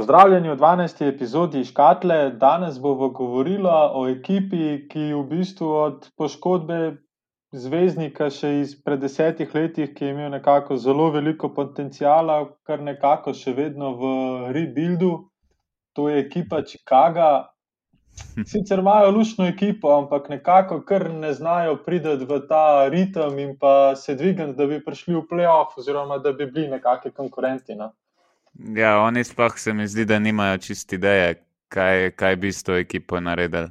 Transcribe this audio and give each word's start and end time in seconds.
Pozdravljeni 0.00 0.48
v 0.48 0.56
12. 0.56 1.08
epizodi 1.08 1.60
Škatle. 1.64 2.30
Danes 2.30 2.78
bomo 2.80 3.08
govorili 3.08 3.68
o 3.68 4.06
ekipi, 4.08 4.88
ki 4.88 5.02
v 5.12 5.18
bistvu 5.28 5.68
od 5.76 6.06
poškodbe 6.16 6.78
zvezdnika 7.52 8.30
še 8.32 8.54
izpred 8.62 9.04
desetih 9.04 9.52
letih, 9.54 9.92
ki 9.92 10.08
je 10.08 10.14
imel 10.14 10.32
nekako 10.32 10.80
zelo 10.80 11.10
veliko 11.12 11.52
potencijala, 11.52 12.38
kar 12.64 12.80
nekako 12.80 13.36
še 13.42 13.52
vedno 13.60 13.92
v 14.00 14.14
rebuildu. 14.56 15.12
To 15.92 16.08
je 16.08 16.24
ekipa 16.24 16.64
Chicaga. 16.64 17.30
Sicer 18.54 18.80
imajo 18.80 19.12
lušno 19.18 19.52
ekipo, 19.52 19.92
ampak 19.98 20.32
nekako 20.32 20.80
kar 20.80 21.10
ne 21.12 21.36
znajo 21.36 21.76
priti 21.84 22.16
v 22.24 22.44
ta 22.48 22.88
ritem 22.88 23.36
in 23.44 23.58
pa 23.60 23.92
se 24.00 24.16
dvigati, 24.16 24.56
da 24.56 24.64
bi 24.64 24.80
prišli 24.80 25.20
v 25.20 25.26
playoff, 25.28 25.76
oziroma 25.76 26.24
da 26.24 26.32
bi 26.32 26.48
bili 26.48 26.70
nekakšni 26.78 27.12
konkurenti. 27.12 27.76
No? 27.76 27.92
Ja, 28.58 28.98
oni 29.00 29.24
sploh 29.24 29.58
se 29.58 29.72
mi 29.72 29.86
zdi, 29.88 30.04
da 30.04 30.18
nimajo 30.18 30.58
čist 30.58 30.92
ideje, 30.92 31.34
kaj, 31.68 32.10
kaj 32.10 32.36
bi 32.36 32.52
s 32.52 32.62
to 32.62 32.76
ekipo 32.76 33.20
naredili. 33.20 33.70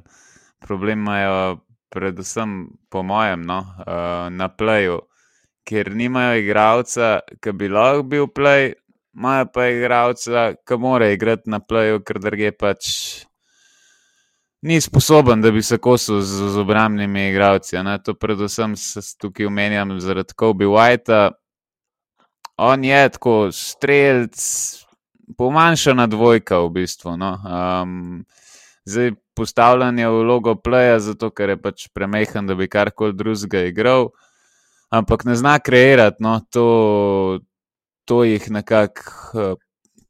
Problem 0.60 0.98
imajo, 0.98 1.60
predvsem, 1.88 2.68
po 2.88 3.02
mojem, 3.02 3.42
no, 3.46 3.58
uh, 3.60 4.28
na 4.32 4.48
playu, 4.48 5.00
ker 5.64 5.94
nimajo 5.94 6.38
igralca, 6.40 7.20
ki 7.42 7.52
bi 7.52 7.68
lahko 7.68 8.02
bil 8.02 8.26
play, 8.26 8.72
imajo 9.14 9.46
pa 9.54 9.66
igralca, 9.68 10.52
ki 10.66 10.78
mora 10.78 11.10
igrati 11.12 11.50
na 11.50 11.60
playu, 11.60 12.00
ker 12.04 12.18
druge 12.18 12.52
pač. 12.52 12.86
Ni 14.62 14.80
sposoben, 14.80 15.40
da 15.40 15.50
bi 15.50 15.62
se 15.64 15.78
kosil 15.80 16.20
z, 16.20 16.50
z 16.52 16.60
obrambnimi 16.60 17.30
igralci. 17.30 17.78
To 18.04 18.14
predvsem 18.14 18.76
se 18.76 19.00
tukaj 19.20 19.46
omenjam 19.46 19.94
zaradi 20.00 20.36
Kobe 20.36 20.66
Whitea, 20.68 21.30
on 22.60 22.84
je 22.84 23.08
tako 23.08 23.34
streljc, 23.52 24.40
pomanjšana 25.38 26.06
dvojka 26.06 26.58
v 26.60 26.68
bistvu. 26.70 27.16
No. 27.16 27.32
Um, 27.40 28.24
zdaj 28.84 29.12
postavljanje 29.34 30.08
v 30.08 30.22
logo 30.28 30.54
playa, 30.54 30.98
zato 31.00 31.30
ker 31.30 31.54
je 31.54 31.56
pač 31.56 31.86
premehen, 31.94 32.46
da 32.46 32.54
bi 32.54 32.68
karkoli 32.68 33.16
drugega 33.16 33.64
igral, 33.70 34.10
ampak 34.92 35.24
ne 35.24 35.36
zna 35.36 35.56
kreirati, 35.58 36.20
no, 36.20 36.40
to, 36.52 37.40
to 38.04 38.24
jih 38.28 38.50
nekako 38.50 39.14
uh, 39.32 39.56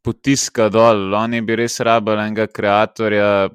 potiska 0.03 0.69
dol. 0.73 1.15
Oni 1.15 1.45
bi 1.47 1.61
res 1.61 1.79
rabili 1.87 2.27
enega 2.27 2.49
ustvarjalca, 2.51 3.55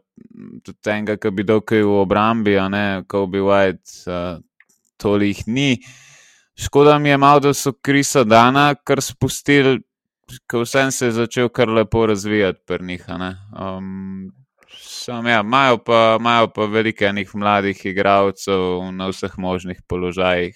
tudi 0.64 0.94
enega, 0.94 1.18
ki 1.20 1.36
bi 1.36 1.44
dal 1.44 1.62
kaj 1.62 1.84
v 1.84 2.00
obrambi, 2.06 2.56
a 2.56 2.70
ne, 2.72 2.88
kot 3.08 3.28
bi 3.34 3.44
White, 3.44 4.08
uh, 4.08 4.40
toliko 5.02 5.34
jih 5.34 5.48
ni. 5.48 5.70
Škoda 6.56 7.00
mi 7.00 7.10
je 7.10 7.18
malo, 7.18 7.40
da 7.40 7.54
so 7.54 7.74
Krisa 7.74 8.24
Dana 8.24 8.76
kar 8.76 9.02
spustili, 9.02 9.82
ker 10.48 10.64
vsem 10.64 10.92
se 10.92 11.06
je 11.06 11.12
začel 11.12 11.50
kar 11.50 11.70
lepo 11.70 12.06
razvijati 12.06 12.60
pri 12.66 12.86
njih. 12.86 13.06
Um, 13.10 14.32
ja, 15.08 15.40
imajo 15.40 15.78
pa, 15.78 16.18
pa 16.56 16.66
veliko 16.66 17.06
enih 17.06 17.36
mladih 17.36 17.86
igralcev 17.86 18.92
na 18.94 19.08
vseh 19.08 19.38
možnih 19.38 19.82
položajih. 19.88 20.56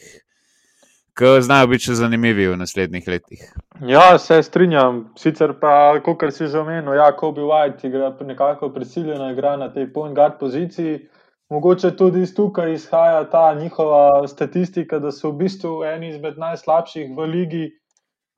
Ko 1.19 1.41
znajo 1.41 1.67
biti 1.67 1.89
še 1.89 1.97
zanimivi 1.99 2.45
v 2.47 2.55
naslednjih 2.55 3.07
letih. 3.11 3.41
Ja, 3.83 4.17
se 4.17 4.37
strinjam. 4.43 5.09
Sicer 5.19 5.51
pa, 5.59 5.99
kot 6.05 6.23
si 6.31 6.47
že 6.47 6.61
omenil, 6.61 6.95
ja, 6.95 7.11
Kobe 7.11 7.41
White 7.41 7.87
igra 7.87 8.13
nekako 8.23 8.69
prisiljeno, 8.71 9.31
igra 9.31 9.57
na 9.57 9.67
tej 9.73 9.89
point 9.93 10.15
guard 10.15 10.39
poziciji. 10.39 11.09
Mogoče 11.49 11.95
tudi 11.97 12.21
iz 12.21 12.35
tukaj 12.35 12.73
izhaja 12.73 13.29
ta 13.29 13.53
njihova 13.57 14.27
statistika, 14.27 14.99
da 14.99 15.11
so 15.11 15.31
v 15.31 15.37
bistvu 15.43 15.83
eni 15.83 16.11
izmed 16.13 16.37
najslabših 16.37 17.15
v 17.17 17.25
ligi, 17.25 17.63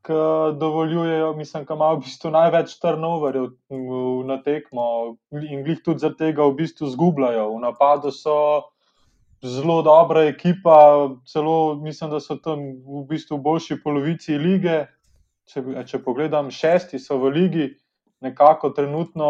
ki 0.08 0.20
dovoljujejo, 0.60 1.34
mislim, 1.36 1.66
da 1.68 1.76
imajo 1.76 1.98
v 1.98 2.04
bistvu 2.06 2.32
največ 2.32 2.78
turnoverjev 2.80 3.50
na 4.30 4.38
tekmo 4.46 4.86
in 5.42 5.68
jih 5.68 5.82
tudi 5.84 6.06
zaradi 6.06 6.18
tega 6.24 6.48
v 6.48 6.56
bistvu 6.64 6.88
zgubljajo. 6.96 7.50
V 7.52 7.60
napadu 7.66 8.14
so 8.16 8.38
zelo 9.44 9.82
dobra 9.82 10.24
ekipa, 10.32 10.78
celo 11.28 11.76
mislim, 11.76 12.16
da 12.16 12.24
so 12.24 12.40
tam 12.40 12.64
v 12.88 13.06
bistvu 13.12 13.38
boljši 13.38 13.82
polovici 13.84 14.40
lige. 14.40 14.86
Če, 15.52 15.62
če 15.86 16.00
pogledam, 16.00 16.48
šesti 16.48 17.00
so 17.00 17.20
v 17.20 17.36
ligi 17.36 17.70
nekako 18.22 18.70
trenutno 18.70 19.28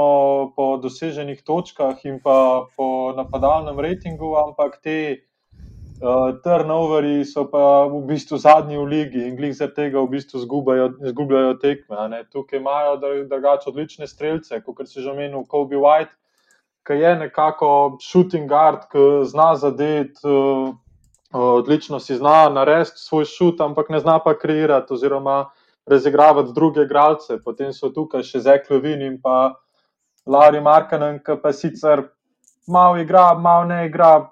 po 0.56 0.78
doseženih 0.78 1.44
točkah 1.44 2.06
in 2.06 2.20
pa 2.24 2.68
po 2.78 3.14
napadalnem 3.16 3.80
rejtingu, 3.80 4.36
ampak 4.36 4.82
te 4.84 4.98
uh, 5.16 6.36
turnoveri 6.44 7.24
so 7.26 7.46
pa 7.52 7.88
v 7.88 8.02
bistvu 8.10 8.38
zadnji 8.38 8.78
v 8.78 8.88
ligi 8.92 9.24
in 9.28 9.38
glih 9.40 9.56
zaradi 9.56 9.76
tega 9.76 10.04
v 10.04 10.12
bistvu 10.18 10.44
izgubljajo 10.44 11.54
tekme. 11.64 12.24
Tukaj 12.32 12.60
imajo 12.60 12.98
drugače 13.30 13.72
odlične 13.72 14.08
streljce, 14.08 14.62
kot 14.62 14.90
se 14.90 15.02
že 15.02 15.12
omenil 15.12 15.48
Kobe 15.48 15.80
White, 15.80 16.12
ki 16.84 17.00
je 17.00 17.16
nekako 17.16 17.98
shooting 18.02 18.50
guard, 18.50 18.90
ki 18.92 19.26
zna 19.26 19.56
zadeti. 19.56 20.20
Uh, 20.28 20.76
Odlično 21.32 22.00
si 22.04 22.18
zna 22.20 22.50
narediti 22.52 23.00
svoj 23.00 23.24
šut, 23.24 23.62
ampak 23.64 23.88
ne 23.90 24.02
zna 24.04 24.18
pa 24.20 24.34
kreirati, 24.36 24.92
oziroma 24.94 25.46
razigravati 25.92 26.54
druge 26.56 26.86
igralce. 26.88 27.38
Potem 27.44 27.74
so 27.74 27.92
tukaj 27.92 28.24
še 28.24 28.40
Zeklevin 28.48 29.02
in 29.06 29.18
pa 29.22 29.54
Lauri 30.26 30.62
Markanen, 30.62 31.20
ki 31.26 31.38
pa 31.44 31.52
sicer 31.54 32.06
malo 32.68 33.00
igra, 33.02 33.34
malo 33.34 33.66
ne 33.70 33.86
igra, 33.88 34.30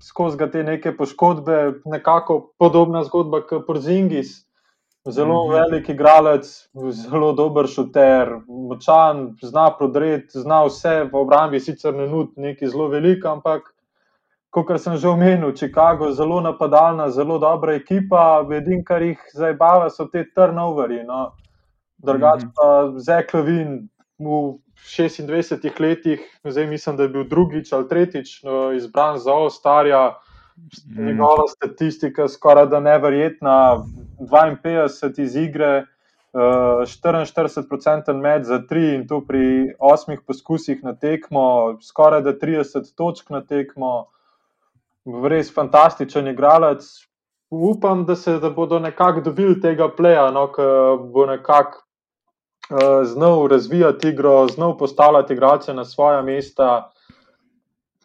skozi 0.00 0.50
te 0.52 0.62
neke 0.64 0.92
poškodbe, 0.96 1.82
nekako 1.84 2.40
podobna 2.58 3.04
zgodba 3.04 3.42
kot 3.46 3.66
Porzingis. 3.66 4.46
Zelo 5.08 5.44
mm 5.44 5.50
-hmm. 5.50 5.52
velik 5.52 5.88
igralec, 5.88 6.46
zelo 6.92 7.32
dober 7.32 7.66
šuter, 7.66 8.28
močan, 8.48 9.36
zna 9.42 9.70
prodreti, 9.78 10.40
zna 10.40 10.64
vse 10.64 11.04
v 11.12 11.16
obrambi, 11.16 11.60
sicer 11.60 11.94
ne 11.94 12.06
nudi 12.06 12.32
neki 12.36 12.68
zelo 12.68 12.88
velik, 12.88 13.24
ampak 13.24 13.74
kot 14.50 14.80
sem 14.80 14.96
že 14.96 15.08
omenil, 15.08 15.52
Chicago 15.54 16.06
je 16.06 16.18
zelo 16.18 16.40
napadalna, 16.40 17.10
zelo 17.10 17.38
dobra 17.38 17.74
ekipa. 17.78 18.46
Edino, 18.50 18.82
kar 18.84 19.02
jih 19.02 19.18
zdaj 19.34 19.54
bava, 19.54 19.90
so 19.90 20.08
te 20.10 20.24
turnoveri. 20.34 21.04
No. 21.06 21.30
Drugač 21.98 22.44
mhm. 22.44 22.52
pa 22.56 22.66
Zeklovin 22.98 23.88
v 24.18 24.58
26 24.80 25.80
letih, 25.80 26.20
zdaj 26.44 26.66
mislim, 26.66 26.96
da 26.96 27.02
je 27.02 27.08
bil 27.08 27.24
drugič 27.28 27.72
ali 27.72 27.88
tretjič 27.88 28.42
no, 28.42 28.72
izbran 28.72 29.18
za 29.18 29.34
Ostarja. 29.34 30.16
Mhm. 30.56 31.06
Njegova 31.06 31.46
statistika 31.48 32.22
je 32.22 32.28
skoraj 32.28 32.66
da 32.66 32.80
neverjetna. 32.80 33.84
52 34.20 35.22
iz 35.22 35.36
igre, 35.36 35.86
44% 36.32 38.12
med 38.12 38.44
za 38.44 38.58
3 38.60 38.94
in 38.94 39.06
to 39.08 39.20
pri 39.20 39.74
8 39.78 40.18
poskusih 40.26 40.84
na 40.84 40.94
tekmo, 40.94 41.78
skoraj 41.82 42.22
da 42.22 42.32
30 42.32 42.94
točk 42.96 43.30
na 43.30 43.40
tekmo 43.40 44.06
res 45.06 45.54
fantastičen 45.54 46.28
igralec. 46.28 46.84
Upam, 47.50 48.04
da 48.06 48.14
se 48.16 48.38
da 48.38 48.50
bodo 48.50 48.78
nekako 48.78 49.20
dobili 49.20 49.60
tega 49.60 49.88
pleja, 49.96 50.30
no, 50.30 50.46
ki 50.52 50.62
bo 51.12 51.26
nekako 51.26 51.82
uh, 52.70 53.02
znal 53.04 53.46
razvijati 53.50 54.08
igro, 54.08 54.46
znal 54.48 54.76
postavljati 54.78 55.32
igralce 55.32 55.74
na 55.74 55.84
svoje 55.84 56.22
mesta. 56.22 56.90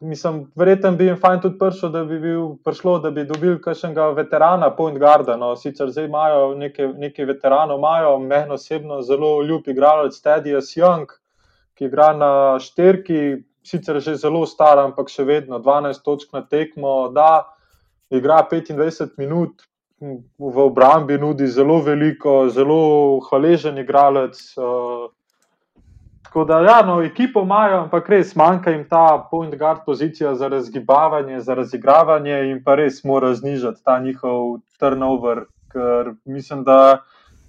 Mislim, 0.02 0.52
verjetno 0.56 0.92
bi 0.92 1.06
jim 1.06 1.20
fajn 1.22 1.42
tudi 1.42 1.60
prišlo, 1.60 1.90
da 1.90 2.04
bi, 2.06 2.20
bil, 2.20 2.56
prišlo, 2.64 3.00
da 3.00 3.12
bi 3.12 3.24
dobili 3.24 3.62
kakšnega 3.62 4.10
veterana, 4.18 4.76
Point 4.76 4.98
Garda. 5.00 5.38
No. 5.38 5.56
Sicer 5.56 5.92
zdaj 5.92 6.06
imajo 6.06 6.56
nekaj 6.98 7.26
veteranov, 7.26 7.78
imajo 7.80 8.20
meni 8.20 8.52
osebno 8.52 9.02
zelo 9.02 9.44
ljub 9.44 9.68
igralec 9.68 10.18
Teddy's 10.22 10.74
Young, 10.78 11.06
ki 11.78 11.86
igra 11.86 12.14
na 12.14 12.60
šterki, 12.60 13.46
sicer 13.68 14.00
že 14.00 14.16
zelo 14.16 14.46
star, 14.46 14.80
ampak 14.80 15.10
še 15.10 15.24
vedno 15.24 15.60
12 15.60 16.04
točk 16.06 16.34
na 16.34 16.42
tekmo, 16.42 17.10
da 17.14 17.46
igra 18.10 18.44
25 18.52 19.18
minut 19.18 19.66
v 20.40 20.58
obrambi, 20.60 21.18
nudi 21.18 21.48
zelo 21.48 21.80
veliko, 21.82 22.50
zelo 22.50 23.20
hvaležen 23.30 23.78
igralec. 23.78 24.38
Uh, 24.58 25.08
tako 26.24 26.44
da, 26.46 26.60
ja, 26.62 26.82
no, 26.86 27.00
ekipo 27.04 27.42
imajo, 27.42 27.86
ampak 27.86 28.10
res 28.10 28.36
manjka 28.36 28.72
jim 28.72 28.84
ta 28.90 29.28
point 29.32 29.56
guard 29.56 29.86
pozicija 29.86 30.36
za 30.36 30.48
razgibavanje, 30.52 31.40
za 31.40 31.56
razigravanje 31.56 32.42
in 32.52 32.64
pa 32.64 32.76
res 32.76 33.04
mora 33.04 33.34
znižati 33.34 33.84
ta 33.84 34.00
njihov 34.00 34.60
turnover, 34.80 35.46
ker 35.72 36.16
mislim, 36.26 36.64
da. 36.64 37.02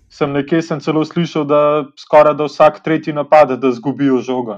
Sem 0.06 0.30
nekje 0.30 0.60
sem 0.62 0.78
celo 0.80 1.00
slišal, 1.04 1.44
da 1.50 1.60
skoraj 1.98 2.36
da 2.38 2.46
vsak 2.46 2.76
tretji 2.84 3.12
napad, 3.12 3.56
da 3.58 3.72
zgubijo 3.74 4.20
žogo. 4.22 4.54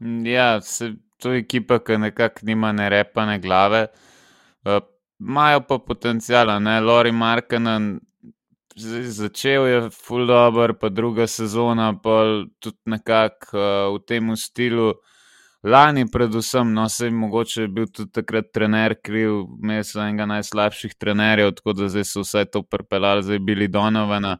Ja, 0.00 0.60
se, 0.60 0.92
to 1.16 1.32
je 1.32 1.40
ekipa, 1.40 1.78
ki 1.78 1.98
nekako 1.98 2.46
nima 2.46 2.72
ne 2.72 2.88
repa, 2.88 3.26
ne 3.26 3.38
glave. 3.38 3.86
Imajo 5.20 5.58
uh, 5.58 5.64
pa 5.68 5.78
potencijal, 5.78 6.62
ne 6.62 6.80
Lori 6.80 7.12
Markanen. 7.12 8.00
Začel 8.76 9.66
je 9.66 9.90
full 9.90 10.26
dobro, 10.26 10.74
pa 10.74 10.88
druga 10.88 11.26
sezona, 11.26 11.94
pa 12.02 12.44
tudi 12.60 12.76
nekako 12.84 13.56
uh, 13.56 13.94
v 13.96 14.04
tem 14.06 14.36
stilu. 14.36 14.92
Lani, 15.66 16.04
predvsem, 16.12 16.74
no, 16.74 16.88
se 16.88 17.06
je 17.06 17.10
mogoče 17.10 17.66
bil 17.68 17.88
tudi 17.90 18.12
takrat 18.12 18.52
trener 18.54 18.94
kriv, 19.02 19.40
imel 19.62 19.82
sem 19.84 20.04
enega 20.04 20.26
najslabših 20.30 20.94
trenerjev, 20.94 21.56
tako 21.56 21.72
da 21.72 21.88
zdaj 21.90 22.04
so 22.04 22.22
vse 22.22 22.44
to 22.52 22.62
pripeljali, 22.62 23.24
zdaj 23.26 23.38
bili 23.38 23.68
Donovana. 23.68 24.36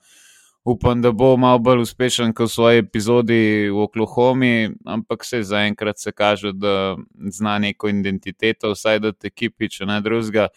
Upam, 0.67 1.03
da 1.03 1.13
bo 1.13 1.37
malo 1.37 1.59
bolj 1.59 1.85
uspešen 1.85 2.33
kot 2.35 2.51
v 2.51 2.53
svoji 2.53 2.79
epizodi 2.83 3.69
v 3.71 3.83
Oklahomi, 3.87 4.71
ampak 4.85 5.25
se 5.25 5.43
zaenkrat 5.43 5.99
se 5.99 6.13
kaže, 6.13 6.53
da 6.53 6.97
zna 7.31 7.59
neko 7.59 7.89
identiteto, 7.89 8.73
vsaj 8.75 9.01
da 9.01 9.13
te 9.13 9.31
ekipi, 9.31 9.71
če 9.71 9.87
ne 9.87 10.01
drugega. 10.01 10.49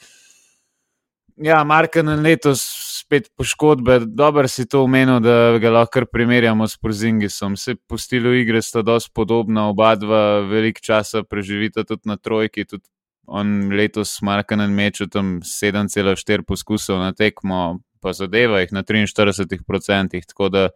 Ja, 1.40 1.64
Marka 1.64 2.02
na 2.04 2.18
letos 2.20 2.64
spet 3.00 3.30
poškodbe. 3.38 4.00
Dobro 4.06 4.48
si 4.48 4.66
to 4.68 4.84
omenil, 4.84 5.22
da 5.24 5.58
ga 5.62 5.72
lahko 5.72 6.04
primerjamo 6.12 6.68
s 6.68 6.78
Porzingisom. 6.78 7.56
Se 7.58 7.76
po 7.76 7.98
stilu 7.98 8.34
igre 8.36 8.62
sta 8.62 8.82
dosti 8.82 9.12
podobna, 9.16 9.70
oba 9.70 9.96
dva 9.96 10.40
veliko 10.46 10.84
časa 10.84 11.24
preživita 11.24 11.84
tudi 11.84 12.02
na 12.06 12.18
trojki. 12.18 12.66
Tudi 12.66 12.84
on 13.30 13.70
letos 13.78 14.18
Marka 14.26 14.58
na 14.58 14.68
meču 14.68 15.08
tam 15.08 15.40
7,4 15.46 16.44
poskusov 16.48 17.00
na 17.00 17.14
tekmo, 17.14 17.80
pa 18.02 18.14
zadeva 18.14 18.60
jih 18.64 18.74
na 18.74 18.84
43%, 18.84 20.22
tako 20.28 20.50
da 20.50 20.70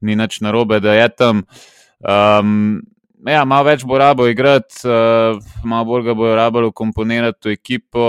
ni 0.00 0.16
nič 0.16 0.40
narobe, 0.40 0.80
da 0.80 0.94
je 0.94 1.08
tam. 1.16 1.44
Um, 2.02 2.82
ja, 3.26 3.44
malo 3.44 3.68
več 3.70 3.84
bo 3.86 3.98
rabo 3.98 4.26
igrati, 4.30 4.82
uh, 4.86 5.38
malo 5.64 5.88
bolj 5.90 6.10
ga 6.10 6.16
bo 6.18 6.34
rabo 6.34 6.70
komponirati 6.74 7.50
v 7.50 7.56
ekipo. 7.58 8.06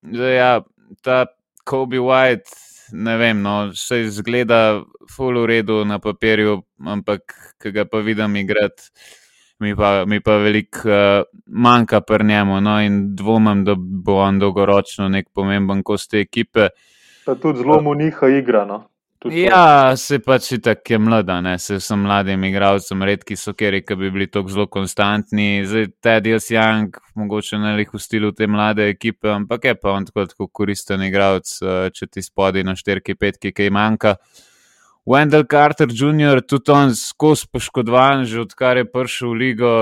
Zdaj, 0.00 0.34
ja, 0.36 0.52
ta 1.04 1.24
Kobe 1.64 2.00
White, 2.00 2.56
ne 2.92 3.16
vem, 3.20 3.42
no, 3.44 3.70
vse 3.74 4.02
izgleda 4.06 4.82
full 5.10 5.42
v 5.42 5.46
redu 5.46 5.82
na 5.84 6.00
papirju, 6.02 6.60
ampak 6.88 7.34
ki 7.60 7.72
ga 7.74 7.84
pa 7.84 8.00
vidim 8.04 8.36
igrati. 8.40 8.90
Mi 9.60 9.74
pa, 9.76 10.04
mi 10.08 10.22
pa 10.24 10.38
veliko 10.40 10.88
uh, 10.88 11.24
manjka 11.46 12.00
pri 12.00 12.24
njemu, 12.24 12.60
no, 12.64 12.78
in 12.80 13.02
dvomim, 13.16 13.64
da 13.64 13.74
bo 13.76 14.16
on 14.24 14.38
dolgoročno 14.40 15.08
nek 15.12 15.28
pomemben 15.34 15.82
kos 15.84 16.08
te 16.08 16.22
ekipe. 16.24 16.70
Uh, 16.70 16.86
Pa 17.24 17.34
tudi 17.34 17.58
zelo 17.58 17.80
mu 17.82 17.94
njiha 17.94 18.28
igra. 18.28 18.64
No? 18.64 18.86
Ja, 19.24 19.96
se 19.96 20.18
pač 20.18 20.48
tako 20.64 20.92
je 20.92 20.98
mlada, 20.98 21.40
ne? 21.40 21.58
se 21.58 21.80
sem 21.80 22.00
mladim 22.00 22.44
igralcem, 22.44 23.02
redki 23.04 23.36
so 23.36 23.52
keri, 23.52 23.82
ki 23.84 23.94
bi 23.94 24.10
bili 24.10 24.26
tako 24.26 24.48
zelo 24.48 24.66
konstantni. 24.66 25.66
Zdaj, 25.66 25.86
Teddy 26.02 26.32
Young, 26.54 26.96
mogoče 27.14 27.58
ne 27.60 27.74
lih 27.76 27.92
v 27.92 28.00
stilu 28.00 28.32
te 28.32 28.46
mlade 28.46 28.88
ekipe, 28.88 29.28
ampak 29.28 29.64
je 29.64 29.74
pa 29.74 29.92
on 29.92 30.08
tako, 30.08 30.24
tako 30.26 30.48
koristen 30.48 31.04
igralec, 31.04 31.52
eh, 31.62 31.90
če 31.92 32.06
ti 32.06 32.22
spodi 32.22 32.64
na 32.64 32.74
šterki, 32.74 33.14
petki, 33.14 33.52
ki 33.52 33.70
manjka. 33.70 34.16
Wendell 35.06 35.46
Carter 35.50 35.88
Jr., 35.88 36.42
tudi 36.44 36.70
on 36.70 36.94
skozi 36.94 37.48
poškodovan, 37.52 38.24
že 38.28 38.40
odkar 38.44 38.76
je 38.76 38.84
prišel 38.84 39.32
v 39.32 39.38
ligo, 39.40 39.72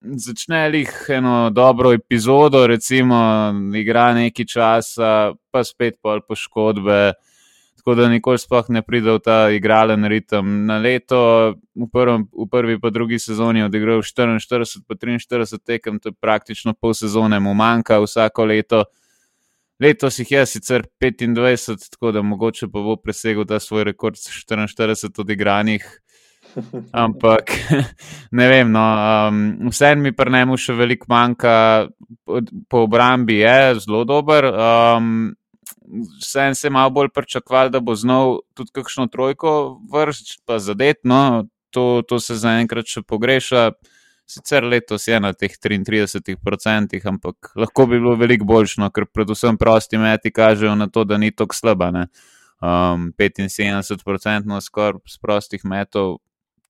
začne 0.00 0.68
jih 0.72 0.92
eno 1.08 1.50
dobro 1.50 1.92
epizodo, 1.92 2.66
recimo, 2.66 3.52
igra 3.74 4.12
nekaj 4.14 4.46
časa, 4.46 5.34
pa 5.50 5.64
spet 5.64 5.98
pol 6.02 6.22
poškodbe. 6.22 7.14
Tako 7.84 7.94
da 7.98 8.08
nikoli 8.08 8.40
sploh 8.40 8.70
ne 8.72 8.80
pride 8.80 9.12
v 9.12 9.20
ta 9.20 9.38
igralen 9.52 10.08
ritem. 10.08 10.64
Na 10.64 10.78
leto, 10.80 11.52
v, 11.76 11.88
prvem, 11.92 12.24
v 12.32 12.46
prvi 12.48 12.78
pa 12.80 12.88
drugi 12.88 13.18
sezoni, 13.20 13.60
odigral 13.60 14.00
44, 14.00 14.86
pa 14.88 14.96
43 14.96 15.60
tekem, 15.60 15.98
to 16.00 16.08
je 16.08 16.16
praktično 16.16 16.72
pol 16.72 16.94
sezone, 16.96 17.40
mu 17.44 17.52
manjka 17.52 18.00
vsako 18.00 18.48
leto. 18.48 18.84
Letos 19.82 20.18
jih 20.18 20.30
je 20.30 20.46
sicer 20.46 20.84
25, 21.02 21.90
tako 21.90 22.12
da 22.12 22.22
mogoče 22.22 22.68
pa 22.70 22.80
bo 22.80 22.96
presegel 22.96 23.46
ta 23.46 23.58
svoj 23.60 23.84
rekord 23.90 24.16
44 24.16 25.20
odigranih. 25.20 25.86
Ampak 27.04 27.50
ne 28.38 28.48
vem, 28.48 28.70
no, 28.72 28.82
um, 29.28 29.70
vseeno 29.70 30.02
mi 30.02 30.12
pri 30.14 30.32
njemu 30.32 30.56
še 30.60 30.76
veliko 30.78 31.08
manjka, 31.10 31.54
po 32.70 32.84
obrambi 32.86 33.40
je 33.40 33.80
zelo 33.86 34.04
dober. 34.04 34.50
Um, 34.52 35.32
Vseeno 36.20 36.56
se 36.56 36.66
je 36.66 36.72
malo 36.72 36.90
bolj 36.90 37.10
pričakoval, 37.12 37.68
da 37.70 37.80
bo 37.80 37.94
znal 37.94 38.38
tudi 38.56 38.72
kakšno 38.72 39.04
trojko 39.12 39.50
vršiti, 39.92 40.40
pa 40.46 40.56
zadetno, 40.58 41.44
to, 41.70 42.02
to 42.08 42.18
se 42.20 42.36
zaenkrat 42.40 42.88
še 42.88 43.02
pogreša. 43.04 43.66
Sicer 44.26 44.64
letos 44.64 45.04
je 45.08 45.18
na 45.20 45.32
teh 45.36 45.52
33%, 45.52 47.00
ampak 47.04 47.52
lahko 47.60 47.86
bi 47.86 47.98
bilo 48.00 48.14
veliko 48.16 48.46
boljšno, 48.48 48.88
ker 48.90 49.04
predvsem 49.06 49.58
prosti 49.60 50.00
meti 50.00 50.32
kažejo 50.32 50.74
na 50.74 50.88
to, 50.88 51.04
da 51.04 51.18
ni 51.20 51.30
tako 51.30 51.54
slaba. 51.54 51.90
Um, 52.64 53.10
75% 53.18 54.60
skoraj 54.64 55.02
z 55.04 55.20
prostih 55.20 55.64
metov 55.68 56.18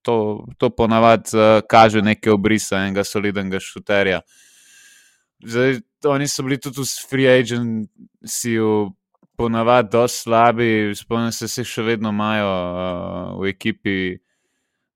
to, 0.05 0.47
to 0.59 0.71
ponavadi 0.71 1.37
uh, 1.37 1.63
kaže 1.69 2.03
neke 2.03 2.31
obrise 2.31 2.77
enega 2.77 3.05
solidnega 3.05 3.61
šuterja. 3.61 4.21
Zdaj, 5.45 5.81
oni 6.09 6.29
so 6.29 6.45
bili 6.45 6.59
tudi 6.61 6.83
v 6.83 7.09
free 7.11 7.31
agencyju, 7.31 8.93
ponavadi 9.37 9.89
dosti 9.93 10.21
slabi, 10.27 10.69
spomnim 10.97 11.33
se, 11.33 11.49
se 11.49 11.65
še 11.65 11.83
vedno 11.83 12.13
imajo 12.13 12.51
uh, 12.51 13.41
v 13.41 13.55
ekipi. 13.55 13.97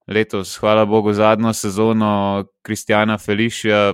Letos, 0.08 0.56
hvala 0.56 0.86
Bogu, 0.86 1.12
zadnjo 1.12 1.52
sezono 1.52 2.44
Kristjana 2.62 3.18
Felicija, 3.18 3.92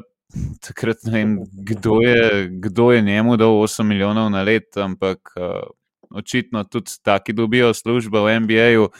takrat 0.62 1.02
ne 1.05 1.12
vem, 1.12 1.38
kdo 1.52 1.99
je, 2.02 2.49
kdo 2.50 2.93
je 2.93 3.02
njemu 3.02 3.37
dal 3.37 3.58
8 3.66 3.82
milijonov 3.82 4.31
na 4.31 4.43
let, 4.43 4.76
ampak 4.76 5.19
uh, 5.37 5.66
očitno 6.11 6.64
tudi 6.64 6.90
taki 7.02 7.32
dobijo 7.32 7.75
službo 7.75 8.22
v 8.22 8.40
NBA-ju. 8.40 8.84
Uh, 8.84 8.90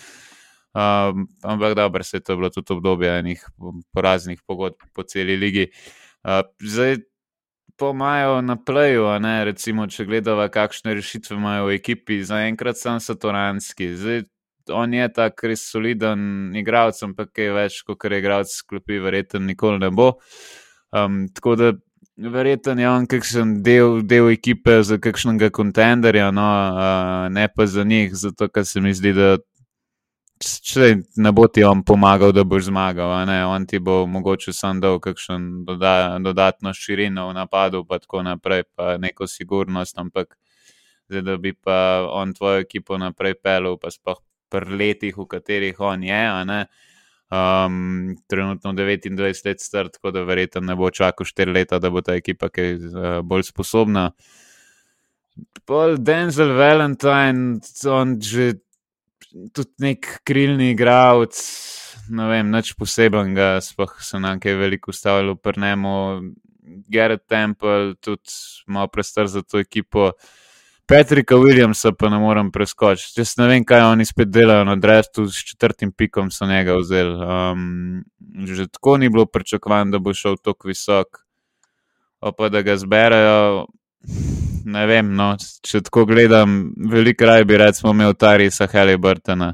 Um, 0.75 1.29
ampak 1.43 1.75
dobro, 1.75 2.03
se 2.03 2.17
je 2.17 2.21
to 2.21 2.37
bilo 2.37 2.51
tudi 2.51 2.73
obdobje 2.73 3.19
enih 3.19 3.47
poraznih 3.93 4.41
pogodb 4.47 4.75
po 4.95 5.03
celi 5.03 5.37
ligi. 5.37 5.69
Uh, 6.25 6.43
zdaj, 6.61 6.97
po 7.77 7.93
maju 7.93 8.43
na 8.43 8.57
pleju, 8.65 9.07
recimo, 9.45 9.87
če 9.87 10.05
gledamo, 10.05 10.49
kakšne 10.51 10.95
rešitve 10.95 11.37
imajo 11.37 11.69
v 11.71 11.79
ekipi, 11.79 12.25
zaenkrat 12.27 12.79
sem 12.79 12.99
satoranski. 13.01 13.95
Zdaj, 13.95 14.25
on 14.73 14.95
je 14.95 15.09
tako 15.13 15.51
res 15.51 15.65
soliden 15.71 16.53
igralec, 16.57 17.01
ampak 17.03 17.39
je 17.39 17.53
več, 17.53 17.81
kot 17.87 18.05
je 18.05 18.21
igralec 18.21 18.53
sklopi, 18.53 19.01
verjetno 19.03 19.41
nikoli 19.45 19.83
ne 19.83 19.91
bo. 19.91 20.15
Um, 20.93 21.27
tako 21.35 21.57
da. 21.61 21.73
Verjetno 22.15 22.77
je 22.79 22.87
on 22.87 23.07
kakšen 23.11 23.57
del, 23.67 23.97
del 24.07 24.29
ekipe 24.31 24.77
za 24.87 25.01
kakšnega 25.03 25.49
kontenderja, 25.51 26.29
no, 26.31 26.45
uh, 26.47 27.25
ne 27.27 27.49
pa 27.51 27.67
za 27.67 27.83
njih, 27.83 28.13
zato 28.15 28.47
ker 28.55 28.63
se 28.63 28.79
mi 28.81 28.93
zdi, 28.95 29.11
da 29.17 29.33
če 30.39 30.91
ne 31.23 31.33
bo 31.33 31.47
ti 31.49 31.65
on 31.65 31.83
pomagal, 31.87 32.33
da 32.35 32.45
boš 32.45 32.69
zmagal, 32.69 33.13
on 33.49 33.67
ti 33.67 33.79
bo 33.79 34.05
mogoče 34.07 34.53
sam 34.53 34.81
dal 34.81 35.01
kakšen 35.03 35.65
doda, 35.67 36.19
dodatno 36.23 36.75
širino 36.75 37.29
v 37.29 37.35
napadu, 37.35 37.85
pa 37.89 37.99
tako 37.99 38.23
naprej, 38.23 38.65
pa 38.77 38.97
neko 38.99 39.27
sigurnost, 39.27 39.99
ampak 39.99 40.37
zdaj, 41.09 41.23
da 41.23 41.37
bi 41.37 41.55
pa 41.55 42.07
on 42.11 42.35
tvojo 42.35 42.63
ekipo 42.65 42.99
naprej 42.99 43.35
pelil, 43.43 43.79
pa 43.79 43.91
sploh 43.91 44.21
pri 44.55 44.79
letih, 44.79 45.19
v 45.19 45.27
katerih 45.27 45.81
on 45.83 46.07
je, 46.07 46.23
um, 47.35 48.17
trenutno 48.27 48.73
29 48.73 49.47
let 49.47 49.61
star, 49.61 49.89
tako 49.89 50.11
da 50.11 50.23
verjetno 50.23 50.61
ne 50.61 50.77
bo 50.77 50.91
čakal 50.91 51.27
4 51.27 51.53
leta, 51.55 51.79
da 51.79 51.91
bo 51.91 52.01
ta 52.01 52.15
ekipa 52.15 52.49
kaj 52.49 52.75
uh, 52.75 53.21
bolj 53.23 53.49
sposobna. 53.51 54.11
Pol 55.67 55.99
Denzel 55.99 56.55
Valentine, 56.55 57.59
on 57.91 58.19
že 58.23 58.53
tudi 59.55 59.73
nek 59.83 60.21
krilni 60.25 60.71
igralec, 60.75 61.35
ne 62.15 62.29
vem, 62.31 62.51
nič 62.53 62.75
posebenega, 62.79 63.59
sploh 63.65 63.97
se 64.05 64.21
nam 64.23 64.41
kaj 64.41 64.59
veliko 64.61 64.95
ustavilo, 64.95 65.37
prnemo. 65.37 66.23
Gerard 66.65 67.27
Temple, 67.29 67.95
tudi 68.01 68.33
malo 68.73 68.89
prestar 68.89 69.29
za 69.29 69.43
to 69.43 69.59
ekipo. 69.61 70.15
Patrika 70.87 71.37
Williamsa 71.41 71.93
pa 71.99 72.09
ne 72.13 72.19
morem 72.21 72.51
preskočiti. 72.53 73.21
Jaz 73.21 73.37
ne 73.41 73.49
vem, 73.49 73.65
kaj 73.65 73.87
oni 73.93 74.05
spet 74.05 74.29
delajo 74.29 74.65
na 74.69 74.77
drevesu, 74.77 75.27
s 75.33 75.45
četrtim 75.49 75.93
pikom 75.93 76.31
so 76.31 76.47
njega 76.47 76.77
vzeli. 76.77 77.15
Um, 77.25 78.05
že 78.45 78.67
tako 78.69 78.97
ni 78.97 79.09
bilo 79.09 79.27
pričakovano, 79.27 79.91
da 79.91 79.99
bo 79.99 80.15
šel 80.15 80.37
tako 80.37 80.69
visok, 80.69 81.25
pa 82.37 82.49
da 82.49 82.63
ga 82.63 82.77
zberajo 82.77 83.67
ne 84.65 84.87
vem. 84.89 85.13
No, 85.17 85.35
če 85.39 85.83
tako 85.89 86.05
gledam, 86.11 86.73
veliko 86.91 87.29
raje 87.29 87.47
bi 87.49 87.59
recimo 87.61 87.93
imel 87.95 88.15
Tarisa 88.19 88.69
Haliburtona, 88.71 89.53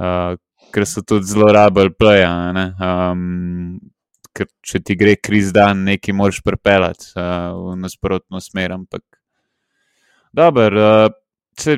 uh, 0.00 0.34
ker 0.74 0.86
so 0.86 1.02
tudi 1.06 1.30
zelo 1.30 1.50
rabel 1.54 1.92
pleja. 1.98 2.30
Um, 2.78 3.78
ker 4.36 4.46
če 4.62 4.82
ti 4.86 4.96
gre 4.98 5.16
kriz 5.18 5.50
dan, 5.54 5.84
nekaj 5.88 6.14
moraš 6.16 6.42
pripeljati 6.46 7.12
uh, 7.16 7.50
v 7.58 7.78
nasprotno 7.82 8.42
smer. 8.42 8.76
Ampak, 8.78 9.04
dober, 10.32 10.74
uh, 10.74 11.76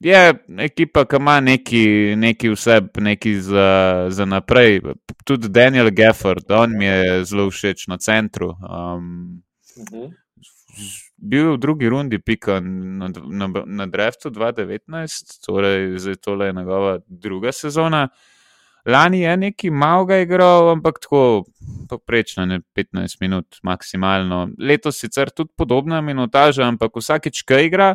je 0.00 0.34
ekipa, 0.58 1.04
ki 1.04 1.16
ima 1.16 1.40
neki, 1.40 2.14
neki 2.16 2.50
vseb, 2.54 2.88
neki 3.00 3.34
za, 3.40 4.06
za 4.08 4.24
naprej. 4.24 4.80
Tudi 5.24 5.48
Daniel 5.48 5.90
Gafford, 5.92 6.50
on 6.50 6.78
mi 6.78 6.84
je 6.84 7.24
zelo 7.24 7.50
všeč 7.50 7.86
na 7.86 7.98
centru. 7.98 8.48
Um, 8.48 9.42
uh 9.76 9.84
mhm. 9.84 9.96
-huh 9.96 10.10
bil 11.20 11.46
je 11.46 11.52
v 11.52 11.58
drugi 11.58 11.88
rundi, 11.88 12.18
pika 12.18 12.60
na, 12.60 13.08
na, 13.08 13.48
na 13.66 13.86
Dreftu 13.86 14.30
2019, 14.30 15.44
torej 15.46 15.98
zdaj 15.98 16.16
tole 16.16 16.46
je 16.46 16.52
njegova 16.52 16.98
druga 17.06 17.52
sezona. 17.52 18.08
Lani 18.86 19.20
je 19.20 19.36
neki 19.36 19.70
malega 19.70 20.16
igral, 20.16 20.70
ampak 20.70 21.00
tako 21.02 21.44
poprečno, 21.88 22.46
ne 22.46 22.60
15 22.76 23.16
minut, 23.20 23.58
maksimalno. 23.62 24.48
Letos 24.58 24.98
sicer 25.00 25.30
tudi 25.30 25.50
podobna 25.56 26.00
minutaža, 26.00 26.64
ampak 26.68 26.96
vsakeč, 26.96 27.42
ki 27.44 27.64
igra, 27.66 27.94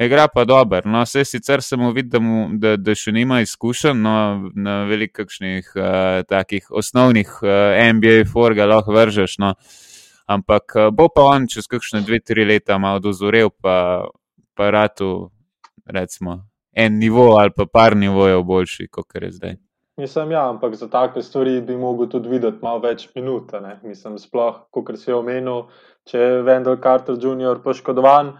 igra 0.00 0.28
pa 0.28 0.44
dober. 0.44 0.86
No, 0.86 1.02
vse 1.04 1.24
sicer 1.28 1.62
sem 1.62 1.82
videl, 1.94 2.20
da, 2.20 2.56
da, 2.62 2.76
da 2.76 2.94
še 2.96 3.12
nima 3.12 3.42
izkušenj 3.44 4.00
no, 4.00 4.16
na 4.54 4.82
velikih 4.88 5.28
uh, 5.76 6.22
takih 6.28 6.70
osnovnih 6.70 7.36
uh, 7.42 7.82
NBA 7.92 8.24
forga 8.32 8.68
lahko 8.70 8.96
vržeš. 8.96 9.38
No. 9.44 9.54
Ampak 10.26 10.78
uh, 10.78 10.88
bo 10.88 11.10
pa 11.12 11.28
on 11.34 11.50
čez 11.52 11.68
kakšne 11.68 12.00
dve, 12.06 12.22
tri 12.24 12.46
leta 12.48 12.78
malo 12.80 13.02
dozorel, 13.04 13.52
pa, 13.52 14.08
pa 14.56 14.70
ratu, 14.72 15.28
recimo, 15.84 16.40
en 16.72 16.98
nivo 16.98 17.34
ali 17.36 17.52
pa 17.56 17.68
par 17.68 17.96
nivojev 17.96 18.42
boljši, 18.42 18.88
kot 18.88 19.20
je 19.20 19.32
zdaj. 19.36 19.63
Mislim, 19.96 20.30
ja, 20.30 20.48
ampak 20.50 20.74
za 20.74 20.88
take 20.90 21.22
stvari 21.22 21.60
bi 21.60 21.76
mogel 21.76 22.08
tudi 22.10 22.28
videti 22.28 22.58
malo 22.62 22.80
več 22.82 23.06
minut. 23.14 23.52
Mislim, 23.82 24.16
sploh, 24.18 24.64
kot 24.74 24.90
si 24.98 25.12
omenil, 25.14 25.68
če 26.10 26.18
je 26.18 26.40
Vendel 26.42 26.80
Carter 26.82 27.14
Jr. 27.14 27.60
poškodovan, 27.62 28.32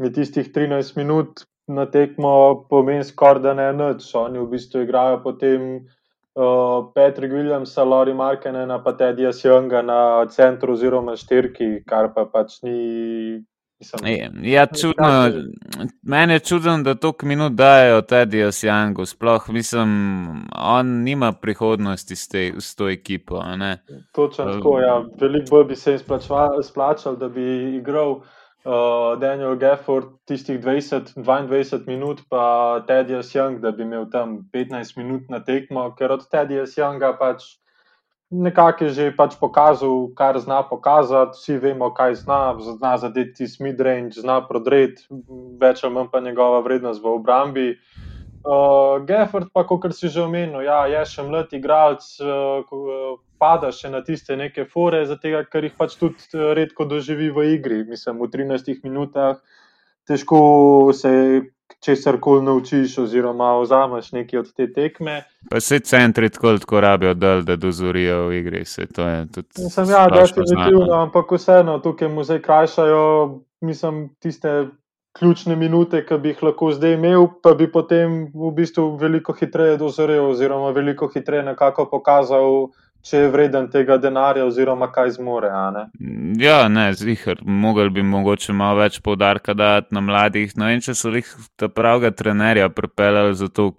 mi 0.00 0.12
tistih 0.12 0.48
13 0.54 0.96
minut 0.96 1.44
na 1.68 1.84
tekmo 1.86 2.64
pomeni 2.70 3.04
skoraj 3.04 3.42
da 3.42 3.54
ne 3.54 3.68
noč. 3.72 4.08
Oni 4.16 4.40
v 4.40 4.48
bistvu 4.56 4.84
igrajo 4.84 5.20
potem 5.24 5.68
uh, 5.76 6.88
Patrick 6.96 7.32
Williams, 7.32 7.76
Lori 7.76 8.14
Markene, 8.14 8.64
pa 8.84 8.92
Teddy 8.96 9.28
Younga 9.28 9.82
na 9.84 10.26
centru 10.26 10.72
oziroma 10.72 11.16
štirki, 11.16 11.84
kar 11.86 12.14
pa 12.14 12.24
pač 12.24 12.62
ni. 12.62 13.44
Ja, 14.42 14.66
čudno. 14.66 15.30
Mene 16.02 16.34
je 16.34 16.40
čudno, 16.40 16.82
da 16.82 16.94
toliko 16.94 17.26
minut 17.26 17.52
dajo 17.52 18.02
Teddy 18.02 18.36
Youngu. 18.36 19.06
Sploh 19.06 19.48
mislim, 19.48 19.88
on 20.58 20.86
nima 20.86 21.32
prihodnosti 21.32 22.16
s, 22.16 22.28
te, 22.28 22.52
s 22.58 22.76
to 22.76 22.88
ekipo. 22.88 23.42
Točno 24.12 24.44
tako, 24.44 24.80
ja. 24.80 25.04
Veliko 25.20 25.46
bolj 25.50 25.64
bi 25.64 25.76
se 25.76 25.92
jim 25.92 26.00
splačal, 26.62 27.16
da 27.16 27.28
bi 27.28 27.76
igral 27.76 28.10
uh, 28.10 29.20
Daniel 29.20 29.56
Gafford 29.56 30.04
tistih 30.24 30.60
20-22 30.60 31.86
minut, 31.86 32.20
pa 32.28 32.84
Teddy 32.88 33.12
Young, 33.12 33.60
da 33.60 33.70
bi 33.70 33.82
imel 33.82 34.10
tam 34.10 34.50
15 34.52 34.96
minut 34.96 35.22
na 35.28 35.44
tekmo, 35.44 35.94
ker 35.98 36.12
od 36.12 36.28
Teddy 36.30 36.62
Younga 36.78 37.16
pač 37.18 37.42
nekako 38.34 38.84
je 38.84 38.90
že 38.90 39.16
pač 39.16 39.36
pokazal, 39.40 40.10
kar 40.16 40.38
zna 40.38 40.62
pokazati, 40.62 41.38
vsi 41.38 41.58
vemo, 41.58 41.90
kaj 41.94 42.14
zna, 42.14 42.56
zna 42.58 42.96
zadeti 42.98 43.48
smidrange, 43.48 44.20
zna 44.20 44.40
prodreti, 44.48 45.06
več 45.60 45.84
ali 45.84 45.94
manj 45.94 46.10
pa 46.12 46.20
njegova 46.20 46.60
vrednost 46.66 47.02
v 47.02 47.14
obrambi. 47.14 47.68
Uh, 48.44 49.00
Gafford, 49.08 49.48
pa 49.54 49.64
kot 49.64 49.88
si 49.96 50.08
že 50.08 50.20
omenil, 50.20 50.60
ja, 50.66 50.84
je 50.84 51.00
še 51.08 51.22
mlad 51.24 51.52
igralec, 51.56 52.04
uh, 52.20 53.16
pada 53.40 53.70
še 53.72 53.88
na 53.88 54.02
tiste 54.04 54.36
neke 54.36 54.66
fore, 54.68 55.00
zato 55.08 55.44
ker 55.48 55.64
jih 55.64 55.76
pač 55.78 55.96
tudi 55.96 56.20
redko 56.34 56.84
doživi 56.84 57.30
v 57.32 57.46
igri. 57.56 57.84
Mislim, 57.88 58.20
v 58.20 58.28
13 58.28 58.84
minutah 58.84 59.40
težko 60.04 60.92
se 60.92 61.40
česar 61.84 62.20
koli 62.20 62.44
naučiš, 62.44 62.98
oziroma 62.98 63.58
vzameš 63.60 64.12
nekaj 64.12 64.38
od 64.38 64.52
te 64.56 64.72
tekme. 64.72 65.22
Pa 65.50 65.60
se 65.60 65.78
centri 65.80 66.30
tako, 66.30 66.58
tako 66.58 66.80
rabijo, 66.80 67.14
da, 67.14 67.40
da 67.40 67.56
dozorijo 67.56 68.26
v 68.28 68.38
igri. 68.38 68.64
Se, 68.64 68.86
Sem 69.70 69.90
ja, 69.90 70.06
definitivno, 70.08 71.02
ampak 71.02 71.32
vseeno 71.32 71.78
tukaj 71.78 72.08
mu 72.08 72.24
zdaj 72.24 72.42
krajšajo, 72.42 73.04
mislim, 73.60 74.08
tiste 74.18 74.66
ključne 75.18 75.56
minute, 75.56 76.02
ki 76.06 76.18
bi 76.18 76.32
jih 76.32 76.42
lahko 76.42 76.72
zdaj 76.74 76.96
imel, 76.96 77.28
pa 77.42 77.54
bi 77.54 77.68
potem 77.70 78.24
v 78.34 78.50
bistvu 78.56 78.96
veliko 78.98 79.32
hitreje 79.32 79.76
dozorel, 79.78 80.30
oziroma 80.30 80.72
veliko 80.74 81.08
hitreje 81.12 81.44
nekako 81.46 81.86
pokazal, 81.90 82.72
če 83.04 83.24
je 83.24 83.30
vreden 83.32 83.68
tega 83.72 83.98
denarja, 84.00 84.46
oziroma 84.48 84.88
kaj 84.92 85.14
zmore. 85.18 85.50
Ne? 85.74 85.84
Ja, 86.40 86.64
ne, 86.72 86.86
zihar, 86.96 87.42
mogel 87.44 87.90
bi 87.92 88.02
mogoče 88.02 88.56
malo 88.56 88.80
več 88.80 89.00
poudarka 89.04 89.54
dati 89.54 89.94
na 89.94 90.00
mladih. 90.04 90.56
Ne 90.56 90.72
vem, 90.72 90.80
če 90.84 90.96
so 90.96 91.12
jih 91.12 91.28
ta 91.60 91.68
pravega 91.68 92.14
trenerja 92.16 92.70
pripeljali 92.72 93.36
za 93.36 93.50
to, 93.52 93.68
v 93.70 93.76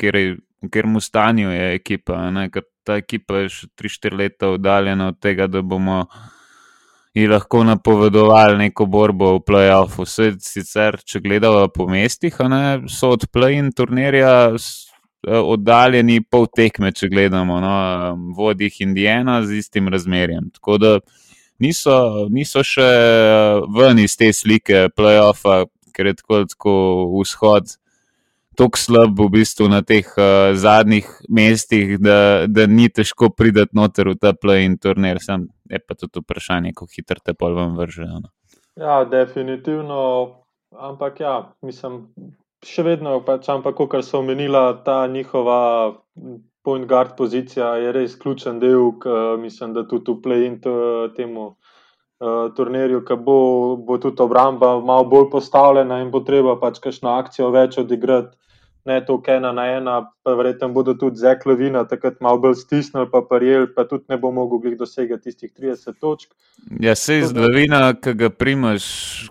katerem 0.70 1.02
stanju 1.02 1.50
je 1.52 1.74
ekipa. 1.80 2.22
Ker 2.54 2.70
ta 2.86 3.02
ekipa 3.02 3.44
je 3.44 3.52
še 3.58 3.68
3-4 3.82 4.22
leta 4.22 4.54
oddaljena 4.54 5.10
od 5.14 5.20
tega, 5.20 5.50
da 5.50 5.66
bomo 5.66 6.06
in 7.16 7.32
lahko 7.32 7.64
napovedovali 7.64 8.58
neko 8.60 8.86
borbo 8.92 9.38
v 9.38 9.44
playoffu. 9.48 10.06
Sicer, 10.06 11.00
če 11.02 11.24
gledamo 11.24 11.66
po 11.74 11.88
mestih, 11.90 12.36
ne, 12.52 12.84
so 12.92 13.14
od 13.16 13.26
play-in 13.34 13.72
turnirja 13.74 14.54
oddaljeni 15.26 16.22
pol 16.22 16.48
tekme, 16.48 16.92
če 16.92 17.10
gledamo, 17.10 17.60
no, 17.62 17.76
vodih 18.38 18.82
Indijana 18.82 19.42
z 19.46 19.62
istim 19.62 19.90
razmerjem. 19.94 20.50
Tako 20.54 20.78
da 20.78 20.92
niso, 21.60 22.28
niso 22.30 22.64
še 22.64 22.86
eh, 22.86 23.64
ven 23.78 24.04
iz 24.04 24.18
te 24.18 24.32
slike 24.34 24.90
playoffa, 24.96 25.66
ker 25.96 26.12
je 26.12 26.20
tako, 26.22 26.44
tako 26.52 26.76
vzhod 27.22 27.76
tako 28.56 28.80
slab 28.80 29.20
v 29.20 29.28
bistvu 29.30 29.68
na 29.70 29.82
teh 29.84 30.08
uh, 30.18 30.56
zadnjih 30.56 31.08
mestih, 31.30 31.98
da, 32.00 32.48
da 32.48 32.68
ni 32.68 32.88
težko 32.90 33.30
priti 33.36 33.66
noter 33.76 34.10
v 34.14 34.16
ta 34.20 34.34
play-in 34.34 34.78
turnir. 34.80 35.20
Sam 35.20 35.48
je 35.70 35.80
pa 35.80 35.96
tudi 36.00 36.24
vprašanje, 36.24 36.74
kako 36.76 36.92
hitro 36.96 37.20
te 37.24 37.34
pol 37.34 37.56
vam 37.56 37.76
vržejo. 37.78 38.22
No. 38.24 38.32
Ja, 38.80 39.04
definitivno. 39.06 40.00
Ampak 40.76 41.20
ja, 41.20 41.36
mislim, 41.64 42.08
še 42.66 42.84
vedno 42.88 43.20
pač, 43.26 43.50
ampak, 43.54 43.80
kar 43.92 44.04
so 44.04 44.20
omenila, 44.24 44.82
ta 44.86 45.06
njihova 45.08 45.60
point 46.66 46.88
guard 46.90 47.16
pozicija 47.18 47.76
je 47.78 47.92
res 47.94 48.16
ključen 48.18 48.60
del, 48.60 48.92
k, 49.00 49.38
mislim, 49.40 49.74
da 49.78 49.86
tudi 49.88 50.12
v 50.12 50.22
play-in 50.26 50.60
temu. 51.16 51.54
Uh, 52.16 52.48
turnirju, 52.56 53.02
ki 53.04 53.16
bo, 53.20 53.40
bo 53.76 53.98
tudi 54.00 54.24
obramba 54.24 54.80
malo 54.80 55.04
bolj 55.12 55.26
postavljena 55.34 55.98
in 56.00 56.14
bo 56.14 56.22
treba 56.24 56.54
pač 56.62 56.80
kakšno 56.80 57.12
akcijo 57.12 57.50
več 57.52 57.76
odigrati 57.82 58.38
ne 58.86 59.06
toliko 59.06 59.32
ena 59.32 59.52
na 59.52 59.66
ena, 59.66 60.12
pa 60.24 60.34
verjetno 60.34 60.70
bodo 60.70 60.94
tudi 60.94 61.18
zeklovina 61.18 61.84
takrat 61.88 62.20
malo 62.22 62.38
bolj 62.40 62.56
stisnili, 62.56 63.08
pa 63.12 63.22
prijel, 63.30 63.68
pa 63.76 63.88
tudi 63.90 64.06
ne 64.10 64.18
bo 64.18 64.32
mogel 64.32 64.78
dosegati 64.78 65.24
tistih 65.24 65.52
30 65.58 66.00
točk. 66.00 66.34
Ja, 66.80 66.96
se 66.96 67.18
iz 67.20 67.34
glavina, 67.34 67.94
ki 67.94 68.14
ga 68.14 68.30
primaš, 68.30 68.86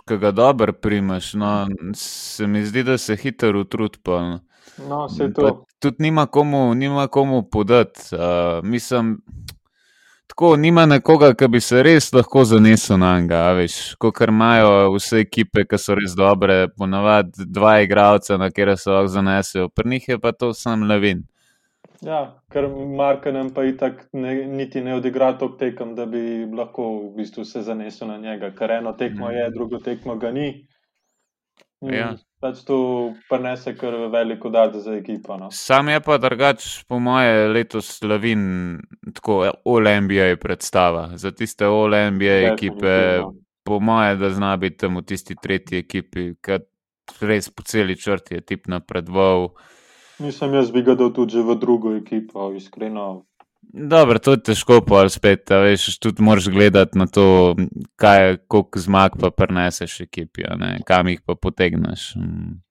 ki 0.07 0.17
ga 0.17 0.31
dobro 0.31 0.73
primaš, 0.73 1.33
no, 1.33 1.67
se 1.95 2.47
mi 2.47 2.65
zdi, 2.65 2.83
da 2.83 2.97
se 2.97 3.15
hitro 3.15 3.59
utrud. 3.59 3.97
No, 4.89 5.09
se 5.09 5.33
to. 5.33 5.63
Tudi 5.79 6.03
nima 6.03 6.25
komu, 6.25 6.73
nima 6.75 7.07
komu 7.07 7.43
podati. 7.49 7.99
Uh, 8.11 8.63
mislim, 8.63 9.21
tako 10.35 10.55
nima 10.55 10.85
nekoga, 10.85 11.33
ki 11.33 11.47
bi 11.47 11.59
se 11.61 11.83
res 11.83 12.13
lahko 12.13 12.43
zanesel 12.43 12.97
na 12.99 13.19
njega. 13.19 13.51
Veš, 13.55 13.95
kot 13.95 14.19
imajo 14.27 14.91
vse 14.91 15.21
ekipe, 15.23 15.63
ki 15.63 15.77
so 15.79 15.95
res 15.95 16.11
dobre, 16.17 16.67
ponovadi 16.77 17.45
dva 17.47 17.79
igralca, 17.81 18.37
na 18.37 18.49
kere 18.51 18.75
se 18.77 18.89
lahko 18.89 19.07
zanesejo, 19.07 19.69
pri 19.69 19.89
njih 19.89 20.09
je 20.09 20.19
pa 20.19 20.31
to 20.31 20.53
sam 20.53 20.83
levin. 20.89 21.23
Ja, 22.01 22.35
ker 22.51 22.67
Markanem 22.67 23.53
pa 23.55 23.63
itak 23.63 24.09
ne, 24.11 24.35
niti 24.45 24.81
ne 24.81 24.97
odigra 24.97 25.31
tok 25.39 25.55
tekem, 25.57 25.95
da 25.95 26.05
bi 26.05 26.43
lahko 26.51 26.89
v 26.97 27.15
bistvu 27.15 27.45
se 27.45 27.61
zanesel 27.61 28.11
na 28.11 28.17
njega, 28.17 28.51
ker 28.51 28.71
eno 28.71 28.91
tekmo 28.93 29.29
je, 29.31 29.47
mhm. 29.47 29.53
drugo 29.53 29.79
tekmo 29.79 30.15
ga 30.19 30.31
ni. 30.31 30.67
Ja. 31.91 32.15
Pač 32.41 32.61
to 32.67 32.77
prenese 33.29 33.73
kar 33.77 33.95
veliko 34.13 34.49
dati 34.53 34.81
za 34.81 34.93
ekipo. 34.93 35.37
No. 35.37 35.49
Sam 35.51 35.89
je 35.89 36.01
pa 36.03 36.17
drugač, 36.21 36.67
po 36.87 36.99
moje, 36.99 37.47
letos 37.49 37.89
Slavin, 37.99 38.77
tako 39.13 39.39
OLMBA 39.65 40.35
predstava. 40.41 41.09
Za 41.17 41.31
tiste 41.31 41.67
OLMBA 41.67 42.37
ekipe, 42.53 42.95
po 43.65 43.79
moje, 43.79 44.15
da 44.21 44.29
zna 44.29 44.55
biti 44.61 44.83
tam 44.85 44.99
v 45.01 45.05
tisti 45.09 45.37
tretji 45.41 45.81
ekipi, 45.81 46.33
ker 46.41 46.67
res 47.21 47.49
po 47.49 47.65
celi 47.65 47.95
črti 47.97 48.37
je 48.37 48.45
tip 48.45 48.67
napredval. 48.69 49.49
Nisem 50.19 50.53
jaz 50.53 50.69
bi 50.71 50.83
ga 50.85 50.95
dal 50.95 51.11
tudi 51.13 51.41
v 51.41 51.57
drugo 51.59 51.95
ekipo, 51.97 52.51
iskreno. 52.55 53.25
Dobro, 53.75 54.19
to 54.19 54.31
je 54.31 54.39
težko, 54.49 54.77
pa 54.87 55.01
spet, 55.11 55.51
veš, 55.51 55.97
tudi 55.99 56.23
moraš 56.23 56.47
gledati 56.47 56.97
na 56.97 57.07
to, 57.11 57.55
kaj, 57.99 58.37
koliko 58.47 58.79
zmag 58.79 59.17
pa 59.19 59.31
preneseš 59.35 59.97
ekipi, 60.05 60.45
kam 60.87 61.09
jih 61.11 61.19
pa 61.25 61.35
potegneš. 61.35 62.13
Mm. 62.15 62.61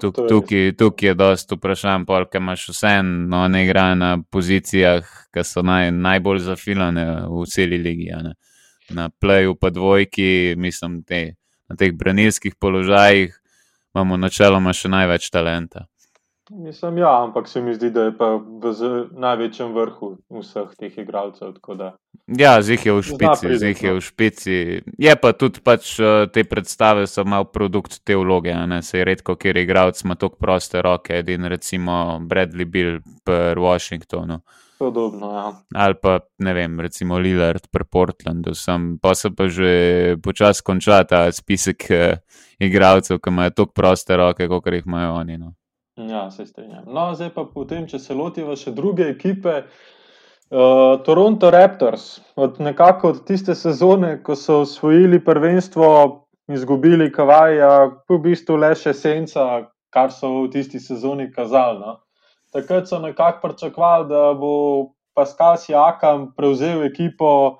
Tuk, 0.00 0.16
tukaj, 0.28 0.72
tukaj 0.80 1.08
je 1.08 1.14
dosta 1.14 1.56
vprašanj, 1.58 2.06
ker 2.32 2.40
imaš 2.40 2.64
vse 2.70 2.94
no, 3.04 3.42
ne 3.48 3.66
igra 3.66 3.90
na 3.94 4.14
pozicijah, 4.32 5.04
ki 5.34 5.44
so 5.44 5.60
naj, 5.60 5.90
najbolj 5.92 6.40
zafilane 6.46 7.04
v 7.28 7.44
celi 7.52 7.76
ligi. 7.76 8.08
Na 8.96 9.10
pleju 9.20 9.58
pa 9.60 9.68
dvojki, 9.70 10.54
mislim, 10.56 11.02
te, 11.04 11.36
na 11.68 11.76
teh 11.76 11.92
branilskih 11.92 12.56
položajih 12.56 13.36
imamo 13.92 14.16
načeloma 14.16 14.72
še 14.72 14.88
največ 14.88 15.28
talenta. 15.28 15.84
Mislim, 16.50 16.98
ja, 16.98 17.22
ampak 17.24 17.48
se 17.48 17.60
mi 17.60 17.74
zdi, 17.74 17.90
da 17.90 18.02
je 18.02 18.12
pa 18.16 18.36
v 18.36 18.72
največjem 19.12 19.72
vrhu 19.74 20.14
vseh 20.40 20.70
teh 20.80 20.98
igralcev. 20.98 21.58
Ja, 22.26 22.62
zih 22.64 22.86
je 22.86 22.92
v 22.92 23.02
špici, 23.04 23.58
zih 23.60 23.82
je 23.82 23.92
v 23.92 24.00
špici. 24.00 24.54
Je 24.98 25.16
pa 25.20 25.32
tudi 25.32 25.60
pač 25.64 25.98
eh, 26.00 26.24
te 26.32 26.44
predstave, 26.48 27.04
so 27.06 27.24
malo 27.28 27.44
produkt 27.52 28.00
te 28.04 28.16
vloge. 28.16 28.54
Se 28.82 28.98
je 28.98 29.04
redko, 29.04 29.36
ker 29.36 29.60
igralec 29.60 30.00
ima 30.04 30.16
tako 30.16 30.40
proste 30.40 30.82
roke, 30.82 31.18
edin 31.20 31.44
recimo 31.44 32.18
Bradley 32.24 32.64
Bill 32.64 32.98
v 33.28 33.54
Washingtonu. 33.60 34.40
Podobno, 34.78 35.32
ja. 35.34 35.46
Ali 35.74 35.94
pa 36.00 36.20
ne 36.38 36.52
vem, 36.54 36.80
recimo 36.80 37.18
Lillard 37.18 37.66
pri 37.70 37.84
Portlandu, 37.84 38.54
sem, 38.54 38.94
pa 39.02 39.14
se 39.14 39.34
pa 39.34 39.48
že 39.50 40.16
počasi 40.22 40.62
konča 40.62 41.02
ta 41.04 41.26
spisek 41.32 41.90
eh, 41.90 42.20
igralcev, 42.62 43.18
ki 43.18 43.34
imajo 43.34 43.50
tako 43.50 43.72
proste 43.74 44.16
roke, 44.16 44.48
kot 44.48 44.70
jih 44.72 44.86
imajo 44.86 45.16
oni. 45.18 45.38
No. 45.38 45.58
Ja, 45.98 46.30
se 46.30 46.46
strinjam. 46.46 46.84
No, 46.86 47.10
zdaj 47.14 47.32
pa 47.34 47.42
potem, 47.44 47.86
če 47.90 47.98
se 47.98 48.14
lotiva 48.14 48.54
še 48.56 48.70
druge 48.70 49.08
ekipe. 49.10 49.64
Uh, 50.48 51.00
Toronto 51.04 51.50
Raptors, 51.50 52.20
od 52.38 52.60
nekako 52.62 53.10
od 53.12 53.24
tiste 53.28 53.54
sezone, 53.58 54.14
ko 54.22 54.36
so 54.38 54.62
osvojili 54.62 55.18
prvenstvo, 55.24 55.88
izgubili 56.54 57.10
Kavaj, 57.12 57.58
v 58.08 58.20
bistvu 58.24 58.56
le 58.62 58.70
še 58.78 58.94
senca, 58.96 59.66
kar 59.92 60.14
so 60.14 60.30
v 60.44 60.52
tisti 60.54 60.80
sezoni 60.80 61.28
kazali. 61.32 61.82
No. 61.82 61.98
Takrat 62.54 62.88
so 62.88 63.02
nekako 63.02 63.48
pričakovali, 63.48 64.08
da 64.08 64.22
bo 64.38 64.94
Pascal 65.18 65.58
Siakam 65.58 66.30
prevzel 66.36 66.86
ekipo, 66.86 67.58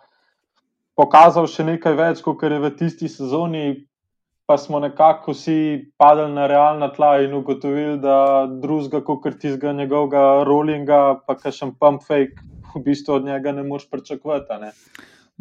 pokazal 0.97 1.51
še 1.51 1.67
nekaj 1.67 1.99
več, 1.99 2.23
kot 2.23 2.43
je 2.47 2.63
v 2.63 2.71
tisti 2.79 3.11
sezoni. 3.11 3.88
Pa 4.49 4.57
smo 4.57 4.79
nekako 4.81 5.35
vsi 5.37 5.91
padli 6.01 6.31
na 6.33 6.47
realna 6.49 6.89
tla 6.93 7.19
in 7.21 7.35
ugotovili, 7.37 7.99
da 8.01 8.49
drugega, 8.49 9.03
kot 9.05 9.35
tistega 9.37 9.75
njegovega 9.77 10.23
rollinga, 10.49 11.01
pa 11.27 11.37
še 11.37 11.67
en 11.67 11.75
pump 11.77 12.07
fake, 12.07 12.41
v 12.73 12.81
bistvu 12.87 13.19
od 13.19 13.27
njega 13.29 13.53
ne 13.53 13.63
moreš 13.63 13.91
pričakovati. 13.91 14.57
Ne? 14.61 14.73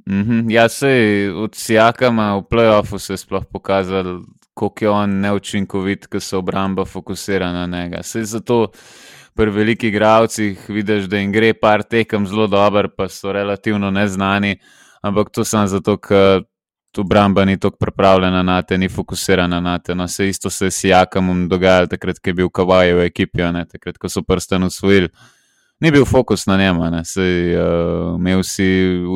Mm 0.09 0.23
-hmm. 0.23 0.51
Ja, 0.51 0.69
se 0.69 0.89
je 0.89 1.33
od 1.33 1.55
Siakama 1.55 2.35
v 2.35 2.41
playoffu 2.41 2.99
se 2.99 3.17
sploh 3.17 3.45
pokazal, 3.53 4.19
kako 4.53 4.85
je 4.85 4.89
on 4.89 5.19
neučinkovit, 5.19 6.07
ker 6.07 6.21
se 6.21 6.37
obramba 6.37 6.85
fokusira 6.85 7.51
na 7.51 7.65
njega. 7.65 8.03
Se 8.03 8.23
zato 8.23 8.67
pri 9.35 9.51
velikih 9.51 9.87
igravcih 9.87 10.69
vidiš, 10.69 11.05
da 11.05 11.17
jim 11.17 11.31
gre 11.31 11.53
par 11.53 11.83
tekem 11.83 12.27
zelo 12.27 12.47
dobro, 12.47 12.89
pa 12.97 13.07
so 13.09 13.31
relativno 13.31 13.91
neznani, 13.91 14.59
ampak 15.01 15.29
to 15.29 15.43
samo 15.43 15.67
zato, 15.67 15.97
ker 15.97 16.43
obramba 16.97 17.45
ni 17.45 17.57
tako 17.59 17.77
pripravljena 17.79 18.43
na 18.43 18.61
te, 18.61 18.77
ni 18.77 18.89
fokusirana 18.89 19.59
na 19.61 19.79
te. 19.79 19.95
No, 19.95 20.07
se 20.07 20.27
isto 20.29 20.49
se 20.49 20.65
je 20.65 20.71
Siakamom 20.71 21.47
dogajalo 21.49 21.87
takrat, 21.87 22.19
ko 22.19 22.29
je 22.29 22.33
bil 22.33 22.49
Kawaii 22.49 22.93
v 22.93 23.09
ekipi, 23.11 23.43
ne, 23.51 23.65
takrat, 23.65 23.97
ko 23.97 24.09
so 24.09 24.21
prsten 24.21 24.63
usvojili 24.63 25.09
ni 25.79 25.91
bil 25.91 26.05
fokus 26.05 26.45
na 26.45 26.57
njem. 26.57 27.03
Sej, 27.03 27.55
uh, 27.55 28.15
imel 28.17 28.43
si 28.43 28.65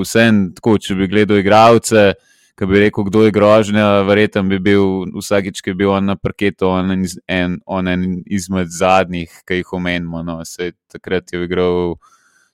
vse, 0.01 0.27
tako 0.55 0.77
če 0.77 0.95
bi 0.95 1.07
gledal 1.09 1.41
igravce, 1.41 2.11
ki 2.57 2.67
bi 2.69 2.83
rekel, 2.83 3.07
kdo 3.09 3.25
je 3.25 3.33
grožnja, 3.33 3.87
verjetno 4.05 4.43
bi 4.49 4.59
bil 4.61 5.07
vsakič, 5.15 5.63
ki 5.63 5.73
bi 5.73 5.83
bil 5.83 5.95
on 5.95 6.11
na 6.11 6.15
parketu, 6.15 6.69
on 6.69 6.93
en, 6.93 7.05
en, 7.27 7.57
on 7.65 7.89
en 7.89 8.05
izmed 8.29 8.69
zadnjih, 8.69 9.41
ki 9.47 9.61
jih 9.61 9.73
omenimo. 9.77 10.21
No. 10.27 10.41
Sej, 10.45 10.75
takrat 10.91 11.33
je 11.33 11.43
igral. 11.45 11.95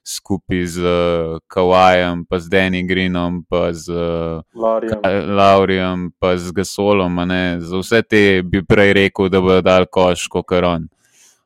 Skupaj 0.08 0.64
z 0.66 0.80
uh, 0.80 1.36
Kawajem, 1.52 2.24
pa 2.24 2.40
z 2.40 2.48
Danny 2.48 2.80
Greenom, 2.88 3.44
pa 3.44 3.76
z 3.76 3.92
uh, 3.92 4.40
Laurijem, 5.28 6.08
pa 6.16 6.32
z 6.40 6.48
Gasolom. 6.56 7.20
Za 7.60 7.76
vse 7.76 8.00
te 8.02 8.40
bi 8.40 8.64
prej 8.64 8.96
rekel, 8.96 9.28
da 9.28 9.44
bo 9.44 9.60
dal 9.60 9.84
koš, 9.84 10.24
kot 10.32 10.48
je 10.48 10.64
on. 10.64 10.88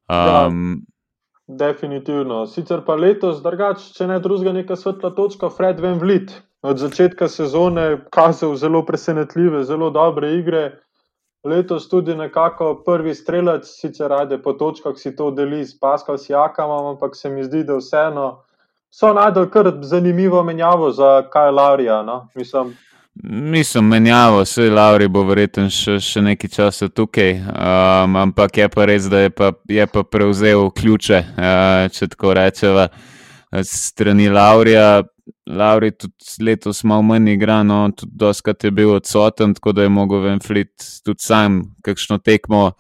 Um, 0.07 0.87
Definitivno. 1.51 2.47
Sicer 2.47 2.85
pa 2.87 2.95
letos, 2.95 3.43
drugač, 3.43 3.91
če 3.97 4.07
ne 4.07 4.21
drugega, 4.23 4.55
neka 4.55 4.79
svetla 4.79 5.11
točka, 5.19 5.51
Fred 5.51 5.83
Van 5.83 5.99
Vliet. 5.99 6.31
Od 6.63 6.79
začetka 6.79 7.27
sezone 7.27 8.07
kazal 8.15 8.55
zelo 8.55 8.85
presenetljive, 8.87 9.65
zelo 9.67 9.91
dobre 9.91 10.37
igre. 10.39 10.79
Letos 11.43 11.89
tudi 11.91 12.15
nekako 12.15 12.85
prvi 12.87 13.17
strelec, 13.19 13.67
sicer 13.67 14.07
rade 14.15 14.39
po 14.39 14.55
točkah 14.55 14.95
si 14.95 15.11
to 15.19 15.33
deli 15.35 15.65
s 15.67 15.75
Pascal 15.75 16.19
Sijakam, 16.19 16.71
ampak 16.71 17.19
se 17.19 17.27
mi 17.31 17.43
zdi, 17.43 17.65
da 17.67 17.81
vseeno 17.83 18.45
so 18.93 19.13
najdel 19.17 19.49
kar 19.51 19.73
zanimivo 19.83 20.43
menjavo 20.45 20.93
za 20.93 21.23
Kaj 21.33 21.51
Laurija. 21.51 22.03
No? 22.03 22.29
Mislim, 22.35 22.75
Nisem 23.23 23.85
menjal, 23.85 24.39
vse 24.41 24.71
Lauri 24.73 25.05
bo 25.13 25.21
verjetno 25.29 25.67
še, 25.69 25.99
še 26.01 26.23
nekaj 26.25 26.51
časa 26.51 26.87
tukaj, 26.89 27.35
um, 27.45 28.15
ampak 28.17 28.57
je 28.57 28.69
pa 28.73 28.87
res, 28.89 29.05
da 29.13 29.27
je 29.27 29.33
pa, 29.37 29.51
je 29.69 29.85
pa 29.87 30.03
prevzel 30.09 30.71
ključe, 30.73 31.19
uh, 31.37 31.91
če 31.93 32.09
tako 32.15 32.33
rečeva, 32.39 32.89
strani 33.69 34.31
Laurija. 34.33 35.03
Lauri 35.47 35.91
tudi 35.93 36.41
letos 36.43 36.81
malo 36.89 37.05
manj 37.05 37.35
igra, 37.35 37.61
no, 37.67 37.85
tudi 37.95 38.17
doskrat 38.17 38.65
je 38.65 38.73
bil 38.75 38.95
odsoten, 38.97 39.53
tako 39.55 39.75
da 39.77 39.85
je 39.85 39.93
mogel 39.93 40.23
Venflit 40.25 40.73
tudi 41.05 41.23
sam 41.23 41.61
kakšno 41.85 42.17
tekmo 42.25 42.71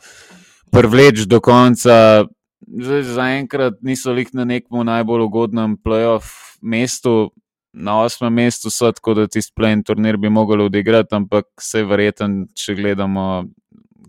privleč 0.72 1.26
do 1.28 1.42
konca. 1.44 2.24
Zdaj, 2.66 3.03
zaenkrat 3.03 3.81
niso 3.83 4.12
lik 4.12 4.33
na 4.35 4.44
nekem 4.44 4.85
najbolj 4.87 5.27
ugodnem 5.27 5.77
playoff 5.77 6.59
mestu, 6.62 7.33
na 7.72 8.03
osmem 8.03 8.33
mestu 8.33 8.70
so, 8.70 8.92
tako 8.92 9.14
da 9.14 9.27
tisti 9.27 9.53
plen 9.57 9.83
turnir 9.83 10.16
bi 10.16 10.29
mogel 10.29 10.66
odigrati, 10.66 11.14
ampak 11.16 11.48
vse 11.61 11.83
verjeten, 11.88 12.37
če 12.55 12.77
gledamo, 12.77 13.27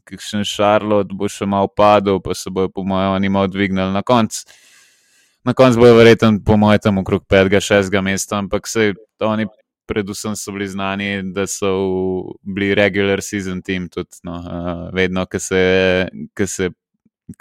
kakšen 0.08 0.44
Šarlot 0.48 1.14
bo 1.16 1.30
še 1.32 1.48
malo 1.50 1.72
padel, 1.72 2.20
pa 2.24 2.36
se 2.36 2.52
bojo, 2.52 2.70
po 2.70 2.84
mojem, 2.88 3.16
oni 3.16 3.32
malo 3.32 3.48
dvignili 3.48 3.94
na 3.96 4.04
konc. 4.04 4.44
Na 5.44 5.56
koncu 5.56 5.80
bojo 5.80 5.98
verjeten, 5.98 6.42
po 6.44 6.58
mojem, 6.60 6.84
tam 6.84 7.02
okrog 7.04 7.26
5-6 7.32 7.92
mesta, 8.04 8.40
ampak 8.40 8.70
vse 8.70 8.94
oni. 9.24 9.50
Predvsem 9.84 10.32
so 10.40 10.54
bili 10.56 10.64
znani, 10.72 11.08
da 11.36 11.44
so 11.44 11.70
bili 12.40 12.70
regular 12.72 13.20
season 13.20 13.60
team, 13.62 13.90
tudi 13.92 14.22
no, 14.24 14.38
uh, 14.40 14.86
vedno, 14.96 15.26
ko 15.28 15.42
se, 15.44 15.60
se, 16.48 16.70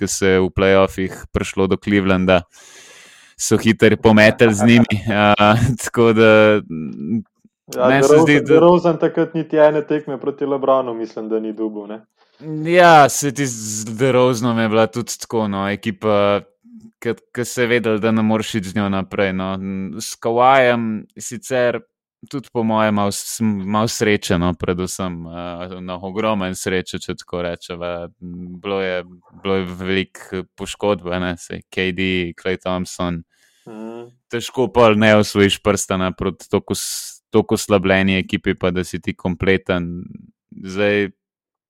se 0.07 0.27
je 0.27 0.41
v 0.41 0.51
playoffih 0.51 1.27
prišlo 1.33 1.67
do 1.67 1.77
Clevelanda, 1.77 2.43
so 3.37 3.59
hitri 3.59 3.97
pometali 3.97 4.55
z 4.55 4.67
njimi. 4.67 4.97
Uh, 5.13 5.59
tako 5.85 6.13
da. 6.13 6.61
Ja, 7.77 7.89
Meni 7.89 8.03
se 8.03 8.19
zdi, 8.23 8.41
da 8.41 8.59
Rozen 8.61 8.99
takrat 8.99 9.35
niti 9.35 9.57
ene 9.57 9.87
tekme 9.87 10.21
proti 10.21 10.47
Lebranu, 10.47 10.95
mislim, 10.95 11.29
da 11.29 11.41
ni 11.41 11.53
dubo. 11.53 11.87
Ja, 12.65 13.09
se 13.09 13.33
ti 13.35 13.47
zdi, 13.47 14.13
Rozno 14.13 14.63
je 14.63 14.69
bila 14.69 14.87
tudi 14.87 15.19
tako, 15.21 15.49
no, 15.49 15.69
ekipa, 15.71 16.41
ki 17.35 17.45
se 17.45 17.63
je 17.63 17.67
vedela, 17.67 17.99
da 17.99 18.11
ne 18.11 18.23
moreš 18.23 18.55
iti 18.55 18.69
z 18.69 18.77
njo 18.77 18.89
naprej. 18.89 19.33
No. 19.33 19.59
S 20.01 20.17
Kawajem 20.21 21.05
sicer 21.19 21.81
tudi 22.31 22.49
po 22.53 22.63
mojem, 22.63 22.95
malo 22.95 23.11
mal 23.65 23.89
srečeno, 23.89 24.55
predvsem 24.55 25.27
uh, 25.27 25.81
no, 25.81 25.99
ogromen 26.03 26.55
sreče, 26.55 26.99
če 26.99 27.17
tako 27.19 27.43
rečemo. 27.43 27.93
Bilo 28.63 28.81
je, 28.83 29.05
bilo 29.43 29.57
je 29.57 29.65
veliko 29.79 30.43
poškodb, 30.57 31.09
ne 31.21 31.37
se, 31.37 31.63
KD, 31.71 32.33
Clay 32.39 32.61
Thompson. 32.61 33.23
Mm. 33.67 34.11
Težko 34.31 34.69
pa 34.73 34.91
ne 34.95 35.17
osvojiš 35.17 35.61
prstana 35.63 36.13
proti 36.13 36.49
tako 37.31 37.57
slabljeni 37.57 38.19
ekipi, 38.19 38.55
pa 38.55 38.71
da 38.71 38.85
si 38.85 39.01
ti 39.01 39.15
kompleten. 39.17 40.05
Zdaj, 40.51 41.11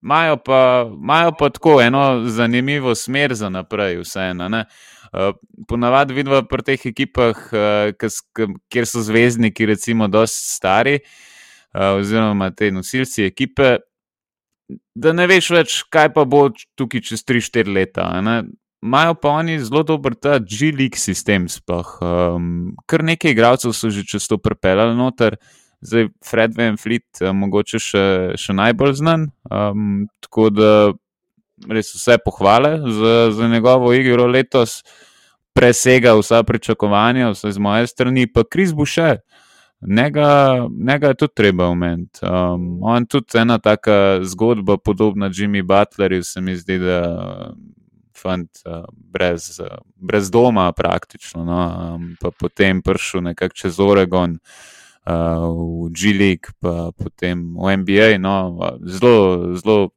imajo 0.03 0.37
pa, 0.37 0.87
pa 1.39 1.51
tako 1.51 1.81
eno 1.83 2.23
zanimivo 2.29 2.95
smer 2.95 3.35
za 3.35 3.49
naprej, 3.49 4.01
vseeno. 4.03 4.49
Uh, 5.13 5.35
ponavadi 5.69 6.15
vidimo 6.17 6.39
pri 6.49 6.65
teh 6.65 6.87
ekipah, 6.89 7.41
uh, 7.53 8.13
kjer 8.73 8.87
so 8.89 9.03
zvezdniki, 9.05 9.67
recimo, 9.69 10.09
dosti 10.09 10.55
stari, 10.55 10.95
uh, 11.75 11.99
oziroma 11.99 12.49
te 12.57 12.71
nosilci 12.73 13.27
ekipe, 13.29 13.75
da 14.97 15.13
ne 15.13 15.27
veš 15.29 15.51
več, 15.53 15.77
kaj 15.93 16.15
pa 16.17 16.25
bo 16.25 16.47
tukaj 16.81 17.05
čez 17.05 17.25
3-4 17.29 17.75
leta. 17.77 18.09
Imajo 18.83 19.15
pa 19.21 19.37
oni 19.39 19.59
zelo 19.63 19.85
dober 19.87 20.17
ta 20.17 20.39
G-League 20.41 20.99
sistem. 20.99 21.45
Um, 21.69 22.73
kar 22.89 23.05
nekaj 23.05 23.37
igralcev 23.37 23.77
so 23.77 23.93
že 23.93 24.07
čez 24.09 24.27
to 24.29 24.41
pripeljali 24.41 24.97
noter. 24.97 25.37
Zdaj, 25.83 26.09
Fred 26.23 26.55
Van 26.55 26.77
Fleet, 26.79 27.21
mogoče 27.21 27.79
še, 27.83 28.05
še 28.39 28.55
najbolj 28.55 28.95
znan. 29.01 29.29
Um, 29.51 30.07
tako 30.23 30.49
da 30.55 30.73
res 31.71 31.95
vse 31.95 32.19
pohvale 32.25 32.79
za, 32.79 33.31
za 33.31 33.49
njegovo 33.49 33.93
igro 33.95 34.27
letos, 34.27 34.83
presega 35.53 36.15
vsa 36.19 36.43
pričakovanja, 36.43 37.31
vse 37.31 37.53
z 37.53 37.59
moje 37.59 37.87
strani, 37.87 38.27
pa 38.27 38.45
Kris 38.45 38.73
bo 38.73 38.87
še. 38.89 39.17
Njega, 39.83 40.69
njega 40.87 41.09
je 41.09 41.15
tudi 41.15 41.35
treba 41.35 41.67
omeniti. 41.67 42.21
Um, 42.23 42.79
on 42.83 43.07
tudi 43.07 43.39
ena 43.39 43.59
taka 43.59 44.21
zgodba, 44.23 44.77
podobna 44.79 45.31
Jimmy 45.31 45.63
Butlerju, 45.63 46.23
se 46.23 46.41
mi 46.41 46.57
zdi, 46.57 46.79
da 46.79 46.93
je 46.93 47.49
fant 48.23 48.63
uh, 48.67 48.85
brez, 48.95 49.59
uh, 49.61 49.81
brez 49.97 50.31
doma, 50.31 50.73
praktično. 50.73 51.45
No? 51.45 51.59
Um, 51.95 52.13
pa 52.21 52.31
potem 52.31 52.83
prišel 52.83 53.27
nekako 53.33 53.55
čez 53.55 53.81
Oregon. 53.81 54.39
Uh, 55.03 55.51
v 55.51 55.91
G-League, 55.91 56.55
pa 56.63 56.93
potem 56.95 57.57
v 57.59 57.77
NBA, 57.83 58.23
no, 58.23 58.55
zelo, 58.87 59.51
zelo 59.59 59.91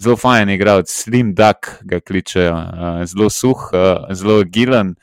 zelo 0.00 0.16
fajn 0.16 0.50
igralec, 0.50 0.90
Slim 0.90 1.34
Duck 1.34 1.70
ga 1.82 2.00
kličejo, 2.00 2.54
uh, 2.54 3.04
zelo 3.06 3.30
suh, 3.30 3.70
uh, 3.72 4.14
zelo 4.14 4.42
gilen. 4.44 4.94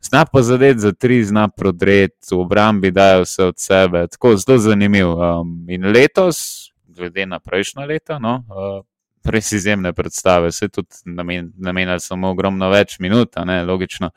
Zna 0.00 0.24
pa 0.24 0.42
zadeti 0.42 0.80
za 0.80 0.92
tri, 0.92 1.24
zna 1.24 1.48
prodreti, 1.48 2.30
v 2.30 2.38
obrambi 2.38 2.90
dajo 2.90 3.24
vse 3.24 3.44
od 3.44 3.58
sebe, 3.58 4.06
tako 4.06 4.36
zelo 4.36 4.58
zanimiv. 4.58 5.08
Um, 5.08 5.64
in 5.68 5.88
letos, 5.90 6.70
glede 6.86 7.26
na 7.26 7.40
prejšnja 7.40 7.86
leta, 7.86 8.18
no, 8.22 8.44
uh, 8.48 8.84
res 9.26 9.50
izjemne 9.52 9.92
predstave, 9.92 10.52
se 10.52 10.68
tudi 10.68 11.02
namen, 11.04 11.50
namenjali 11.58 12.00
samo 12.00 12.30
ogromno 12.30 12.70
več 12.70 13.00
minut, 13.02 13.34
ne, 13.44 13.64
logično. 13.66 14.12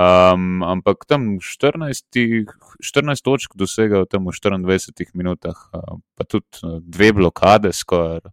Um, 0.00 0.62
ampak 0.64 1.04
tam 1.10 1.34
14, 1.44 2.06
14 2.80 3.24
točk 3.26 3.56
dosegal 3.58 4.06
tam 4.08 4.24
v 4.30 4.32
24 4.32 5.12
minutah, 5.18 5.58
uh, 5.74 5.98
pa 6.16 6.24
tudi 6.24 6.80
dve 6.80 7.12
blokade, 7.12 7.74
skoraj 7.76 8.24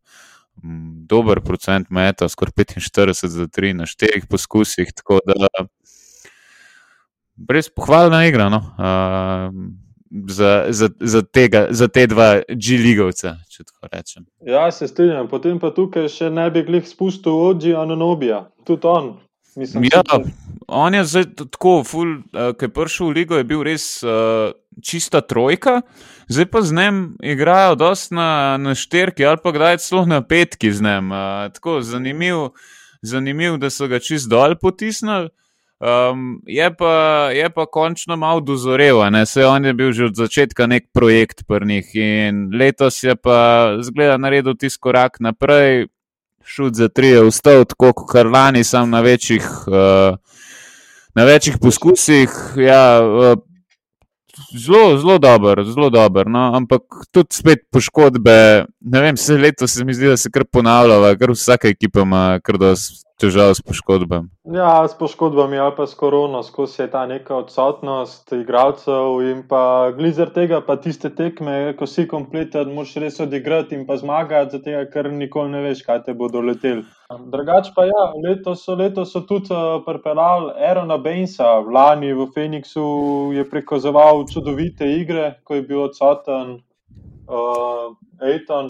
dober 1.07 1.41
procent 1.41 1.89
meta, 1.89 2.29
skoraj 2.29 2.51
45 2.51 3.27
za 3.27 3.47
3 3.47 3.73
na 3.73 3.85
4 3.85 4.25
poskusih. 4.29 4.93
Tako 4.95 5.19
da 5.25 5.47
brez 7.35 7.69
pohvalna 7.69 8.25
igra. 8.25 8.49
No? 8.49 8.57
Uh, 8.57 9.53
za, 10.27 10.65
za, 10.69 10.89
za, 10.99 11.21
tega, 11.21 11.67
za 11.69 11.87
te 11.87 12.07
dva 12.07 12.41
G-ligovca, 12.49 13.35
če 13.49 13.63
tako 13.63 13.89
rečem. 13.91 14.25
Ja, 14.45 14.71
se 14.71 14.87
strinjam. 14.87 15.27
Potem 15.27 15.59
pa 15.59 15.71
tukaj 15.75 16.07
še 16.11 16.29
ne 16.33 16.47
bi 16.51 16.63
glih 16.67 16.87
spustil 16.87 17.35
Oji 17.35 17.75
Anonobija, 17.75 18.45
tudi 18.67 18.87
on. 18.87 19.17
Mislim, 19.57 19.87
ja, 19.91 20.03
tudi... 20.07 20.31
on 20.67 20.93
je 20.93 21.03
zdaj 21.05 21.25
tako, 21.35 21.83
ful, 21.83 22.07
uh, 22.17 22.51
ki 22.57 22.67
je 22.67 22.73
prišel 22.73 23.07
v 23.07 23.15
ligo, 23.15 23.37
je 23.39 23.47
bil 23.47 23.63
res 23.63 24.03
uh, 24.03 24.51
čista 24.83 25.21
trojka, 25.21 25.81
zdaj 26.27 26.45
pa 26.51 26.61
z 26.61 26.75
njim 26.75 27.01
igrajo 27.23 27.75
dosti 27.75 28.15
na, 28.15 28.57
na 28.57 28.75
šterki 28.75 29.25
ali 29.25 29.39
pa 29.43 29.51
kdaj 29.51 29.77
celo 29.77 30.05
na 30.05 30.21
petki 30.21 30.71
z 30.71 30.83
njim. 30.83 31.11
Uh, 31.11 31.47
tako 31.53 31.81
zanimiv, 31.81 32.51
zanimiv, 33.01 33.57
da 33.57 33.69
so 33.69 33.87
ga 33.87 33.99
čist 33.99 34.29
dol 34.29 34.55
potisnili. 34.61 35.29
Um, 35.77 36.41
je, 36.47 36.73
pa, 36.73 37.29
je 37.29 37.49
pa 37.53 37.65
končno 37.65 38.15
malo 38.17 38.41
dozorel, 38.41 38.97
se 39.25 39.45
on 39.45 39.65
je 39.65 39.73
bil 39.73 39.91
že 39.91 40.05
od 40.05 40.15
začetka 40.15 40.65
nek 40.67 40.89
projekt 40.93 41.43
prnih 41.47 41.85
in 41.93 42.49
letos 42.49 43.03
je 43.03 43.15
pa 43.15 43.77
zgleda 43.81 44.17
naredil 44.17 44.57
tisti 44.57 44.79
korak 44.81 45.19
naprej, 45.19 45.85
šut 46.41 46.73
za 46.73 46.89
tri 46.89 47.07
je 47.07 47.21
vstal, 47.29 47.65
tako 47.65 47.93
kot 47.93 48.25
lani, 48.25 48.63
sam 48.63 48.89
na 48.89 49.01
večjih, 49.05 49.45
uh, 49.67 50.17
na 51.17 51.25
večjih 51.25 51.57
poskusih. 51.61 52.29
Ja, 52.61 53.01
uh, 53.01 53.39
zelo, 54.53 54.97
zelo 55.01 55.17
dober, 55.17 55.63
zelo 55.65 55.89
dober. 55.89 56.29
No? 56.29 56.51
Ampak 56.55 56.81
tudi 57.11 57.39
spet 57.39 57.65
poškodbe. 57.73 58.67
Ne 58.85 59.01
vem, 59.01 59.17
vse 59.17 59.37
leto 59.41 59.67
se 59.67 59.85
mi 59.85 59.97
zdi, 59.97 60.11
da 60.13 60.17
se 60.17 60.29
kar 60.33 60.45
ponavlja, 60.45 61.15
ker 61.17 61.33
vsaka 61.33 61.73
ekipa 61.73 62.05
ima 62.05 62.23
kar 62.45 62.61
dosti 62.61 63.06
težav 63.17 63.53
s 63.57 63.61
poškodbami. 63.65 64.29
Ja, 64.53 64.87
s 64.87 64.93
poškodbami 64.97 65.57
ali 65.57 65.73
pa 65.77 65.87
s 65.87 65.95
korono, 65.97 66.43
skozi 66.43 66.81
je 66.81 66.91
ta 66.91 67.05
neka 67.09 67.35
odsotnost 67.35 68.31
igralcev 68.31 69.21
in 69.25 69.41
pa 69.49 69.91
glizer 69.97 70.29
tega, 70.33 70.61
pa 70.61 70.77
tiste 70.77 71.09
tekme, 71.09 71.73
ko 71.79 71.87
si 71.89 72.07
kompleten, 72.07 72.73
moš 72.77 72.93
res 73.01 73.19
odigrati 73.19 73.75
in 73.75 73.87
pa 73.87 73.97
zmagati, 73.97 74.57
zato 74.57 74.85
ker 74.93 75.09
nikoli 75.11 75.51
ne 75.55 75.63
veš, 75.65 75.81
kaj 75.87 76.03
te 76.05 76.13
bodo 76.13 76.41
leteli. 76.45 76.85
Drugač 77.33 77.71
pa 77.75 77.87
ja, 77.87 78.03
letos 78.23 78.65
so, 78.67 78.75
leto 78.75 79.05
so 79.05 79.23
tudi 79.25 79.53
uh, 79.55 79.79
pripeljali 79.85 80.53
Aerona 80.59 80.97
Bainsa, 81.01 81.57
lani 81.63 82.13
v 82.13 82.27
Phoenixu 82.35 82.87
je 83.33 83.47
prikazoval 83.49 84.27
čudovite 84.29 84.89
igre, 84.99 85.37
ko 85.43 85.55
je 85.55 85.63
bil 85.65 85.87
odsoten 85.87 86.59
uh, 86.59 87.95
Aiton. 88.21 88.69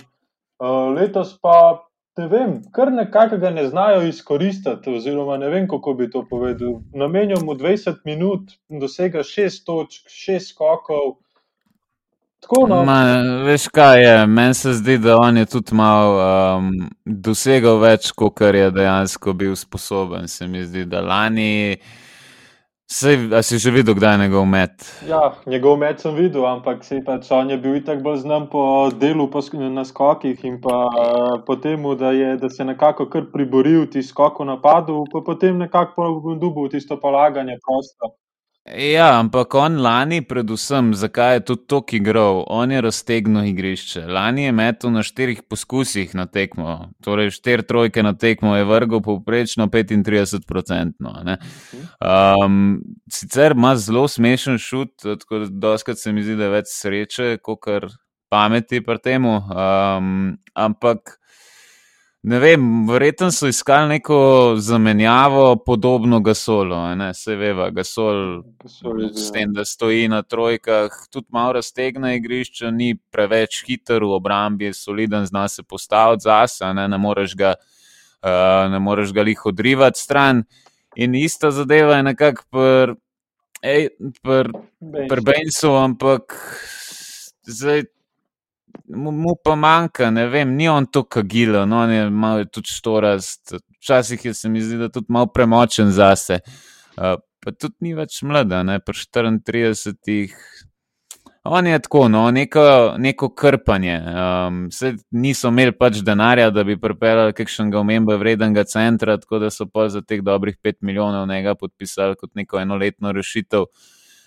Uh, 0.58 0.94
letos 0.94 1.36
pa 1.42 1.87
ne 2.18 2.28
vem, 2.28 2.58
kar 2.72 2.92
nekako 2.92 3.38
ga 3.38 3.50
ne 3.50 3.68
znajo 3.70 4.02
izkoristiti, 4.08 4.90
oziroma 4.90 5.38
ne 5.38 5.50
vem, 5.50 5.68
kako 5.68 5.94
bi 5.94 6.10
to 6.12 6.26
povedal. 6.30 6.80
Namenjamo 6.94 7.46
mu 7.46 7.54
20 7.54 8.04
minut, 8.06 8.52
dosega 8.70 9.24
6 9.24 9.64
točk, 9.66 10.10
6 10.10 10.52
skokov. 10.52 11.18
No. 12.70 12.84
Ma, 12.86 13.02
veš 13.44 13.68
kaj 13.74 14.02
je, 14.04 14.28
meni 14.28 14.54
se 14.54 14.74
zdi, 14.74 14.98
da 14.98 15.18
on 15.18 15.38
je 15.38 15.46
tudi 15.46 15.76
malo 15.76 16.20
um, 16.58 16.70
dosegal 17.06 17.80
več, 17.82 18.12
kot 18.16 18.42
je 18.42 18.70
dejansko 18.72 19.34
bil 19.34 19.56
sposoben. 19.56 20.28
Se 20.28 20.48
mi 20.48 20.64
zdi, 20.64 20.86
da 20.86 21.02
lani. 21.02 21.78
Sej, 22.88 23.36
a 23.36 23.44
si 23.44 23.60
že 23.60 23.68
videl, 23.68 24.00
kdaj 24.00 24.16
je 24.16 24.18
njegov 24.18 24.46
met? 24.48 24.72
Ja, 25.04 25.36
njegov 25.44 25.76
met 25.76 26.00
sem 26.00 26.16
videl, 26.16 26.46
ampak 26.48 26.86
se 26.88 27.02
pač 27.04 27.28
on 27.36 27.50
je 27.52 27.58
bil 27.60 27.76
itak 27.76 28.00
bolj 28.00 28.22
znan 28.24 28.46
po 28.48 28.88
delu 28.96 29.26
po 29.28 29.44
na 29.60 29.84
skokih 29.84 30.40
in 30.48 30.56
pa 30.64 30.88
uh, 30.88 31.44
po 31.44 31.60
tem, 31.60 31.84
da, 32.00 32.16
da 32.40 32.50
se 32.50 32.64
je 32.64 32.66
nekako 32.66 33.10
kar 33.12 33.28
priboril 33.34 33.92
ti 33.92 34.00
skok 34.00 34.40
v 34.40 34.46
napadu, 34.48 35.04
pa 35.12 35.20
potem 35.20 35.60
nekako 35.60 36.38
dobil 36.40 36.72
tisto 36.72 36.96
polaganje 36.96 37.60
prosto. 37.60 38.16
Ja, 38.76 39.20
ampak 39.20 39.54
on 39.56 39.78
lani, 39.80 40.20
predvsem, 40.28 40.90
zakaj 40.98 41.36
je 41.36 41.44
tudi 41.48 41.64
to 41.72 41.80
igral, 41.96 42.44
on 42.52 42.72
je 42.72 42.82
raztegnil 42.82 43.46
igrišče. 43.48 44.02
Lani 44.12 44.44
je 44.44 44.52
metel 44.52 44.92
na 44.92 45.04
štirih 45.04 45.44
poskusih 45.48 46.16
na 46.16 46.26
tekmo, 46.26 46.92
torej 47.04 47.32
štiri 47.38 47.64
trojke 47.64 48.04
na 48.04 48.14
tekmo 48.18 48.56
je 48.58 48.66
vrgel 48.68 49.02
povprečno 49.02 49.68
35%. 49.68 51.38
Um, 52.02 52.82
sicer 53.12 53.56
ima 53.56 53.76
zelo 53.76 54.08
smešen 54.08 54.58
šut, 54.58 54.92
tako 55.04 55.40
da 55.40 55.48
doskrat 55.70 55.98
se 55.98 56.12
mi 56.12 56.24
zdi, 56.24 56.36
da 56.36 56.50
je 56.50 56.56
več 56.58 56.74
sreče, 56.74 57.38
kot 57.42 57.62
kar 57.64 57.88
pameti 58.30 58.84
pri 58.84 59.00
tem. 59.00 59.26
Um, 59.26 60.38
ampak. 60.56 61.20
Ne 62.28 62.40
vem, 62.40 62.88
verjetno 62.90 63.30
so 63.32 63.48
iskali 63.48 63.88
neko 63.88 64.56
zamenjavo, 64.60 65.56
podobno 65.56 66.20
Gasolu. 66.20 66.76
Se 67.14 67.36
veva, 67.36 67.70
Gasol, 67.70 68.42
Gasol 68.64 69.00
s 69.16 69.32
tem, 69.32 69.54
da 69.56 69.64
stoji 69.66 70.10
na 70.12 70.22
trojkah, 70.24 70.92
tudi 71.12 71.28
malo 71.30 71.54
raztegne 71.56 72.18
igrišče, 72.18 72.72
ni 72.72 72.98
preveč 73.12 73.62
hiter 73.64 74.04
v 74.04 74.12
obrambi, 74.20 74.68
je 74.68 74.74
soliden, 74.74 75.26
zna 75.26 75.48
se 75.48 75.64
postaviti 75.64 76.28
zase, 76.28 76.74
ne, 76.74 76.88
ne 76.88 76.98
moreš 77.00 77.36
ga, 77.40 77.54
uh, 77.56 78.68
ne 78.72 78.80
moreš 78.80 79.16
ga 79.16 79.24
lih 79.24 79.46
odrivati 79.46 80.00
stran. 80.00 80.44
In 80.96 81.16
ista 81.16 81.52
zadeva 81.52 81.96
je 81.96 82.10
nekako 82.12 82.44
pri 82.52 82.98
pr, 84.24 84.52
pr 85.08 85.24
Bensu, 85.32 85.78
ampak 85.80 86.36
zdaj 87.48 87.88
mu, 88.86 89.12
mu 89.12 89.36
pa 89.44 89.56
manjka, 89.56 90.12
ne 90.12 90.28
vem, 90.28 90.56
ni 90.56 90.70
on 90.70 90.86
to 90.86 91.04
kagilo, 91.04 91.66
no, 91.66 91.84
on 91.84 91.92
je 91.92 92.10
malo 92.10 92.46
tudi 92.46 92.72
štorast. 92.72 93.54
Včasih 93.80 94.26
je 94.26 94.34
se 94.34 94.50
mi 94.50 94.62
zdi, 94.62 94.78
da 94.78 94.84
je 94.84 94.92
tudi 94.92 95.06
malo 95.10 95.28
premočen 95.34 95.92
zase. 95.92 96.40
Uh, 96.98 97.20
pa 97.44 97.52
tudi 97.52 97.76
ni 97.80 97.94
več 97.96 98.22
mlada, 98.24 98.64
ne 98.64 98.80
pa 98.80 98.94
34. 98.94 100.28
On 101.50 101.68
je 101.68 101.80
tako, 101.80 102.08
no, 102.12 102.26
neko, 102.32 102.96
neko 103.00 103.30
krpanje. 103.30 104.02
Um, 104.04 104.58
niso 105.12 105.48
imeli 105.48 105.72
pač 105.72 106.02
denarja, 106.04 106.50
da 106.52 106.64
bi 106.68 106.76
pripeljali 106.80 107.36
kakšnega 107.38 107.80
omembe 107.80 108.18
vrednega 108.20 108.66
centra, 108.68 109.16
tako 109.22 109.40
da 109.40 109.52
so 109.54 109.70
pa 109.72 109.88
za 109.90 110.02
teh 110.02 110.22
dobrih 110.24 110.58
5 110.64 110.82
milijonov 110.82 111.28
njega 111.28 111.56
podpisali 111.56 112.18
kot 112.20 112.36
neko 112.36 112.60
enoletno 112.60 113.14
rešitev. 113.16 113.70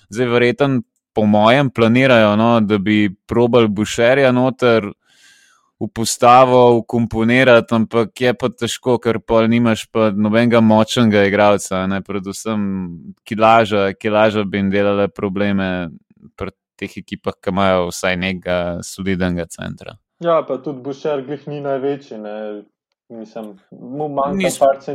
Zdaj, 0.08 0.32
verjetno 0.32 0.80
po 1.12 1.26
mojem, 1.26 1.70
planirajo, 1.70 2.36
no, 2.36 2.60
da 2.60 2.78
bi 2.78 3.10
probal 3.26 3.68
Bušerja 3.68 4.32
noter 4.32 4.90
v 5.80 5.88
postavo, 5.88 6.76
ukomponirati, 6.76 7.74
ampak 7.74 8.20
je 8.20 8.34
pa 8.36 8.50
težko, 8.52 8.98
ker 9.00 9.18
pa 9.24 9.46
nimaš 9.48 9.86
pa 9.88 10.10
nobenega 10.12 10.60
močnega 10.60 11.24
igralca, 11.24 11.86
ne 11.88 12.02
predvsem 12.04 12.60
kilaža, 13.24 13.94
kilaža 13.96 14.44
bi 14.44 14.60
jim 14.60 14.68
delale 14.70 15.08
probleme 15.08 15.88
pri 16.36 16.52
teh 16.76 16.98
ekipah, 17.00 17.36
ki 17.40 17.52
imajo 17.52 17.88
vsaj 17.88 18.16
nekega 18.20 18.58
solidnega 18.84 19.48
centra. 19.48 19.96
Ja, 20.20 20.42
pa 20.44 20.58
tudi 20.60 20.84
Bušer, 20.84 21.24
glih 21.24 21.46
ni 21.48 21.62
največji. 21.64 22.20
Ne. 22.20 22.36
Mislim, 23.10 23.58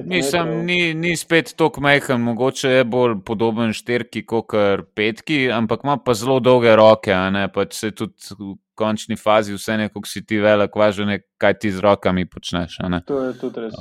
mislim 0.06 0.66
ni, 0.66 0.94
ni 0.94 1.16
spet 1.18 1.54
tako 1.58 1.82
majhen, 1.82 2.22
mogoče 2.22 2.70
je 2.70 2.84
bolj 2.84 3.16
podoben 3.26 3.74
šterki 3.74 4.26
kot 4.26 4.56
petki, 4.96 5.52
ampak 5.52 5.84
ima 5.84 5.98
pa 5.98 6.14
zelo 6.14 6.40
dolge 6.40 6.76
roke. 6.76 7.16
Pač 7.54 7.76
se 7.76 7.92
tudi 7.92 8.38
v 8.40 8.56
končni 8.76 9.20
fazi 9.20 9.54
vse 9.54 9.78
neko 9.78 10.02
si 10.08 10.24
ti 10.26 10.40
velik, 10.40 10.76
važno 10.76 11.12
je, 11.12 11.26
kaj 11.38 11.60
ti 11.60 11.72
z 11.72 11.84
rokami 11.84 12.26
počneš. 12.30 12.80
To 13.06 13.22
je 13.28 13.34
tudi 13.40 13.68
res. 13.68 13.76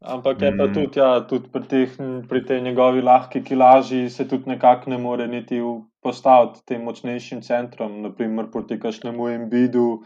Ampak 0.00 0.42
je 0.42 0.56
pa 0.56 0.64
mm. 0.66 0.74
tudi, 0.74 0.98
ja, 1.00 1.10
tudi 1.28 1.50
pri, 1.52 1.66
teh, 1.68 1.98
pri 2.28 2.40
tej 2.46 2.62
njegovi 2.64 3.02
lahki 3.02 3.42
kilaži 3.44 4.08
se 4.10 4.28
tudi 4.28 4.48
nekako 4.48 4.90
ne 4.90 4.98
more 4.98 5.26
niti 5.28 5.60
postaviti 6.02 6.62
tem 6.66 6.86
močnejšim 6.86 7.42
centrom, 7.42 8.00
naprimer 8.02 8.48
proti 8.52 8.78
kašnemu 8.80 9.28
embidu 9.28 10.00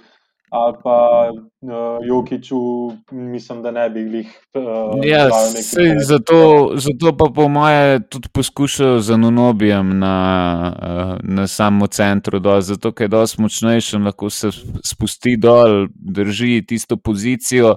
ali 0.55 0.77
pa 0.83 1.31
uh, 1.33 2.07
Jokiču, 2.07 2.57
mislim, 3.11 3.63
da 3.63 3.71
ne 3.71 3.91
bi 3.91 4.01
jih 4.01 4.41
uh, 4.55 4.63
ja, 5.05 5.25
videl. 5.25 5.99
Zato, 6.05 6.71
zato 6.75 7.17
pa 7.17 7.25
po 7.35 7.49
moje 7.49 8.09
tudi 8.09 8.29
poskušajo 8.29 9.01
z 9.01 9.17
Nunobijem 9.17 9.99
na, 9.99 10.17
uh, 10.83 11.17
na 11.23 11.47
samem 11.47 11.89
centru, 11.91 12.39
dol, 12.39 12.61
zato 12.61 12.93
ker 12.93 13.05
je 13.05 13.09
dosti 13.09 13.43
močnejši 13.43 13.99
lahko 13.99 14.31
se 14.31 14.51
spusti 14.85 15.37
dol, 15.37 15.89
drži 15.95 16.63
tisto 16.67 16.97
pozicijo 16.97 17.75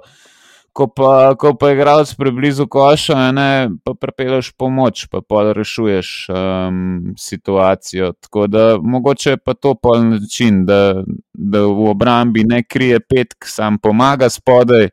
ko 0.78 0.86
pa, 0.88 1.34
ko 1.34 1.56
pa 1.58 1.72
igralec 1.74 2.12
preblizu 2.14 2.68
koša, 2.70 3.32
ne, 3.34 3.70
pa 3.82 3.96
prepeleš 3.98 4.52
pomoč, 4.54 5.08
pa 5.10 5.42
rešuješ 5.58 6.10
um, 6.30 7.14
situacijo. 7.18 8.12
Tako 8.22 8.48
da 8.48 8.66
mogoče 8.78 9.30
je 9.30 9.38
pa 9.38 9.54
to 9.54 9.74
pol 9.74 10.04
način, 10.06 10.66
da, 10.66 11.02
da 11.34 11.62
v 11.66 11.90
obrambi 11.90 12.44
ne 12.46 12.62
krije 12.64 13.00
petk, 13.00 13.50
sam 13.50 13.80
pomaga 13.82 14.30
spodaj. 14.30 14.90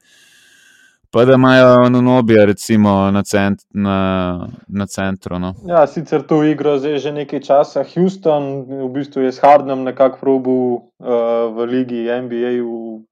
Pa 1.12 1.24
da 1.24 1.34
imajo 1.34 1.88
nobija, 1.88 2.44
recimo 2.44 3.10
na, 3.10 3.22
cent, 3.22 3.60
na, 3.70 4.48
na 4.68 4.86
centru. 4.86 5.38
No. 5.38 5.52
Ja, 5.68 5.86
sicer 5.86 6.24
to 6.26 6.40
igro 6.44 6.78
zdaj 6.78 6.98
že 6.98 7.12
nekaj 7.12 7.40
časa. 7.40 7.84
Houston 7.94 8.64
v 8.66 8.88
bistvu 8.96 9.22
je 9.22 9.32
s 9.32 9.38
Hardom 9.38 9.84
nekako 9.84 10.18
probil 10.18 10.58
uh, 10.74 11.54
v 11.54 11.68
ligi 11.70 12.08
NBA 12.08 12.56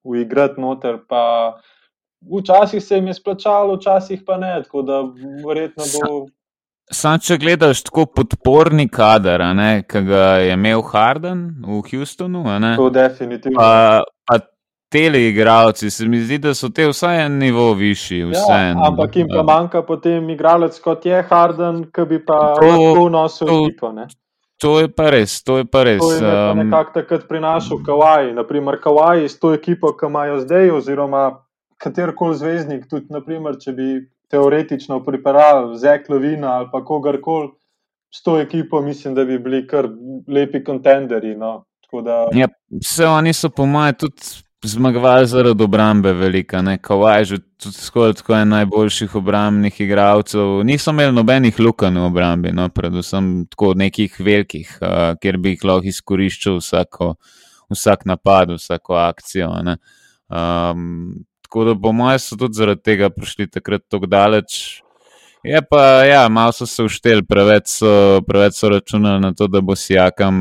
uigrati 0.02 0.60
noter. 0.60 0.98
Pa 1.08 1.22
včasih 2.38 2.84
se 2.84 2.94
jim 2.94 3.06
je 3.06 3.14
splačalo, 3.14 3.76
včasih 3.76 4.22
pa 4.26 4.36
ne. 4.36 4.54
Tako 4.62 4.82
da 4.82 5.02
verjetno 5.46 5.84
bo. 5.92 6.26
Sam, 6.92 7.20
če 7.22 7.38
gledaš 7.40 7.84
tako 7.86 8.04
podporni 8.06 8.88
kader, 8.88 9.40
ki 9.88 10.00
ga 10.06 10.24
je 10.42 10.52
imel 10.52 10.82
Harden 10.82 11.62
v 11.64 11.80
Houstonu, 11.88 12.42
to 12.76 12.90
definitivno. 12.90 13.56
Pa, 13.56 14.02
pa 14.28 14.38
teleigravci, 14.92 15.90
se 15.90 16.08
mi 16.08 16.20
zdi, 16.20 16.38
da 16.38 16.52
so 16.54 16.68
te 16.68 16.84
vsaj 16.90 17.22
en 17.26 17.38
nivo 17.40 17.70
višji. 17.74 18.26
Ja, 18.34 18.58
ampak 18.86 19.16
jim 19.16 19.30
pa 19.30 19.42
manjka 19.46 19.82
potem 19.86 20.28
igralec 20.34 20.76
kot 20.84 21.06
je 21.06 21.22
Harden, 21.30 21.86
ki 21.94 22.04
bi 22.10 22.18
pa 22.26 22.40
lahko 22.58 23.08
nosil 23.08 23.48
ekipo. 23.48 23.94
To 24.62 24.76
je 24.78 24.90
pa 24.92 25.08
res, 25.10 25.40
to 25.42 25.56
je 25.58 25.64
pa 25.64 25.86
res. 25.86 26.02
To 26.02 26.12
je 26.12 26.54
nekako 26.60 26.92
takrat 27.00 27.24
prinašal 27.28 27.80
Kawaj. 27.86 28.34
Naprimer, 28.36 28.76
Kawaj 28.82 29.24
s 29.26 29.40
to 29.40 29.54
ekipo, 29.56 29.94
ki 29.96 30.06
imajo 30.06 30.42
zdaj, 30.44 30.70
oziroma 30.76 31.24
katerkoli 31.82 32.38
zvezdnik, 32.38 32.86
tudi 32.90 33.10
naprimer, 33.14 33.58
če 33.60 33.74
bi 33.76 33.88
teoretično 34.32 35.02
pripeljal 35.04 35.74
Zeklovina 35.80 36.56
ali 36.60 36.70
pa 36.72 36.84
kogarkoli 36.84 37.50
s 38.12 38.22
to 38.22 38.38
ekipo, 38.40 38.80
mislim, 38.82 39.14
da 39.14 39.24
bi 39.24 39.38
bili 39.38 39.66
kar 39.66 39.88
lepi 40.28 40.64
kontenderi. 40.64 41.34
No. 41.36 41.64
Da... 42.04 42.26
Ja, 42.32 42.48
vse 42.80 43.06
oni 43.06 43.32
so, 43.36 43.50
po 43.52 43.66
mojem, 43.68 43.94
tudi 44.00 44.22
zmagovali 44.64 45.26
zaradi 45.26 45.64
obrambe, 45.64 46.12
velika, 46.12 46.62
ne 46.62 46.78
kavaj, 46.78 47.24
že 47.24 47.38
tudi 47.60 47.74
skoraj 47.74 48.14
tako 48.20 48.34
en 48.36 48.48
najboljših 48.48 49.16
obrambnih 49.20 49.80
igralcev. 49.80 50.62
Niso 50.64 50.94
imeli 50.94 51.12
nobenih 51.12 51.60
lukenj 51.60 51.98
v 51.98 52.06
obrambi, 52.06 52.52
no, 52.52 52.68
predvsem 52.68 53.32
tako 53.50 53.72
nekih 53.76 54.16
velikih, 54.20 54.78
uh, 54.80 55.12
kjer 55.20 55.38
bi 55.38 55.56
jih 55.56 55.66
lahko 55.68 55.92
izkoriščal 55.92 56.60
vsako, 56.62 57.14
vsak 57.72 58.06
napad, 58.08 58.54
vsako 58.56 58.96
akcijo. 59.02 59.50
Um, 60.32 61.24
tako 61.52 61.64
da, 61.64 61.74
po 61.82 61.92
mojem, 61.92 62.18
so 62.18 62.36
tudi 62.36 62.56
zaradi 62.56 62.80
tega 62.82 63.10
prišli 63.10 63.46
takrat 63.50 63.82
tako 63.88 64.06
daleč. 64.06 64.80
Je 65.44 65.60
pa, 65.70 65.82
ja, 66.08 66.28
malo 66.28 66.52
so 66.52 66.66
se 66.66 66.82
ušteli, 66.82 67.26
preveč 67.28 67.68
so, 67.68 68.22
preveč 68.24 68.56
so 68.56 68.70
računali 68.72 69.20
na 69.20 69.34
to, 69.34 69.50
da 69.52 69.60
bo 69.60 69.76
Sijakam 69.76 70.36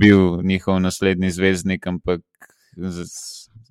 bil 0.00 0.40
njihov 0.42 0.80
naslednji 0.80 1.30
zvezdnik, 1.30 1.86
ampak 1.86 2.22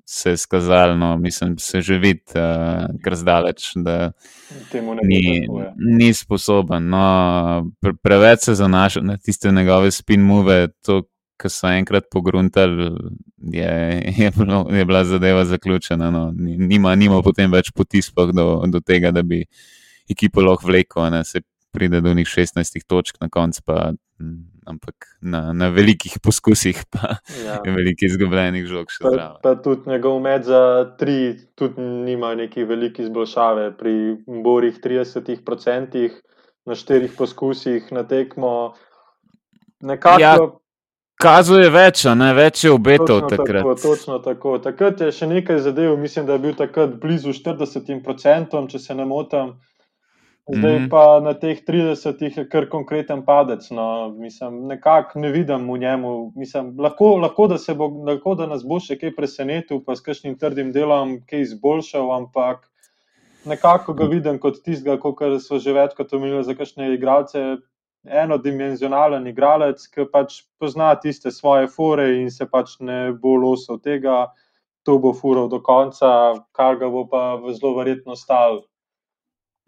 se 0.06 0.30
je 0.30 0.38
skazalo, 0.38 0.96
no, 0.96 1.18
mislim, 1.18 1.58
se 1.58 1.82
že 1.82 1.98
vidi, 1.98 2.22
uh, 2.36 2.86
kar 3.04 3.16
zdaleč, 3.16 3.72
da 3.76 4.12
ni, 5.04 5.42
ja. 5.42 5.74
ni 5.78 6.14
sposoben. 6.14 6.90
No, 6.90 7.72
pre, 7.82 7.96
preveč 8.04 8.46
se 8.46 8.56
zanaša 8.56 9.02
na 9.02 9.18
tiste 9.18 9.52
njegove 9.52 9.92
spin-move. 9.92 10.68
Ko 11.42 11.50
so 11.52 11.68
enkrat 11.68 12.06
pogruntali, 12.12 12.92
je, 13.54 13.72
je, 14.18 14.32
bilo, 14.38 14.66
je 14.72 14.86
bila 14.86 15.04
zadeva 15.04 15.46
zaključena. 15.46 16.12
No. 16.12 16.30
Nima, 16.38 16.96
nima 16.96 17.22
potem 17.22 17.52
več 17.52 17.72
poti 17.76 18.02
do, 18.34 18.64
do 18.68 18.80
tega, 18.80 19.12
da 19.12 19.24
bi 19.24 19.44
ekipo 20.10 20.42
lahko 20.42 20.68
vlekel, 20.68 21.10
da 21.12 21.24
se 21.24 21.42
pride 21.76 22.02
do 22.02 22.14
njih 22.14 22.28
16 22.28 22.86
točk, 22.88 23.20
na 23.22 23.30
koncu 23.30 23.62
pa 23.66 23.92
ampak 24.66 24.96
na, 25.22 25.54
na 25.54 25.70
velikih 25.70 26.18
poskusih, 26.24 26.80
pa 26.90 27.20
ja. 27.46 27.60
velikih 27.80 28.10
izgubljenih 28.10 28.66
žog. 28.66 28.90
Pa, 29.02 29.38
pa 29.44 29.56
tudi 29.62 29.90
njegov 29.90 30.20
med 30.24 30.44
za 30.44 30.62
tri, 30.98 31.36
tudi 31.56 31.82
nima 31.82 32.36
neki 32.36 32.64
veliki 32.64 33.06
izboljšave. 33.06 33.76
Pri 33.78 34.18
borih 34.26 34.80
30% 34.84 36.10
na 36.66 36.76
štirih 36.76 37.14
poskusih 37.18 37.92
na 37.92 38.04
tekmo. 38.08 38.74
Nekako, 39.86 40.22
ja. 40.22 40.38
Kazuje 41.22 41.70
več, 41.72 42.04
ne 42.12 42.34
več 42.36 42.66
je 42.66 42.72
obetov 42.76 43.30
takrat. 43.32 43.64
Tako, 43.64 43.76
točno 43.80 44.18
tako. 44.20 44.58
Takrat 44.60 45.00
je 45.02 45.14
še 45.16 45.30
nekaj 45.32 45.62
zadev, 45.64 45.94
mislim, 46.00 46.26
da 46.28 46.36
je 46.36 46.44
bil 46.44 46.58
takrat 46.58 46.98
blizu 47.00 47.32
40%, 47.32 48.68
če 48.72 48.80
se 48.80 48.96
ne 48.96 49.06
motim. 49.08 49.56
Zdaj 50.46 50.80
mm 50.80 50.84
-hmm. 50.84 50.90
pa 50.90 51.20
na 51.20 51.34
teh 51.34 51.58
30 51.68 52.38
je 52.38 52.50
kar 52.50 52.70
konkreten 52.70 53.26
padec. 53.26 53.70
No. 53.72 54.10
Mislim, 54.10 54.68
nekako 54.68 55.20
ne 55.20 55.32
vidim 55.32 55.72
v 55.72 55.78
njemu. 55.78 56.32
Mislim, 56.36 56.76
lahko, 56.80 57.16
lahko, 57.18 57.48
da 57.48 57.58
bo, 57.74 57.88
lahko, 57.88 58.36
da 58.36 58.46
nas 58.46 58.64
bo 58.64 58.80
še 58.80 59.00
kaj 59.00 59.16
presenetil, 59.16 59.82
pa 59.86 59.96
s 59.96 60.02
kakšnim 60.02 60.38
trdim 60.38 60.72
delom 60.72 61.22
kaj 61.26 61.42
izboljšal, 61.42 62.12
ampak 62.12 62.70
nekako 63.46 63.94
ga 63.94 64.06
vidim 64.06 64.40
kot 64.40 64.62
tistega, 64.64 65.00
kot 65.00 65.18
so 65.42 65.60
že 65.60 65.74
večkrat 65.74 66.14
omenili 66.14 66.44
za 66.44 66.54
kakšne 66.54 66.94
igralce. 66.94 67.58
Enodimenzionalen 68.06 69.28
igralec, 69.28 69.82
ki 69.90 70.06
pač 70.12 70.44
pozna 70.60 70.94
tiste 71.02 71.32
svoje 71.32 71.68
fore 71.68 72.12
in 72.20 72.30
se 72.32 72.46
pač 72.46 72.78
ne 72.80 73.12
bo 73.12 73.36
losil 73.42 73.80
tega, 73.80 74.28
to 74.86 75.00
bo 75.02 75.14
furo 75.14 75.48
do 75.50 75.60
konca, 75.66 76.38
kar 76.54 76.78
ga 76.78 76.90
bo 76.90 77.08
pa 77.10 77.26
zelo 77.50 77.74
verjetno 77.80 78.16
stal 78.16 78.62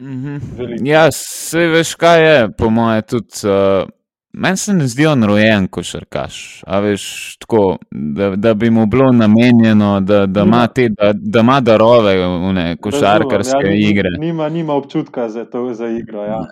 Mhm. 0.00 0.40
Ja, 0.86 1.08
vse 1.10 1.66
veš, 1.72 1.94
kaj 1.98 2.20
je, 2.22 2.48
po 2.58 2.70
mojem, 2.70 3.02
tudi. 3.02 3.40
Uh, 3.42 3.88
Meni 4.38 4.56
se 4.56 4.72
ne 4.74 4.86
zdi 4.86 5.06
on 5.06 5.24
rojen 5.24 5.66
košarkaš, 5.66 6.62
veš, 6.82 7.36
tako, 7.42 7.76
da, 7.90 8.36
da 8.36 8.54
bi 8.54 8.70
mu 8.70 8.86
bilo 8.86 9.12
namenjeno, 9.12 10.00
da, 10.00 10.26
da, 10.26 10.42
ima, 10.42 10.66
te, 10.66 10.88
da, 10.88 11.10
da 11.14 11.40
ima 11.40 11.60
darove 11.60 12.14
v 12.16 12.76
košarkarske 12.80 13.66
ja, 13.66 13.90
igre. 13.90 14.10
Nima, 14.20 14.48
nima 14.48 14.74
občutka 14.74 15.28
za 15.28 15.44
to 15.44 15.74
za 15.74 15.88
igro. 15.88 16.22
Ja, 16.24 16.44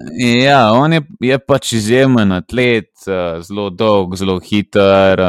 ja 0.44 0.72
on 0.72 0.92
je, 0.92 1.02
je 1.20 1.38
pač 1.38 1.72
izjemen 1.72 2.32
atlet, 2.32 2.90
uh, 3.06 3.38
zelo 3.46 3.70
dolg, 3.70 4.16
zelo 4.16 4.40
hiter, 4.40 5.22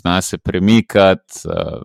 zna 0.00 0.20
se 0.20 0.38
premikati. 0.38 1.44
Uh, 1.44 1.84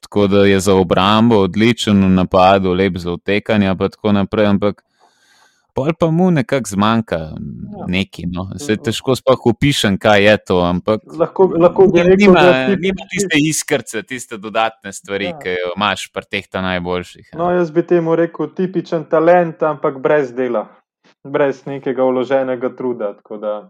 tako 0.00 0.26
da 0.26 0.46
je 0.46 0.60
za 0.60 0.74
obrambo 0.74 1.42
odličen 1.44 2.04
v 2.04 2.08
napadu, 2.08 2.72
lep 2.72 2.96
za 2.96 3.12
utekanje, 3.12 3.66
in 3.66 3.78
tako 3.78 4.12
naprej. 4.12 4.46
Ampak 4.46 4.87
pol 5.78 5.94
pa 5.98 6.10
mu 6.10 6.30
nekako 6.30 6.68
zmanjka 6.68 7.16
ja. 7.16 7.86
neki. 7.86 8.26
No. 8.26 8.48
Se 8.58 8.76
težko 8.76 9.14
sploh 9.18 9.46
opišem, 9.52 9.98
kaj 10.02 10.24
je 10.24 10.36
to. 10.50 10.58
Ampak 10.66 11.04
lahko, 11.20 11.46
lahko 11.54 11.86
rekel, 11.94 12.16
nima, 12.18 12.42
tip, 12.42 12.80
nima 12.82 13.06
tiste 13.12 13.38
iskrce, 13.42 14.02
tiste 14.02 14.40
dodatne 14.42 14.92
stvari, 14.92 15.30
ja. 15.30 15.36
ki 15.38 15.54
jo 15.54 15.70
imaš 15.76 16.08
pri 16.14 16.26
teh 16.30 16.48
ta 16.50 16.64
najboljših. 16.64 17.30
Ja. 17.30 17.38
No, 17.38 17.52
jaz 17.54 17.70
bi 17.74 17.86
temu 17.86 18.16
rekel 18.18 18.50
tipičen 18.56 19.06
talent, 19.10 19.62
ampak 19.62 20.02
brez 20.02 20.34
dela. 20.34 20.66
Brez 21.28 21.62
nekega 21.66 22.04
vloženega 22.06 22.70
truda. 22.76 23.14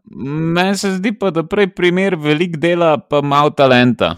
Meni 0.08 0.76
se 0.78 0.94
zdi 0.96 1.12
pa, 1.18 1.30
da 1.34 1.44
prej 1.44 1.70
primer 1.76 2.16
velik 2.16 2.56
dela, 2.60 2.96
pa 2.98 3.20
malo 3.24 3.52
talenta. 3.56 4.14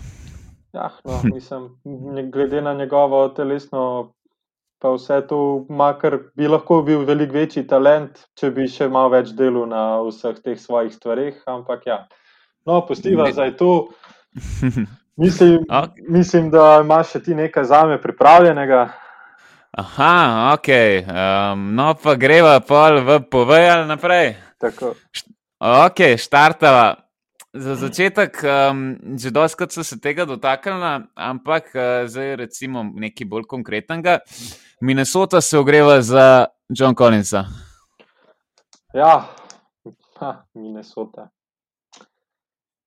Ja, 0.74 0.90
no, 1.05 1.18
mislim, 1.26 1.66
glede 2.31 2.62
na 2.62 2.74
njegovo 2.79 3.24
telesno, 3.35 4.12
pa 4.80 4.94
vse 4.94 5.20
to, 5.28 5.66
makar 5.68 6.16
bi 6.36 6.48
lahko 6.48 6.80
bil 6.82 7.04
veliko 7.08 7.36
večji 7.36 7.66
talent, 7.68 8.24
če 8.40 8.50
bi 8.56 8.64
še 8.68 8.88
malo 8.88 9.12
več 9.12 9.34
delal 9.36 9.68
na 9.68 9.84
vseh 10.06 10.40
teh 10.40 10.56
svojih 10.58 10.94
stvareh. 10.94 11.36
Ampak 11.46 11.84
ja, 11.86 11.98
no, 12.66 12.80
postiva 12.88 13.28
zdaj 13.32 13.54
to. 13.60 13.74
Mislim, 15.20 15.66
okay. 15.68 16.04
mislim, 16.08 16.46
da 16.50 16.80
imaš 16.80 17.10
še 17.12 17.18
ti 17.20 17.34
nekaj 17.36 17.64
za 17.68 17.82
me 17.84 17.98
pripravljenega. 18.00 18.86
Aha, 19.76 20.54
ok. 20.54 20.68
Um, 21.04 21.66
no, 21.76 21.92
pa 22.00 22.14
greva 22.16 22.54
pol 22.64 23.02
v 23.04 23.18
povej 23.28 23.84
naprej. 23.90 24.32
Tako. 24.56 24.94
Ok, 25.60 26.16
štartava. 26.16 27.04
Za 27.52 27.74
začetek, 27.76 28.40
um, 28.46 28.80
že 29.18 29.34
doskrat 29.34 29.74
so 29.74 29.84
se 29.84 29.98
tega 30.00 30.24
dotaknili, 30.24 31.04
ampak 31.18 31.68
uh, 31.74 32.08
zdaj 32.08 32.36
recimo 32.46 32.86
nekaj 32.86 33.28
bolj 33.28 33.44
konkretnega. 33.50 34.22
Minnesota 34.80 35.40
se 35.40 35.58
ogreva 35.58 36.02
za 36.02 36.46
John 36.68 36.94
Collinsa. 36.94 37.44
Ja, 38.94 39.28
ha, 40.18 40.44
Minnesota. 40.54 41.28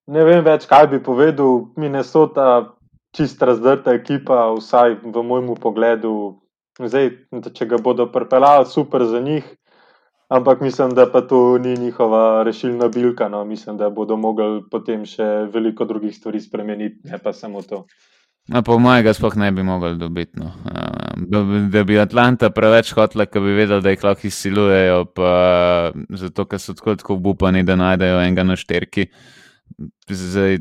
Ne 0.07 0.23
vem 0.25 0.41
več, 0.43 0.65
kaj 0.67 0.87
bi 0.91 0.99
povedal. 1.03 1.69
Minnesota, 1.77 2.73
čist 3.15 3.41
razdrta 3.41 3.93
ekipa, 3.95 4.49
vsaj 4.57 4.97
v 5.03 5.23
mojem 5.23 5.53
pogledu. 5.61 6.41
Zdaj, 6.81 7.11
če 7.53 7.67
ga 7.69 7.77
bodo 7.77 8.09
pripeljali, 8.11 8.65
super 8.65 9.05
za 9.05 9.21
njih. 9.21 9.45
Ampak 10.33 10.63
mislim, 10.65 10.95
da 10.97 11.05
pa 11.11 11.21
to 11.21 11.57
ni 11.61 11.75
njihova 11.77 12.43
rešilna 12.43 12.87
bilka. 12.89 13.29
No. 13.29 13.45
Mislim, 13.45 13.77
da 13.77 13.89
bodo 13.93 14.17
mogli 14.17 14.63
potem 14.71 15.05
še 15.05 15.45
veliko 15.53 15.85
drugih 15.85 16.15
stvari 16.15 16.41
spremeniti, 16.41 17.05
ne 17.05 17.21
pa 17.21 17.33
samo 17.33 17.61
to. 17.61 17.83
No, 18.47 18.59
po 18.59 18.75
mojega 18.79 19.13
sploh 19.15 19.37
ne 19.39 19.51
bi 19.55 19.63
mogli 19.63 19.95
dobiti. 19.97 20.39
No. 20.39 20.51
Da 21.71 21.83
bi 21.83 21.99
Atlanta 21.99 22.49
preveč 22.51 22.91
hotela, 22.91 23.25
da 23.25 23.39
bi 23.39 23.53
vedeli, 23.55 23.81
da 23.81 23.93
jih 23.93 24.03
lahko 24.03 24.27
izsilujejo, 24.27 25.05
pa 25.15 25.29
zato, 26.09 26.45
ker 26.51 26.59
so 26.59 26.75
tako, 26.75 26.97
tako 26.99 27.19
upani, 27.31 27.63
da 27.63 27.79
najdejo 27.79 28.19
enega 28.19 28.43
na 28.43 28.57
šterki. 28.59 29.05
Zdaj, 30.09 30.59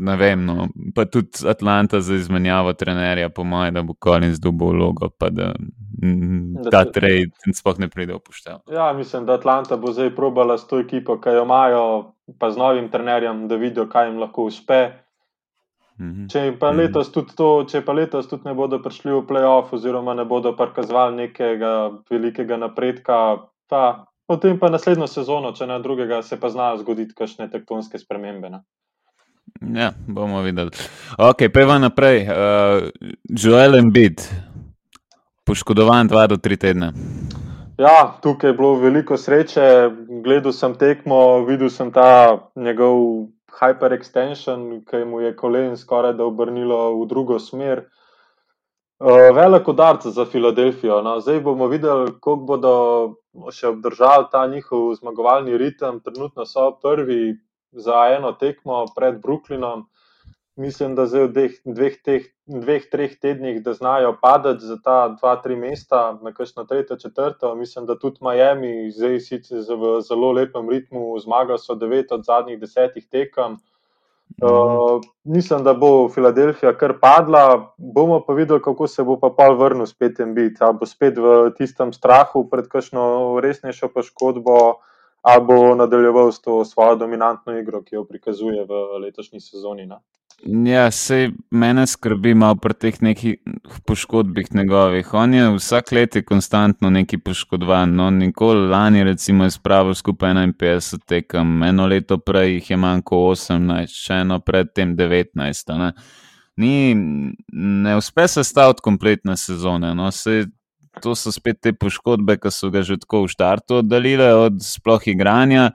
ne 0.00 0.14
vem. 0.16 0.46
No. 0.48 0.70
Pa 0.96 1.04
tudi 1.04 1.44
Atlanta 1.48 2.00
za 2.00 2.16
izmenjavo 2.16 2.72
trenerja, 2.72 3.28
po 3.28 3.44
mojem, 3.44 3.76
da 3.76 3.84
bo 3.84 3.98
Collins 4.04 4.40
dobil 4.40 4.72
vlogo, 4.78 5.10
pa 5.18 5.28
da, 5.28 5.52
da 5.60 6.72
ta 6.72 6.82
trade 6.88 7.52
sploh 7.60 7.76
ne 7.84 7.90
pride 7.92 8.16
v 8.16 8.22
poštev. 8.24 8.64
Ja, 8.72 8.88
mislim, 8.96 9.28
da 9.28 9.36
Atlanta 9.36 9.76
bo 9.76 9.92
zdaj 9.92 10.14
probala 10.16 10.56
s 10.58 10.64
to 10.64 10.80
ekipo, 10.80 11.20
ki 11.20 11.36
jo 11.36 11.44
imajo, 11.44 11.84
pa 12.40 12.50
z 12.50 12.64
novim 12.64 12.88
trenerjem, 12.88 13.44
da 13.52 13.60
vidijo, 13.60 13.84
kaj 13.92 14.08
jim 14.08 14.18
lahko 14.24 14.48
uspe. 14.48 14.80
Mhm. 16.00 16.28
Če 16.32 16.46
pa, 16.58 16.72
mhm. 16.72 16.92
to, 17.36 17.48
če 17.68 17.82
pa 17.84 17.92
letos 17.92 18.28
tudi 18.30 18.48
ne 18.48 18.54
bodo 18.56 18.80
prišli 18.80 19.12
v 19.12 19.24
playoff, 19.28 19.74
oziroma 19.76 20.14
ne 20.16 20.24
bodo 20.24 20.54
prikazovali 20.56 21.26
nekega 21.26 21.72
velikega 22.08 22.56
napredka, 22.56 23.18
pa 23.68 23.82
potem 24.30 24.58
pa 24.58 24.70
naslednjo 24.72 25.10
sezono, 25.10 25.52
če 25.52 25.68
ne 25.68 25.80
drugega, 25.84 26.22
se 26.22 26.40
pa 26.40 26.48
znajo 26.48 26.80
zgoditi 26.80 27.16
kakšne 27.18 27.50
tektonske 27.52 28.00
spremembe. 28.00 28.48
Ne? 28.48 28.62
Ja, 29.74 29.90
bomo 30.06 30.40
videli. 30.46 30.72
Ok, 31.18 31.50
peva 31.52 31.76
naprej. 31.82 32.22
Uh, 32.24 32.88
Joel 33.28 33.76
Embiid, 33.76 34.24
poškodovan 35.44 36.08
dva 36.08 36.24
do 36.30 36.38
tri 36.40 36.56
tedne. 36.56 36.94
Ja, 37.80 38.14
tukaj 38.22 38.50
je 38.50 38.56
bilo 38.56 38.74
veliko 38.80 39.16
sreče. 39.16 39.90
Gledal 40.24 40.52
sem 40.52 40.74
tekmo, 40.80 41.44
videl 41.48 41.70
sem 41.72 41.92
ta 41.92 42.38
njegov 42.56 43.28
hyperextension, 43.58 44.84
ki 44.86 45.04
mu 45.04 45.20
je 45.20 45.34
kolen 45.36 45.76
skoraj 45.76 46.14
da 46.18 46.24
obrnilo 46.24 46.78
v 47.00 47.06
drugo 47.10 47.38
smer. 47.38 47.86
Uh, 49.00 49.30
velik 49.34 49.68
udarc 49.68 50.06
za 50.06 50.24
Filadelfijo. 50.28 51.02
No. 51.02 51.20
Zdaj 51.20 51.40
bomo 51.40 51.66
videli, 51.72 52.12
kako 52.12 52.36
bodo 52.36 52.74
še 53.50 53.70
obdržali 53.72 54.28
ta 54.32 54.46
njihov 54.46 54.94
zmagovalni 55.00 55.56
ritem. 55.56 56.02
Trenutno 56.04 56.44
so 56.46 56.70
prvi, 56.82 57.38
za 57.72 58.16
eno 58.16 58.32
tekmo 58.32 58.84
pred 58.96 59.20
Brooklynom. 59.22 59.86
Mislim, 60.60 60.94
da 60.94 61.06
zdaj 61.08 61.22
v 61.24 61.28
dveh, 61.32 61.52
dveh, 61.64 61.94
teh, 62.04 62.24
dveh 62.44 62.82
treh 62.92 63.12
tednih, 63.16 63.62
da 63.64 63.72
znajo 63.72 64.10
padati 64.20 64.66
za 64.68 64.76
ta 64.84 64.96
dva, 65.08 65.38
tri 65.40 65.56
mesta, 65.56 66.18
na 66.22 66.34
kakšno 66.36 66.66
tretjo, 66.68 66.98
četrto. 67.00 67.54
Mislim, 67.56 67.86
da 67.88 67.96
tudi 67.98 68.20
Miami, 68.20 68.90
zdaj 68.92 69.20
sicer 69.24 69.64
v 69.64 69.94
zelo 70.04 70.32
lepem 70.36 70.68
ritmu, 70.68 71.14
zmaga 71.24 71.56
so 71.58 71.78
devet 71.80 72.12
od 72.12 72.28
zadnjih 72.28 72.60
desetih 72.60 73.08
tekem. 73.08 73.56
Uh, 74.42 75.00
mislim, 75.24 75.64
da 75.64 75.74
bo 75.74 76.08
Filadelfija 76.12 76.74
kar 76.76 76.98
padla, 77.00 77.72
bomo 77.78 78.20
pa 78.26 78.36
videli, 78.36 78.60
kako 78.62 78.86
se 78.86 79.02
bo 79.02 79.16
pa 79.20 79.32
pol 79.36 79.56
vrnil 79.56 79.86
spet 79.86 80.20
in 80.20 80.36
biti. 80.36 80.60
Ali 80.60 80.76
bo 80.80 80.86
spet 80.86 81.18
v 81.18 81.50
tistem 81.56 81.96
strahu 81.96 82.44
pred 82.52 82.68
kakšno 82.68 83.40
resnejšo 83.40 83.88
poškodbo, 83.96 84.60
ali 85.22 85.44
bo 85.44 85.74
nadaljeval 85.74 86.32
s 86.32 86.44
to 86.44 86.64
svojo 86.64 87.00
dominantno 87.00 87.58
igro, 87.58 87.80
ki 87.82 87.96
jo 87.96 88.04
prikazuje 88.04 88.64
v 88.68 89.04
letošnji 89.08 89.40
sezoni. 89.40 89.88
Ne? 89.88 90.04
Ja, 90.46 90.90
se 90.90 91.30
mene 91.50 91.86
skrbi 91.86 92.32
malo 92.34 92.56
pri 92.56 92.74
teh 92.74 92.96
nekih 93.02 93.36
poškodbih 93.86 94.46
njegovih. 94.54 95.14
On 95.14 95.34
je 95.34 95.48
vsak 95.56 95.92
let 95.92 96.16
je 96.16 96.22
konstantno 96.24 96.90
neki 96.90 97.18
poškodovan. 97.18 97.92
No, 97.94 98.10
nikoli 98.10 98.68
lani, 98.68 99.04
recimo, 99.04 99.44
je 99.44 99.50
spravil 99.50 99.94
skupaj 99.94 100.32
51 100.32 100.98
tekem, 101.06 101.62
eno 101.62 101.86
leto 101.86 102.18
prej 102.18 102.54
jih 102.54 102.70
je 102.70 102.76
manjko 102.76 103.18
18, 103.34 103.92
še 103.92 104.22
eno 104.24 104.38
predtem 104.40 104.94
19. 104.96 105.74
Ne? 105.78 105.92
Ni, 106.56 106.94
ne 107.52 107.96
uspe 107.96 108.28
se 108.28 108.44
staviti 108.44 108.84
kompletne 108.84 109.36
sezone. 109.36 109.92
No? 109.94 110.08
Se, 110.10 110.46
to 111.02 111.12
so 111.14 111.32
spet 111.32 111.60
te 111.60 111.74
poškodbe, 111.76 112.38
ki 112.40 112.54
so 112.54 112.72
ga 112.72 112.80
že 112.82 112.96
tako 113.04 113.26
v 113.26 113.34
štartu 113.36 113.82
oddaljile 113.82 114.32
od 114.46 114.64
sploh 114.64 115.04
igranja. 115.12 115.70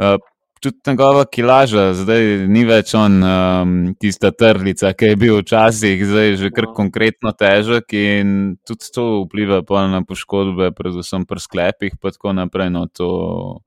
Uh, 0.00 0.16
tudi 0.60 0.78
njegova 0.86 1.24
kilaža, 1.24 1.90
zdaj 1.94 2.22
ni 2.48 2.64
več 2.64 2.94
on 2.96 3.18
um, 3.22 3.74
tista 4.00 4.30
trlica, 4.32 4.92
ki 4.96 5.12
je 5.12 5.16
bil 5.20 5.40
včasih, 5.40 6.04
zdaj 6.06 6.28
je 6.28 6.36
že 6.44 6.50
kar 6.54 6.70
konkretno 6.76 7.32
težek 7.36 7.92
in 7.96 8.56
tudi 8.66 8.92
to 8.94 9.06
vpliva 9.26 9.62
na 9.92 10.02
poškodbe, 10.06 10.72
predvsem 10.76 11.26
pri 11.26 11.40
sklepih 11.40 11.92
in 11.96 12.00
tako 12.12 12.32
naprej. 12.32 12.70
No, 12.70 12.86
to, 12.86 13.60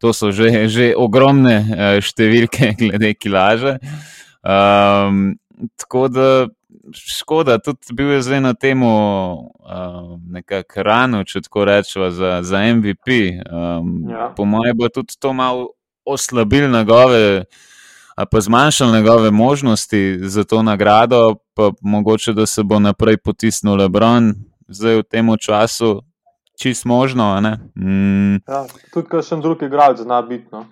to 0.00 0.12
so 0.12 0.30
že, 0.32 0.68
že 0.68 0.94
ogromne 0.96 1.58
uh, 1.60 1.98
številke 2.00 2.74
glede 2.80 3.14
kilaže. 3.14 3.78
Um, 4.40 5.36
tako 5.76 6.08
da 6.08 6.48
škoda, 6.96 7.58
tudi 7.58 7.92
bil 7.92 8.14
je 8.16 8.22
zdaj 8.22 8.40
na 8.40 8.54
tem 8.54 8.82
uh, 8.82 10.16
nekako 10.32 10.82
rano, 10.82 11.20
če 11.24 11.44
tako 11.44 11.64
rečemo, 11.68 12.08
za, 12.10 12.40
za 12.42 12.62
MVP. 12.74 13.18
Um, 13.44 14.08
ja. 14.10 14.30
Po 14.36 14.44
mojem, 14.48 14.76
bo 14.78 14.88
tudi 14.88 15.18
to 15.20 15.32
malo 15.36 15.74
oslabil 16.04 16.70
njegove, 16.70 17.44
pa 18.30 18.40
zmanjšal 18.40 18.92
njegove 18.92 19.30
možnosti 19.30 20.18
za 20.22 20.44
to 20.44 20.62
nagrado, 20.62 21.34
pa 21.54 21.70
mogoče, 21.80 22.32
da 22.32 22.46
se 22.46 22.62
bo 22.62 22.78
naprej 22.78 23.16
potisnil 23.16 23.74
Lebron, 23.74 24.34
zdaj 24.68 24.96
v 24.96 25.02
tem 25.02 25.36
času, 25.40 26.02
čist 26.60 26.84
možno. 26.84 27.40
Mm. 27.74 28.34
Ja, 28.34 28.66
tudi, 28.92 29.08
kar 29.08 29.24
sem 29.24 29.40
drugi 29.40 29.66
igralec, 29.66 29.98
zna 29.98 30.22
biti. 30.22 30.46
No? 30.52 30.66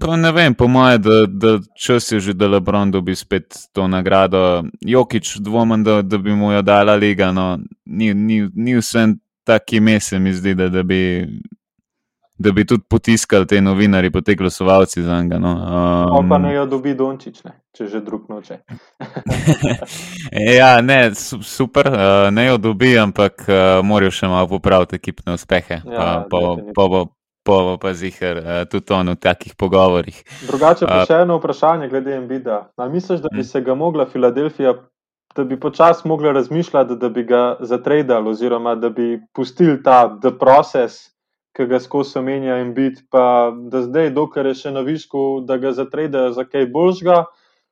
Pa 0.00 0.16
ne 0.16 0.32
vem, 0.32 0.54
po 0.54 0.68
mojem, 0.68 1.02
da, 1.02 1.26
da 1.26 1.58
čas 1.78 2.12
je 2.12 2.20
že, 2.20 2.34
da 2.34 2.48
Lebron 2.48 2.90
dobi 2.90 3.14
spet 3.16 3.54
to 3.72 3.88
nagrado. 3.88 4.64
Jokič, 4.80 5.36
dvomim, 5.38 5.84
da, 5.84 6.02
da 6.02 6.18
bi 6.18 6.34
mu 6.34 6.52
jo 6.52 6.62
dala 6.62 6.94
liga. 6.94 7.32
No. 7.32 7.58
Ni, 7.86 8.14
ni, 8.14 8.48
ni 8.54 8.76
vse 8.78 9.06
tako 9.44 9.76
ime, 9.76 10.00
se 10.00 10.18
mi 10.18 10.32
zdi, 10.32 10.54
da, 10.54 10.68
da, 10.68 10.82
bi, 10.82 11.26
da 12.42 12.52
bi 12.52 12.64
tudi 12.66 12.82
potiskali 12.88 13.46
te 13.46 13.60
novinari, 13.60 14.10
pa 14.10 14.20
te 14.20 14.34
glasovalci 14.34 15.02
za 15.02 15.22
njega. 15.22 15.38
No. 15.38 15.52
Um, 16.18 16.28
pa 16.28 16.38
ne 16.38 16.54
jo 16.54 16.66
dobi 16.66 16.94
Dončič, 16.94 17.44
ne, 17.44 17.54
če 17.76 17.86
že 17.86 18.00
drug 18.00 18.28
noče. 18.28 18.58
ja, 20.60 20.80
ne, 20.82 21.14
super, 21.14 21.88
uh, 21.88 22.28
ne 22.34 22.46
jo 22.46 22.58
dobi, 22.58 22.92
ampak 22.98 23.46
uh, 23.46 23.80
morajo 23.86 24.14
še 24.18 24.30
malo 24.32 24.50
popraviti 24.50 24.98
ekipne 24.98 25.36
uspehe. 25.38 25.82
Ja, 25.86 26.24
pa, 26.30 26.40
pa, 26.74 26.86
pa, 26.90 27.04
pa, 27.46 27.58
pa, 27.82 27.94
zihar, 27.94 28.42
uh, 28.42 28.62
tudi 28.70 28.96
on 28.96 29.14
v 29.14 29.18
takih 29.22 29.54
pogovorih. 29.58 30.18
Drugače 30.50 30.88
pa 30.88 31.02
uh, 31.02 31.06
še 31.06 31.22
eno 31.26 31.38
vprašanje 31.38 31.90
glede 31.92 32.18
Mbida. 32.24 32.64
Ali 32.76 32.98
misliš, 32.98 33.22
da 33.22 33.30
bi 33.30 33.44
hm. 33.44 33.50
se 33.54 33.62
ga 33.62 33.78
mogla 33.78 34.08
Filadelfija, 34.10 34.74
da 35.36 35.44
bi 35.44 35.60
počasi 35.60 36.08
mogla 36.08 36.32
razmišljati, 36.32 36.96
da 37.00 37.08
bi 37.08 37.22
ga 37.24 37.56
zatredali, 37.60 38.28
oziroma 38.28 38.74
da 38.74 38.90
bi 38.90 39.20
pustili 39.32 39.82
ta 39.82 40.18
the 40.20 40.34
process, 40.38 41.11
ki 41.56 41.66
ga 41.68 41.80
skozi 41.80 42.18
omenja 42.18 42.56
Mbid, 42.64 43.04
pa 43.10 43.52
da 43.52 43.82
zdaj, 43.84 44.10
dokler 44.16 44.48
je 44.52 44.58
še 44.64 44.72
na 44.72 44.80
višku, 44.86 45.42
da 45.48 45.58
ga 45.60 45.74
zatredajo 45.76 46.32
za 46.32 46.44
kaj 46.48 46.68
božga. 46.72 47.24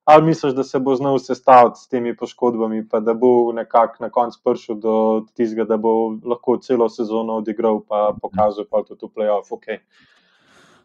Ali 0.04 0.26
misliš, 0.26 0.54
da 0.56 0.64
se 0.64 0.78
bo 0.80 0.94
znal 0.96 1.18
sestaviti 1.22 1.78
s 1.78 1.88
temi 1.88 2.16
poškodbami, 2.16 2.82
pa 2.88 3.00
da 3.00 3.14
bo 3.14 3.52
nekako 3.52 4.04
na 4.04 4.08
koncu 4.10 4.40
prišel 4.44 4.78
do 4.82 4.94
tistega, 5.36 5.64
da 5.68 5.76
bo 5.76 5.92
lahko 6.24 6.56
celo 6.64 6.88
sezono 6.88 7.36
odigral, 7.42 7.82
pa 7.88 8.10
pokazal, 8.22 8.66
pa 8.70 8.82
tudi 8.82 9.06
v 9.06 9.12
playoff? 9.14 9.52
Okay. 9.54 9.78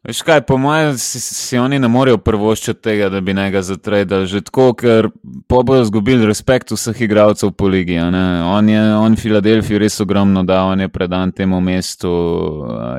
Veš 0.05 0.19
kaj, 0.21 0.41
po 0.45 0.57
mojem, 0.57 0.97
si, 0.97 1.19
si 1.19 1.57
oni 1.57 1.79
ne 1.81 1.87
morejo 1.89 2.19
prvoščiti 2.21 2.77
tega, 2.81 3.07
da 3.09 3.23
bi 3.25 3.33
njega 3.33 3.63
zatredali. 3.65 4.27
Že 4.29 4.43
tako, 4.45 4.67
ker 4.77 5.07
po 5.49 5.63
bojo 5.65 5.81
izgubili 5.81 6.27
respekt 6.29 6.69
vseh 6.71 6.99
igralcev 7.01 7.55
po 7.57 7.65
ligi. 7.67 7.97
On 7.97 8.69
je 8.69 8.83
on 8.95 9.15
Filadelfiji 9.17 9.81
res 9.81 9.97
ogromno 10.05 10.43
dal, 10.45 10.75
on 10.75 10.83
je 10.85 10.91
predan 10.93 11.31
temu 11.33 11.57
mestu, 11.61 12.11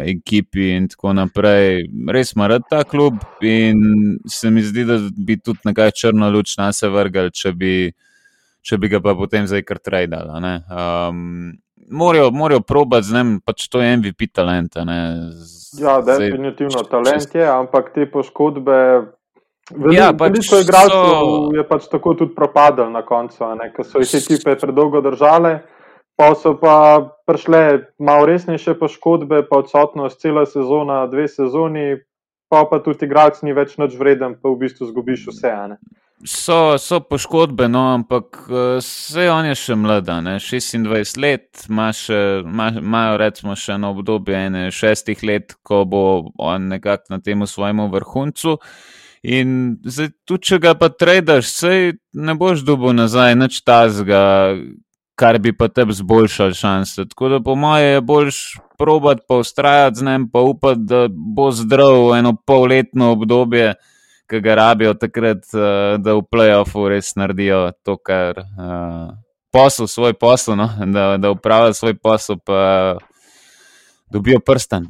ekipi 0.02 0.72
in 0.74 0.88
tako 0.90 1.14
naprej. 1.14 1.84
Res 2.10 2.34
ima 2.34 2.50
rad 2.50 2.66
ta 2.70 2.82
klub 2.82 3.22
in 3.40 4.18
se 4.26 4.50
mi 4.50 4.66
zdi, 4.66 4.84
da 4.84 4.98
bi 5.16 5.38
tudi 5.38 5.62
nekaj 5.70 5.94
črno 5.94 6.30
luč 6.34 6.56
na 6.58 6.72
se 6.74 6.90
vrgal, 6.90 7.30
če 7.30 7.54
bi, 7.54 7.76
če 8.66 8.80
bi 8.82 8.90
ga 8.90 8.98
pa 9.04 9.14
potem 9.14 9.46
zdaj 9.46 9.62
kar 9.62 9.78
tradali 9.78 10.50
morajo, 11.90 12.30
morajo 12.30 12.60
probati 12.60 13.06
z 13.06 13.14
njim, 13.14 13.40
pač 13.44 13.68
to 13.68 13.82
je 13.82 13.96
MVP 13.96 14.32
talent. 14.32 14.76
Ja, 15.80 16.00
definitivno 16.00 16.78
Zdaj, 16.78 16.90
talent 16.90 17.34
je, 17.34 17.46
ampak 17.48 17.92
te 17.94 18.10
poškodbe. 18.10 18.78
Veliko 19.70 19.98
ja, 19.98 20.12
pač 20.14 20.38
igralcev 20.62 21.06
so... 21.10 21.54
je 21.54 21.64
pač 21.68 21.88
tako 21.90 22.14
tudi 22.14 22.34
propadlo 22.34 22.86
na 22.90 23.02
koncu, 23.02 23.50
ker 23.76 23.86
so 23.86 24.02
jih 24.02 24.14
ekipe 24.20 24.54
predolgo 24.60 25.02
držale. 25.02 25.58
Pa 26.16 26.30
so 26.32 26.54
pa 26.56 26.76
prišle 27.28 27.92
malo 28.00 28.24
resnejše 28.26 28.78
poškodbe, 28.80 29.42
pa 29.50 29.58
odsotnost 29.60 30.20
cela 30.20 30.46
sezona, 30.48 31.02
dve 31.12 31.26
sezoni, 31.28 31.98
pa 32.48 32.64
pa 32.70 32.78
tudi 32.80 33.04
igralec 33.04 33.42
ni 33.44 33.52
več 33.52 33.76
noč 33.76 33.98
vreden, 34.00 34.38
pa 34.40 34.48
v 34.48 34.62
bistvu 34.62 34.88
zgubiš 34.88 35.26
vse. 35.28 35.52
Ne? 35.74 35.76
So, 36.24 36.78
so 36.78 37.00
poškodbe, 37.04 37.68
no, 37.68 37.82
ampak 37.92 38.38
vse 38.48 39.26
on 39.28 39.50
je 39.50 39.56
še 39.60 39.74
mlada, 39.76 40.14
ne? 40.24 40.38
26 40.40 41.18
let, 41.20 41.66
imajo 41.68 42.78
ima, 42.80 43.02
recimo 43.20 43.52
še 43.52 43.74
eno 43.74 43.90
obdobje 43.92 44.38
ene 44.48 44.62
šestih 44.72 45.20
let, 45.28 45.58
ko 45.60 45.82
bo 45.84 46.04
on 46.40 46.70
nekako 46.72 47.12
na 47.12 47.18
tem 47.20 47.44
svojem 47.46 47.82
vrhuncu. 47.92 48.56
In 49.28 49.76
zdaj, 49.84 50.08
tudi 50.24 50.48
če 50.48 50.58
ga 50.64 50.72
pa 50.80 50.88
tradaš, 50.88 51.50
sej 51.52 51.92
ne 52.16 52.34
boš 52.38 52.64
dobil 52.64 52.96
nazaj 52.96 53.36
nič 53.36 53.58
tazga, 53.66 54.22
kar 55.20 55.36
bi 55.42 55.52
pa 55.52 55.68
tebi 55.68 55.92
zboljšal 55.96 56.54
šanse. 56.56 57.04
Tako 57.10 57.28
da 57.34 57.42
po 57.44 57.58
moje 57.60 57.98
je 57.98 58.00
boljš 58.00 58.38
probat 58.80 59.20
pa 59.28 59.42
ustrajati 59.44 60.00
z 60.00 60.08
njim, 60.08 60.30
pa 60.32 60.40
upati, 60.48 60.80
da 60.88 61.04
bo 61.12 61.50
zdrav 61.52 62.16
eno 62.16 62.32
polletno 62.46 63.12
obdobje 63.12 63.74
ki 64.30 64.40
ga 64.44 64.54
rabijo 64.58 64.94
takrat, 64.94 65.44
uh, 65.54 65.96
da 66.02 66.16
v 66.18 66.24
playoffu 66.30 66.88
res 66.92 67.14
naredijo 67.16 67.70
to, 67.86 67.96
kar 67.96 68.42
uh, 68.42 69.10
posel, 69.52 69.86
svoj 69.86 70.14
posel, 70.18 70.56
no? 70.56 70.68
da, 70.92 71.16
da 71.16 71.30
upravijo 71.30 71.74
svoj 71.74 71.94
posel, 71.98 72.40
pa 72.44 72.96
dobijo 74.12 74.40
prsten. 74.40 74.88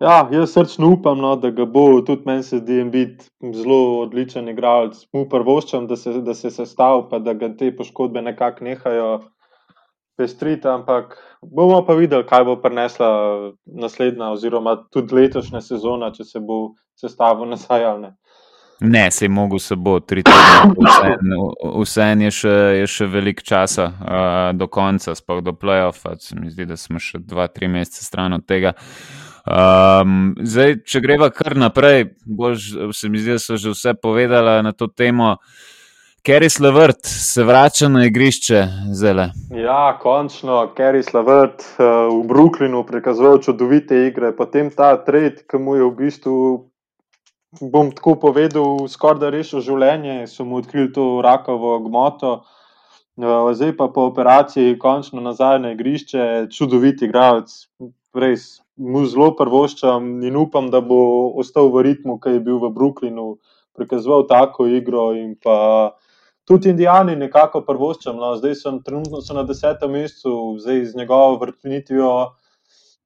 Ja, 0.00 0.28
jaz 0.32 0.54
srčno 0.54 0.88
upam, 0.94 1.18
no, 1.20 1.34
da 1.36 1.50
ga 1.52 1.66
bo 1.68 2.00
tudi 2.06 2.22
meni 2.26 2.42
se 2.42 2.58
zdi 2.58 2.84
biti 2.88 3.26
zelo 3.52 4.00
odličen 4.00 4.48
igralec. 4.48 4.96
Mu 5.12 5.26
prvoščam, 5.28 5.86
da 5.90 5.96
se, 5.96 6.14
da 6.24 6.34
se 6.34 6.50
sestav, 6.50 7.04
pa 7.10 7.18
da 7.20 7.34
ga 7.36 7.50
te 7.56 7.68
poškodbe 7.76 8.22
nekako 8.22 8.64
nehajo 8.64 9.10
pestriti, 10.16 10.68
ampak 10.68 11.18
bomo 11.42 11.82
pa 11.86 11.94
videli, 11.96 12.24
kaj 12.28 12.44
bo 12.48 12.56
prinesla 12.62 13.10
naslednja 13.64 14.32
oziroma 14.32 14.76
tudi 14.92 15.14
letošnja 15.16 15.60
sezona, 15.64 16.10
če 16.16 16.24
se 16.24 16.40
bo 16.40 16.60
sestavil 17.00 17.48
nazaj 17.52 17.84
ali 17.84 18.02
ne. 18.06 18.10
Ne, 18.80 19.10
se 19.10 19.24
je 19.24 19.28
mogel 19.28 19.58
se 19.58 19.76
bo 19.76 20.00
tri 20.00 20.22
tedne, 20.22 21.38
vse 21.80 22.04
en 22.12 22.22
je 22.22 22.30
še, 22.32 22.52
je 22.80 22.86
še 22.88 23.06
veliko 23.12 23.44
časa 23.44 23.90
uh, 23.90 24.28
do 24.56 24.70
konca, 24.72 25.14
sploh 25.14 25.42
do 25.44 25.52
playoffa. 25.52 26.14
Se 26.20 26.36
mi 26.38 26.48
zdi, 26.50 26.64
da 26.64 26.78
smo 26.80 27.00
še 27.00 27.20
dva, 27.20 27.50
tri 27.52 27.68
mesece 27.68 28.06
stran 28.06 28.38
od 28.38 28.46
tega. 28.48 28.72
Um, 29.44 30.32
zdaj, 30.40 30.78
če 30.88 31.00
greva 31.04 31.28
kar 31.32 31.58
naprej, 31.60 32.10
bož, 32.24 32.70
se 32.96 33.12
mi 33.12 33.20
zdi, 33.20 33.36
da 33.36 33.42
so 33.42 33.60
že 33.60 33.74
vse 33.74 33.94
povedala 34.00 34.62
na 34.64 34.72
to 34.72 34.88
temo. 34.88 35.36
Kerry 36.24 36.50
Slavrt 36.52 37.06
se 37.08 37.44
vrača 37.44 37.88
na 37.88 38.04
igrišče 38.04 38.64
zele. 38.92 39.30
Ja, 39.56 39.98
končno, 40.00 40.66
Kerry 40.76 41.00
Slavrt 41.04 41.64
uh, 41.76 42.08
v 42.12 42.24
Brooklynu 42.28 42.84
prikazoval 42.88 43.40
čudovite 43.44 44.06
igre, 44.08 44.32
potem 44.36 44.68
ta 44.72 44.94
trade, 45.04 45.44
ki 45.48 45.60
mu 45.60 45.76
je 45.80 45.88
v 45.88 45.94
bistvu 45.96 46.40
bom 47.58 47.90
tako 47.90 48.14
povedal, 48.20 48.86
skoraj 48.88 49.20
da 49.20 49.30
rešil 49.34 49.62
življenje, 49.64 50.26
so 50.30 50.46
mu 50.46 50.60
odkrili 50.60 50.92
to 50.94 51.20
rakovo 51.24 51.78
gmoto. 51.82 52.40
Uh, 53.20 53.50
zdaj 53.52 53.74
pa 53.76 53.90
po 53.92 54.06
operaciji, 54.08 54.78
končno 54.78 55.20
nazaj 55.20 55.58
na 55.60 55.72
igrišče, 55.74 56.46
čudovit 56.54 57.02
igralec, 57.02 57.50
res 58.14 58.60
mu 58.76 59.02
zelo 59.04 59.32
prvoščam 59.36 60.22
in 60.24 60.38
upam, 60.40 60.70
da 60.70 60.80
bo 60.80 61.30
ostal 61.42 61.68
v 61.74 61.84
ritmu, 61.90 62.16
ki 62.22 62.38
je 62.38 62.44
bil 62.46 62.62
v 62.62 62.70
Brooklynu, 62.72 63.34
prikazoval 63.76 64.24
tako 64.30 64.70
igro. 64.70 65.10
Tudi 66.48 66.70
Indijani 66.72 67.18
nekako 67.18 67.60
prvoščam, 67.66 68.16
no. 68.16 68.32
zdaj 68.38 68.56
so 68.56 68.72
trenutno 68.86 69.20
so 69.20 69.36
na 69.36 69.44
desetem 69.44 69.92
mestu, 69.98 70.56
zdaj 70.62 70.84
z 70.94 70.96
njegovo 70.96 71.36
vrtnitvijo 71.42 72.14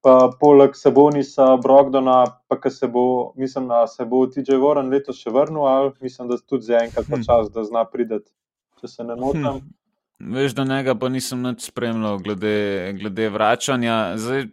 pa 0.05 0.29
poleg 0.39 0.75
Sebonisa, 0.77 1.55
Brogdona, 1.57 2.19
pa 2.47 2.59
ki 2.61 2.69
se 2.69 2.87
bo, 2.87 3.33
mislim, 3.41 3.67
da 3.67 3.87
se 3.89 4.05
bo 4.05 4.19
TJ 4.29 4.59
Warren 4.61 4.91
letos 4.93 5.17
še 5.17 5.33
vrnil, 5.33 5.65
ali 5.65 5.91
mislim, 6.05 6.29
da 6.29 6.37
tudi 6.37 6.69
za 6.69 6.83
enkrat 6.85 7.09
pa 7.09 7.17
hm. 7.17 7.25
čas, 7.25 7.49
da 7.49 7.63
zna 7.65 7.87
prideti, 7.89 8.29
če 8.81 8.91
se 8.91 9.05
ne 9.07 9.17
motim. 9.17 9.47
Hm. 9.49 9.73
Veš, 10.35 10.53
da 10.55 10.63
njega 10.69 10.93
pa 10.95 11.09
nisem 11.09 11.41
več 11.49 11.65
spremljal, 11.71 12.21
glede, 12.23 12.53
glede 13.01 13.31
vračanja. 13.33 13.97
Zdaj, 14.21 14.45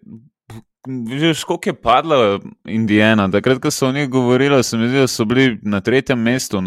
Veš, 1.20 1.44
koliko 1.44 1.68
je 1.68 1.74
padla 1.74 2.38
Indijana? 2.64 3.30
Takrat, 3.30 3.58
ko 3.62 3.70
so 3.70 3.88
o 3.88 3.92
njih 3.92 4.08
govorili, 4.10 4.62
se 4.64 4.76
mi 4.76 4.88
zdi, 4.88 4.98
da 4.98 5.06
so 5.06 5.24
bili 5.24 5.58
na 5.62 5.80
tretjem 5.80 6.22
mestu. 6.22 6.62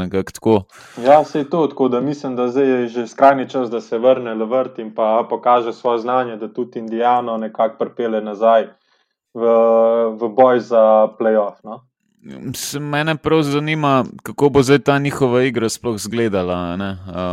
Ja, 1.03 1.23
se 1.23 1.39
je 1.39 1.49
to 1.49 1.67
tako, 1.67 1.87
da 1.87 2.01
mislim, 2.01 2.35
da 2.35 2.47
zdaj 2.47 2.69
je 2.69 2.87
že 2.87 3.07
skrajni 3.07 3.49
čas, 3.49 3.69
da 3.69 3.81
se 3.81 3.97
vrne 3.97 4.33
Levrt 4.33 4.79
in 4.79 4.95
pa 4.95 5.27
pokaže 5.29 5.73
svoje 5.73 5.99
znanje, 5.99 6.37
da 6.37 6.53
tudi 6.53 6.79
Indijano 6.79 7.37
nekako 7.37 7.77
pripele 7.77 8.21
nazaj 8.21 8.67
v, 9.33 9.43
v 10.19 10.29
boj 10.29 10.59
za 10.59 11.07
playoff. 11.19 11.59
No? 11.63 11.83
Se 12.53 12.79
mene 12.79 13.15
prav 13.17 13.41
zanima, 13.41 14.05
kako 14.23 14.49
bo 14.49 14.61
zdaj 14.63 14.79
ta 14.79 14.97
njihova 14.99 15.43
igra 15.43 15.69
sploh 15.69 15.95
izgledala. 15.95 16.77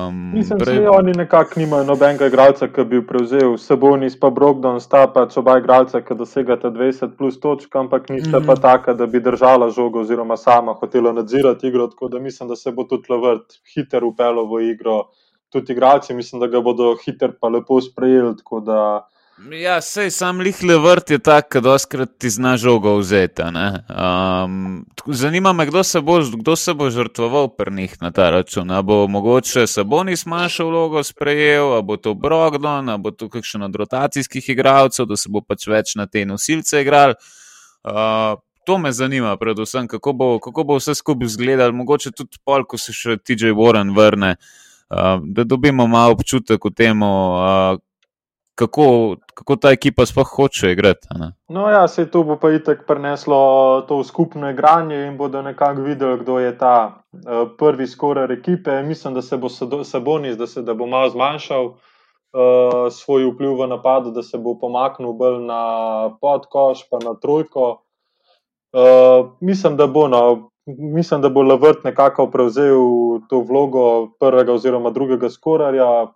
Um, 0.08 0.32
Mislim, 0.34 0.58
da 0.58 0.64
prej... 0.64 0.86
oni 0.86 1.12
nekako 1.12 1.60
nimajo 1.60 1.84
nobenega 1.84 2.26
igralca, 2.26 2.68
ki 2.68 2.84
bi 2.84 3.00
prevzel 3.06 3.56
Sabonis, 3.58 4.18
pa 4.20 4.30
Brogdon, 4.30 4.80
sta 4.80 5.06
pač 5.14 5.36
oba 5.40 5.56
igralca, 5.58 6.02
ki 6.04 6.14
dosegata 6.14 6.70
20 6.70 7.16
plus 7.16 7.40
točk, 7.40 7.76
ampak 7.76 8.08
nista 8.08 8.38
mm 8.38 8.42
-hmm. 8.42 8.46
pa 8.46 8.56
taka, 8.56 8.94
da 8.94 9.06
bi 9.06 9.20
držala 9.20 9.70
žogo 9.70 10.00
oziroma 10.00 10.36
sama 10.36 10.72
hotela 10.72 11.12
nadzirati 11.12 11.68
igro. 11.68 11.86
Tako 11.86 12.08
da 12.08 12.18
mislim, 12.18 12.48
da 12.48 12.56
se 12.56 12.72
bo 12.72 12.84
tudi 12.84 13.12
Levert 13.12 13.60
hiter 13.74 14.04
upelo 14.04 14.44
v 14.44 14.70
igro. 14.70 15.04
Tudi 15.48 15.72
igralci 15.72 16.14
mislim, 16.14 16.40
da 16.40 16.46
ga 16.46 16.60
bodo 16.60 16.96
hiter 17.04 17.32
pa 17.40 17.48
lepo 17.48 17.80
sprejeli. 17.80 18.34
Ja, 19.50 19.80
sej 19.80 20.10
sam 20.10 20.40
lihle 20.40 20.76
vrt 20.78 21.10
je 21.10 21.18
tak, 21.18 21.56
da 21.56 21.72
oskrat 21.72 22.10
ti 22.18 22.30
zna 22.30 22.56
žogo 22.56 22.94
vzeti. 22.96 23.42
Um, 23.42 24.84
zanima 25.06 25.52
me, 25.52 25.66
kdo 25.66 25.82
se, 25.82 26.00
bo, 26.00 26.20
kdo 26.20 26.56
se 26.56 26.74
bo 26.74 26.90
žrtvoval 26.90 27.48
pri 27.48 27.74
njih 27.74 27.96
na 28.00 28.10
ta 28.10 28.30
račun. 28.30 28.70
A 28.70 28.82
bo 28.82 29.08
mogoče 29.08 29.66
Sabonis 29.66 30.26
manjšo 30.26 30.66
vlogo 30.66 31.02
sprejel, 31.02 31.74
a 31.74 31.82
bo 31.82 31.96
to 31.96 32.14
Brogdon, 32.14 32.88
a 32.88 32.96
bo 32.96 33.10
to 33.10 33.28
kakšen 33.28 33.62
od 33.62 33.74
rotacijskih 33.76 34.48
igralcev, 34.48 35.06
da 35.06 35.16
se 35.16 35.28
bo 35.28 35.40
pač 35.40 35.66
več 35.66 35.94
na 35.98 36.06
te 36.06 36.24
nosilce 36.26 36.82
igral. 36.82 37.18
Uh, 37.82 38.38
to 38.64 38.78
me 38.78 38.92
zanima, 38.92 39.36
predvsem, 39.36 39.88
kako 39.88 40.12
bo, 40.12 40.32
kako 40.38 40.64
bo 40.64 40.78
vse 40.78 40.94
skupaj 40.94 41.26
izgledalo, 41.26 41.72
mogoče 41.72 42.14
tudi 42.14 42.38
pol, 42.44 42.62
ko 42.64 42.78
se 42.78 42.94
še 42.94 43.18
TJ 43.18 43.56
Warren 43.58 43.90
vrne, 43.96 44.36
uh, 44.36 45.16
da 45.24 45.44
dobimo 45.44 45.86
malo 45.86 46.14
občutek 46.20 46.64
o 46.64 46.70
tem. 46.70 47.02
Uh, 47.02 47.80
kako, 48.54 49.16
kako 49.34 49.56
ta 49.56 49.70
ekipa 49.70 50.06
sploh 50.06 50.28
hoče 50.36 50.72
igrati. 50.72 51.08
No, 51.48 51.68
ja, 51.70 51.88
se 51.88 52.10
to 52.10 52.22
bo 52.22 52.36
pa 52.36 52.50
itek 52.50 52.86
preneslo 52.86 53.84
to 53.88 54.04
skupno 54.04 54.50
igranje 54.50 55.06
in 55.06 55.16
bodo 55.16 55.42
nekako 55.42 55.80
videli, 55.80 56.18
kdo 56.20 56.38
je 56.38 56.58
ta 56.58 57.02
uh, 57.12 57.48
prvi 57.58 57.86
skoraj 57.86 58.32
ekipe. 58.34 58.82
Mislim, 58.82 59.14
da 59.14 59.22
se 59.22 59.36
bo 59.36 59.48
Sabonis, 59.84 60.36
da 60.36 60.46
se 60.46 60.62
da 60.62 60.74
bo 60.74 60.86
malo 60.86 61.10
zmanjšal 61.10 61.66
uh, 61.66 61.76
svoj 62.90 63.30
vpliv 63.32 63.60
v 63.62 63.68
napadu, 63.68 64.10
da 64.10 64.22
se 64.22 64.38
bo 64.38 64.58
pomaknil 64.60 65.12
bolj 65.12 65.40
na 65.46 65.62
podkoš, 66.20 66.88
pa 66.90 66.98
na 67.04 67.14
trojko. 67.14 67.82
Uh, 68.72 69.32
mislim, 69.40 69.76
da 69.76 69.86
bo. 69.86 70.08
No, 70.08 70.48
Mislim, 70.66 71.20
da 71.20 71.28
bo 71.28 71.42
Lavrt 71.42 71.84
nekako 71.84 72.28
prevzel 72.30 72.76
to 73.28 73.40
vlogo 73.40 74.12
prvega 74.20 74.52
oziroma 74.52 74.90
drugega 74.90 75.30
skorarja, 75.30 76.06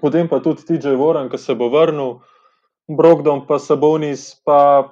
potem 0.00 0.28
pa 0.28 0.40
tudi 0.40 0.62
TJ 0.66 0.94
Warren, 0.94 1.30
ki 1.30 1.38
se 1.38 1.54
bo 1.54 1.70
vrnil, 1.72 2.20
Brogdon, 2.90 3.46
pa 3.46 3.58
Sabonis. 3.58 4.34
Pa, 4.44 4.90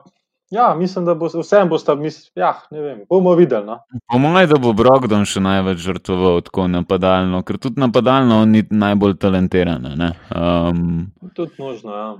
ja, 0.50 0.74
mislim, 0.74 1.04
da 1.04 1.14
bo 1.14 1.26
vsem 1.26 1.68
bo 1.68 1.78
sta, 1.78 1.96
ja, 2.34 2.54
ne 2.70 2.80
vem, 2.80 3.04
bomo 3.08 3.34
videli. 3.34 3.66
No? 3.66 3.78
Po 4.12 4.18
mojem, 4.18 4.48
da 4.50 4.58
bo 4.62 4.72
Brogdon 4.72 5.26
še 5.26 5.42
največ 5.44 5.82
žrtvoval 5.84 6.42
tako 6.46 6.68
napadalno, 6.70 7.42
ker 7.42 7.58
tudi 7.58 7.80
napadalno 7.80 8.44
ni 8.46 8.64
najbolj 8.70 9.18
talentiran. 9.18 9.86
Um, 10.34 11.12
tudi 11.34 11.58
možno, 11.58 11.94
ja. 11.94 12.10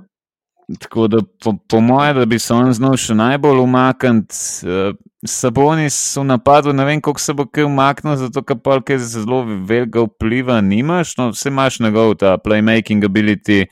Tako 0.76 1.06
da, 1.08 1.18
po, 1.44 1.54
po 1.68 1.80
mojem, 1.80 2.16
da 2.16 2.24
bi 2.26 2.38
se 2.38 2.52
on 2.54 2.72
znal 2.76 2.96
še 3.00 3.14
najbolj 3.16 3.62
umakniti, 3.62 4.36
uh, 4.68 4.96
Sabonis 5.26 5.96
v 6.16 6.22
napadu, 6.28 6.72
ne 6.72 6.84
vem, 6.84 7.00
kako 7.02 7.20
se 7.20 7.34
bo 7.34 7.46
kaj 7.48 7.64
umaknil, 7.66 8.14
zato 8.20 8.42
ker 8.46 8.58
pa 8.62 8.76
kaj 8.78 9.00
zelo 9.02 9.40
velikega 9.42 10.04
vpliva 10.06 10.60
nimaš. 10.62 11.16
No, 11.18 11.30
vse 11.32 11.50
imaš 11.50 11.80
njegov 11.82 12.14
ta 12.20 12.36
playmaking 12.38 13.02
ability. 13.04 13.64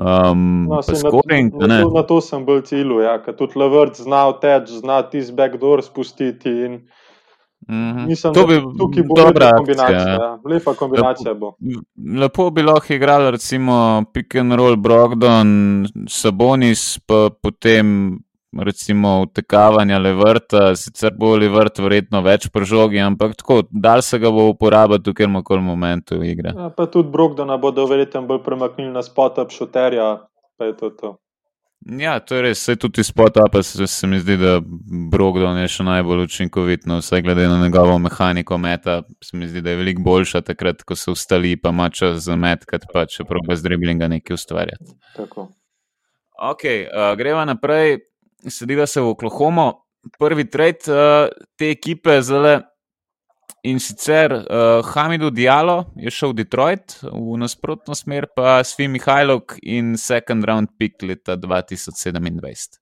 Um, 0.00 0.64
no, 0.70 0.80
scoring, 0.80 1.52
na, 1.60 1.66
na, 1.66 1.82
to, 1.82 1.90
na 1.92 2.02
to 2.08 2.20
sem 2.24 2.46
bolj 2.46 2.62
cilju, 2.70 3.02
ja, 3.04 3.18
ker 3.20 3.36
tudi 3.36 3.60
Levert 3.60 3.98
zna 4.00 4.22
teč, 4.40 4.70
zna 4.80 5.02
tisti 5.10 5.36
backdoor 5.36 5.84
spustiti. 5.84 6.54
In... 6.64 6.78
-hmm. 7.68 8.06
Mislim, 8.06 8.34
to 8.34 8.46
bi 8.46 8.60
bila 9.02 9.24
dobra 9.24 9.50
kombinacija. 9.56 9.98
Ja. 9.98 10.38
Lepa 10.44 10.74
kombinacija 10.74 11.32
lepo, 11.32 11.56
lepo 12.20 12.50
bi 12.50 12.62
lahko 12.62 12.94
igral, 12.94 13.30
recimo, 13.30 14.04
pick 14.12 14.34
and 14.34 14.52
roll, 14.52 14.76
Brogdon, 14.76 15.86
Sabonis, 16.08 16.98
pa 17.06 17.28
potem 17.42 18.18
recimo 18.58 19.20
utekavanja 19.22 19.98
levrta, 19.98 20.76
sicer 20.76 21.14
bo 21.18 21.36
levrt 21.36 21.78
verjetno 21.78 22.22
več 22.22 22.48
prožogi, 22.50 22.98
ampak 22.98 23.36
tako, 23.38 23.62
dal 23.70 24.02
se 24.02 24.18
ga 24.18 24.30
bo 24.30 24.48
uporabiti 24.50 25.10
v 25.10 25.14
katerem 25.14 25.42
koli 25.42 25.62
momentu 25.62 26.22
igre. 26.24 26.54
Ja, 26.56 26.70
pa 26.70 26.86
tudi 26.86 27.10
Brogdona 27.10 27.56
bodo 27.62 27.86
verjetno 27.86 28.22
bolj 28.26 28.42
premaknili 28.42 28.90
na 28.90 29.02
spot-up 29.06 29.54
šuterja, 29.54 30.16
pa 30.58 30.64
je 30.64 30.76
to 30.76 30.90
to. 30.90 31.16
Ja, 31.80 32.18
to 32.20 32.36
je 32.36 32.42
res, 32.44 32.60
vse 32.60 32.76
tudi 32.76 33.00
spot-up, 33.04 33.54
se, 33.64 33.86
se 33.88 34.06
mi 34.06 34.18
zdi, 34.20 34.36
da 34.36 34.58
Brogdon 35.10 35.56
je 35.62 35.68
še 35.72 35.84
najbolj 35.86 36.26
učinkovit, 36.26 36.84
no, 36.90 36.98
vse 37.00 37.22
glede 37.24 37.46
na 37.48 37.56
njegovo 37.62 37.94
mehaniko 37.98 38.58
meta, 38.60 38.98
se 39.24 39.36
mi 39.40 39.48
zdi, 39.48 39.62
da 39.64 39.72
je 39.72 39.78
veliko 39.80 40.04
boljša 40.04 40.42
takrat, 40.44 40.84
ko 40.84 40.96
se 40.96 41.10
ustali, 41.10 41.54
pa 41.56 41.72
ima 41.72 41.88
čas 41.88 42.20
za 42.26 42.36
met, 42.36 42.66
kad 42.68 42.84
pa 42.92 43.06
če 43.08 43.24
proba 43.24 43.56
z 43.56 43.64
driblinga 43.64 44.10
nekaj 44.12 44.36
ustvarjati. 44.36 44.92
Tako. 45.16 45.48
Ok, 46.52 46.66
uh, 46.68 47.14
greva 47.16 47.46
naprej 47.48 48.02
sediva 48.48 48.86
se 48.86 49.00
v 49.00 49.14
Oklahomo, 49.14 49.70
prvi 50.20 50.50
trend 50.52 50.84
uh, 50.88 51.32
te 51.56 51.72
ekipe 51.72 52.20
zale. 52.22 52.60
In 53.62 53.78
sicer 53.78 54.32
uh, 54.32 54.80
Hamidu 54.94 55.28
Dialo 55.30 55.84
je 55.96 56.10
šel 56.10 56.32
v 56.32 56.36
Detroit, 56.40 56.94
v 57.04 57.36
nasprotno 57.36 57.92
smer 57.94 58.30
pa 58.32 58.62
Svi 58.64 58.88
Mihajlok 58.88 59.58
in 59.62 59.98
second 60.00 60.44
round 60.48 60.72
pick 60.78 61.02
leta 61.02 61.36
2027. 61.36 62.80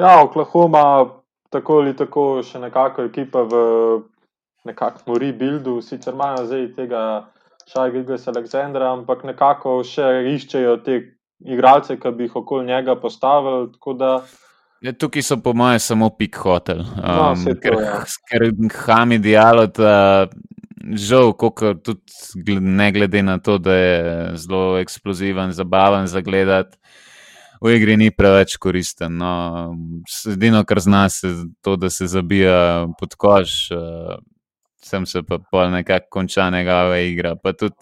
Ja, 0.00 0.22
Oklahoma, 0.22 1.04
tako 1.52 1.82
ali 1.82 1.92
tako, 1.96 2.40
še 2.40 2.62
nekako 2.62 3.04
ekipa 3.10 3.44
v 3.44 3.60
nekako 4.64 5.18
rebuildu, 5.20 5.82
sicer 5.84 6.16
imajo 6.16 6.46
zdaj 6.48 6.66
tega 6.76 7.02
Šajgiga 7.68 8.16
Aleksandra, 8.32 8.92
ampak 8.96 9.26
nekako 9.28 9.82
še 9.84 10.08
iščejo 10.32 10.78
te 10.84 11.02
igralce, 11.44 11.98
ki 12.00 12.12
bi 12.16 12.24
jih 12.24 12.36
okoli 12.40 12.66
njega 12.70 12.96
postavili. 12.96 13.68
Ja, 14.80 14.92
tukaj 14.92 15.22
so 15.26 15.36
po 15.42 15.52
mojem 15.58 15.80
samo 15.82 16.10
pik 16.10 16.36
hotel. 16.36 16.84
No, 16.96 17.32
Um, 17.32 17.44
to, 17.44 17.54
ker, 17.62 17.74
ja. 17.82 18.04
ker 18.30 18.44
Hami 18.86 19.18
dialog, 19.18 19.74
žal, 20.94 21.32
koliko 21.32 21.74
tudi 21.74 22.60
ne 22.60 22.92
glede 22.92 23.22
na 23.22 23.38
to, 23.38 23.58
da 23.58 23.74
je 23.74 24.30
zelo 24.36 24.78
eksploziven, 24.78 25.52
zabaven 25.52 26.06
za 26.06 26.20
gledati. 26.20 26.78
V 27.60 27.74
igri 27.74 27.96
ni 27.96 28.10
preveč 28.14 28.54
koristen. 28.56 29.16
No. 29.18 29.74
Edino, 30.30 30.62
kar 30.64 30.78
zna, 30.80 31.08
je 31.10 31.32
to, 31.60 31.74
da 31.76 31.90
se 31.90 32.06
zabija 32.06 32.86
pod 33.00 33.16
koš, 33.18 33.70
uh, 33.74 34.14
sem 34.78 35.06
se 35.06 35.22
pa 35.26 35.40
pol 35.50 35.72
nekako 35.74 36.06
konča 36.10 36.50
njegova 36.50 36.98
igra. 36.98 37.34
Pa 37.34 37.52
tudi 37.52 37.74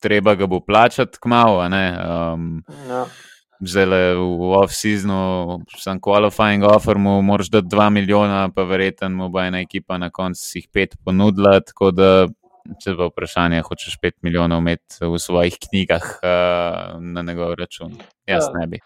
treba 0.00 0.34
ga 0.34 0.46
bo 0.46 0.60
plačati 0.60 1.18
kmalo. 1.20 1.66
Um, 1.66 2.62
Ja. 2.88 3.06
Zdaj 3.60 4.16
v 4.16 4.52
off-seasonu, 4.56 5.60
sem 5.76 5.98
qualifying 6.00 6.64
offer, 6.64 6.96
mu 6.96 7.18
moraš 7.22 7.50
dati 7.52 7.68
2 7.68 7.90
milijona, 7.90 8.48
pa 8.54 8.64
verjetno 8.64 9.10
mu 9.12 9.28
bo 9.28 9.40
ena 9.40 9.60
ekipa 9.60 9.98
na 9.98 10.08
koncu 10.10 10.58
jih 10.58 10.68
5 10.72 10.96
ponudila. 11.04 11.58
Tako 11.60 11.90
da, 11.92 12.08
če 12.80 12.94
pa 12.96 13.10
vprašanje, 13.10 13.60
hočeš 13.66 13.98
5 14.00 14.12
milijonov 14.24 14.62
imeti 14.64 15.04
v 15.04 15.20
svojih 15.20 15.58
knjigah 15.68 16.06
uh, 16.22 16.96
na 17.00 17.22
njegov 17.22 17.54
račun. 17.60 17.98
Jaz 18.26 18.48
Ja. 18.48 18.60
ne 18.60 18.66
bi. 18.66 18.80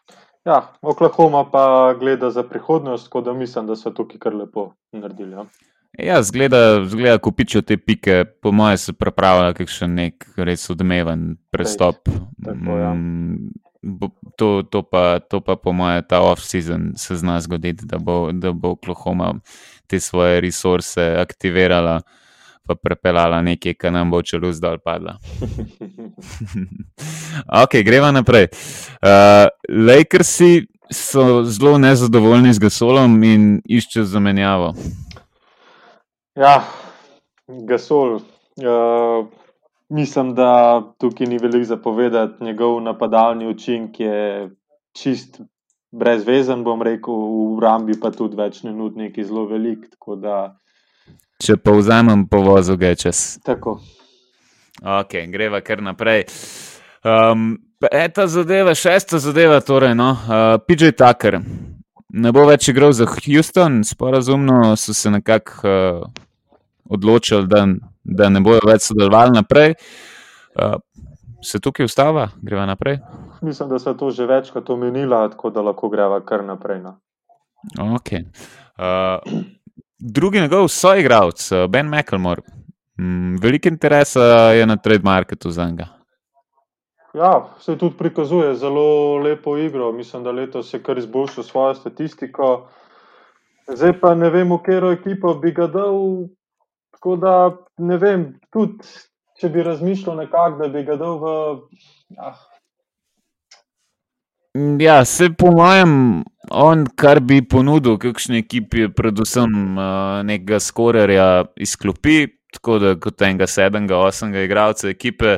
Ja, 0.44 0.58
Oklahoma 0.82 1.44
pa 1.50 1.94
gleda 2.00 2.30
za 2.30 2.42
prihodnost, 2.42 3.06
tako 3.06 3.20
da 3.20 3.32
mislim, 3.32 3.66
da 3.66 3.76
so 3.76 3.90
tukaj 3.90 4.18
kar 4.18 4.34
lepo 4.34 4.72
naredili. 4.92 5.32
Ja. 5.32 5.44
Ja, 5.98 6.22
zgleda, 6.22 6.84
zgleda 6.84 7.18
kupičijo 7.18 7.62
te 7.62 7.76
pike, 7.76 8.24
po 8.42 8.52
mojem, 8.52 8.76
se 8.78 8.92
pripravlja 8.92 9.52
kakšen 9.54 9.94
nek 9.94 10.26
res 10.36 10.66
odmeven 10.70 11.36
prestop. 11.54 12.08
Tako, 12.44 12.78
ja. 12.78 12.90
To, 14.36 14.62
to, 14.62 14.82
pa, 14.82 15.18
to 15.20 15.40
pa, 15.40 15.56
po 15.56 15.72
mojem, 15.72 16.02
ta 16.08 16.20
off-season 16.24 16.92
se 16.96 17.16
zna 17.16 17.40
zgoditi, 17.40 17.86
da 17.86 17.98
bo, 17.98 18.32
da 18.32 18.52
bo 18.52 18.70
Oklahoma 18.70 19.34
te 19.86 20.00
svoje 20.00 20.40
resurse 20.40 21.16
aktivirala, 21.20 22.00
pa 22.66 22.74
prepeljala 22.74 23.42
nekaj, 23.42 23.74
kar 23.74 23.92
nam 23.92 24.10
bo 24.10 24.22
čelo 24.22 24.52
zdaj 24.52 24.78
padla. 24.84 25.18
ok, 27.64 27.76
greva 27.84 28.12
naprej. 28.12 28.48
Uh, 29.02 29.52
Lakersi 29.86 30.66
so 30.90 31.44
zelo 31.44 31.78
nezadovoljni 31.78 32.52
z 32.52 32.58
Gasolom 32.58 33.22
in 33.24 33.48
iščejo 33.68 34.04
zamenjavo. 34.04 34.74
Ja, 36.36 36.64
Gasol. 37.68 38.20
Uh, 38.56 39.26
mislim, 39.88 40.34
da 40.34 40.82
tukaj 41.00 41.26
ni 41.26 41.38
veliko 41.38 41.64
zapovedati. 41.64 42.44
Njegov 42.44 42.80
napadalni 42.82 43.48
učinek 43.48 44.00
je 44.00 44.50
čist 44.96 45.40
brezvezen, 45.92 46.64
bom 46.64 46.82
rekel, 46.82 47.14
v 47.56 47.62
Rambi 47.62 47.98
pa 48.00 48.10
tudi 48.10 48.36
več 48.36 48.62
ne 48.62 48.72
nudi 48.72 49.06
neki 49.06 49.24
zelo 49.24 49.46
velik. 49.50 49.86
Da, 50.22 50.56
Če 51.42 51.56
pa 51.56 51.74
vzamem 51.76 52.26
povozu, 52.30 52.76
ga 52.76 52.94
je 52.94 52.96
čez. 53.06 53.38
tako. 53.44 53.78
Ok, 54.82 55.14
greva 55.30 55.60
kar 55.60 55.82
naprej. 55.82 56.24
Um, 57.04 57.54
peta 57.80 58.26
zadeva, 58.26 58.74
šesta 58.74 59.18
zadeva, 59.18 59.60
torej, 59.60 59.94
no, 59.94 60.10
uh, 60.12 60.58
PJ 60.66 60.94
Tucker. 60.98 61.38
Ne 62.14 62.32
bo 62.32 62.44
več 62.46 62.68
igral 62.70 62.92
za 62.92 63.06
Houston, 63.06 63.82
sporazumno 63.84 64.74
so 64.76 64.94
se 64.94 65.10
nekako 65.10 65.68
uh, 65.68 66.24
odločili, 66.90 67.46
da, 67.50 67.66
da 68.04 68.28
ne 68.28 68.40
bojo 68.40 68.60
več 68.66 68.88
sodelovali 68.90 69.34
naprej. 69.34 69.74
Uh, 70.54 70.76
se 71.44 71.60
tukaj 71.60 71.84
ustava, 71.84 72.28
greva 72.42 72.66
naprej. 72.66 72.98
Mislim, 73.42 73.68
da 73.68 73.78
so 73.78 73.94
to 73.94 74.10
že 74.10 74.26
večkrat 74.26 74.70
omenila, 74.70 75.28
tako 75.28 75.50
da 75.50 75.62
lahko 75.62 75.88
greva 75.88 76.20
kar 76.24 76.44
naprej. 76.44 76.80
No. 76.82 76.98
Okay. 77.98 78.24
Uh, 78.78 79.42
drugi 79.98 80.40
njegov 80.40 80.68
soigralec, 80.68 81.52
uh, 81.52 81.66
Ben 81.70 81.88
McElmore. 81.88 82.42
Mm, 83.00 83.36
veliko 83.42 83.68
interesa 83.68 84.22
je 84.54 84.66
na 84.66 84.76
trademarketu 84.76 85.50
za 85.50 85.66
njega. 85.66 85.86
Ja, 87.14 87.48
se 87.58 87.78
tudi 87.78 87.96
prikazuje 87.96 88.54
zelo 88.54 89.16
lepo 89.18 89.56
igro. 89.56 89.92
Mislim, 89.92 90.24
da 90.24 90.30
letos 90.30 90.74
je 90.74 90.82
kar 90.82 90.98
izboljšal 90.98 91.44
svojo 91.44 91.74
statistiko. 91.74 92.68
Zdaj 93.68 94.00
pa 94.00 94.14
ne 94.14 94.30
vem, 94.30 94.50
v 94.52 94.58
katero 94.58 94.90
ekipo 94.92 95.34
bi 95.34 95.52
ga 95.52 95.66
dal. 95.66 96.26
Tako 97.04 97.16
da 97.20 97.52
ne 97.84 97.96
vem, 98.00 98.22
tudi 98.48 98.80
če 99.36 99.48
bi 99.52 99.62
razmišljal 99.62 100.14
nekako, 100.22 100.62
da 100.62 100.68
bi 100.72 100.80
ga 100.86 100.94
dal 100.96 101.18
v. 101.20 101.32
Ah, 102.16 102.38
Ja, 104.80 105.04
se 105.04 105.28
po 105.36 105.50
mojem, 105.52 106.22
on, 106.48 106.86
kar 106.96 107.20
bi 107.20 107.42
ponudil, 107.44 107.98
kakšni 108.00 108.40
ekipi, 108.40 108.86
predvsem 108.96 109.52
uh, 109.74 110.22
nekega 110.24 110.62
skorerja 110.62 111.26
izklopi, 111.60 112.22
tako 112.56 112.78
da 112.78 112.94
kot 112.96 113.20
enega 113.26 113.50
sedmega, 113.50 113.98
osmega 113.98 114.46
igralca 114.46 114.88
ekipe, 114.88 115.36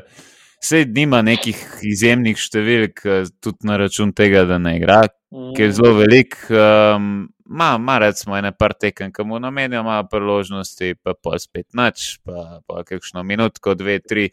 se 0.63 0.85
nima 0.85 1.23
nekih 1.23 1.59
izjemnih 1.87 2.39
številk, 2.41 3.05
eh, 3.07 3.25
tudi 3.41 3.69
na 3.69 3.77
račun 3.81 4.13
tega, 4.17 4.45
da 4.49 4.59
ne 4.59 4.77
igra, 4.79 5.03
ki 5.31 5.63
je 5.63 5.73
zelo 5.73 5.97
velik. 6.01 6.39
Um, 6.51 7.29
Ma, 7.49 7.77
ma 7.79 7.99
recimo, 8.03 8.35
ene 8.35 8.51
par 8.51 8.73
tekem, 8.75 9.13
ki 9.15 9.23
mu 9.23 9.39
namenijo 9.39 9.85
malo 9.87 10.09
priložnosti, 10.11 10.97
pa 10.99 11.13
pa 11.15 11.39
spet 11.39 11.69
nič, 11.79 12.19
pa, 12.27 12.59
pa 12.67 12.83
kakšno 12.83 13.23
minutko, 13.23 13.77
dve, 13.79 14.01
tri. 14.03 14.25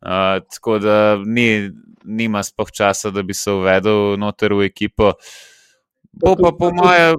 Uh, 0.00 0.40
tako 0.54 0.78
da 0.80 0.96
ni, 1.20 1.68
nima 2.04 2.40
spoh 2.46 2.72
časa, 2.72 3.12
da 3.12 3.22
bi 3.22 3.36
se 3.36 3.52
uvedel 3.52 4.16
noter 4.16 4.54
v 4.56 4.70
ekipo. 4.70 5.12
Bo 6.16 6.32
pa 6.40 6.54
po 6.56 6.72
moje. 6.72 7.16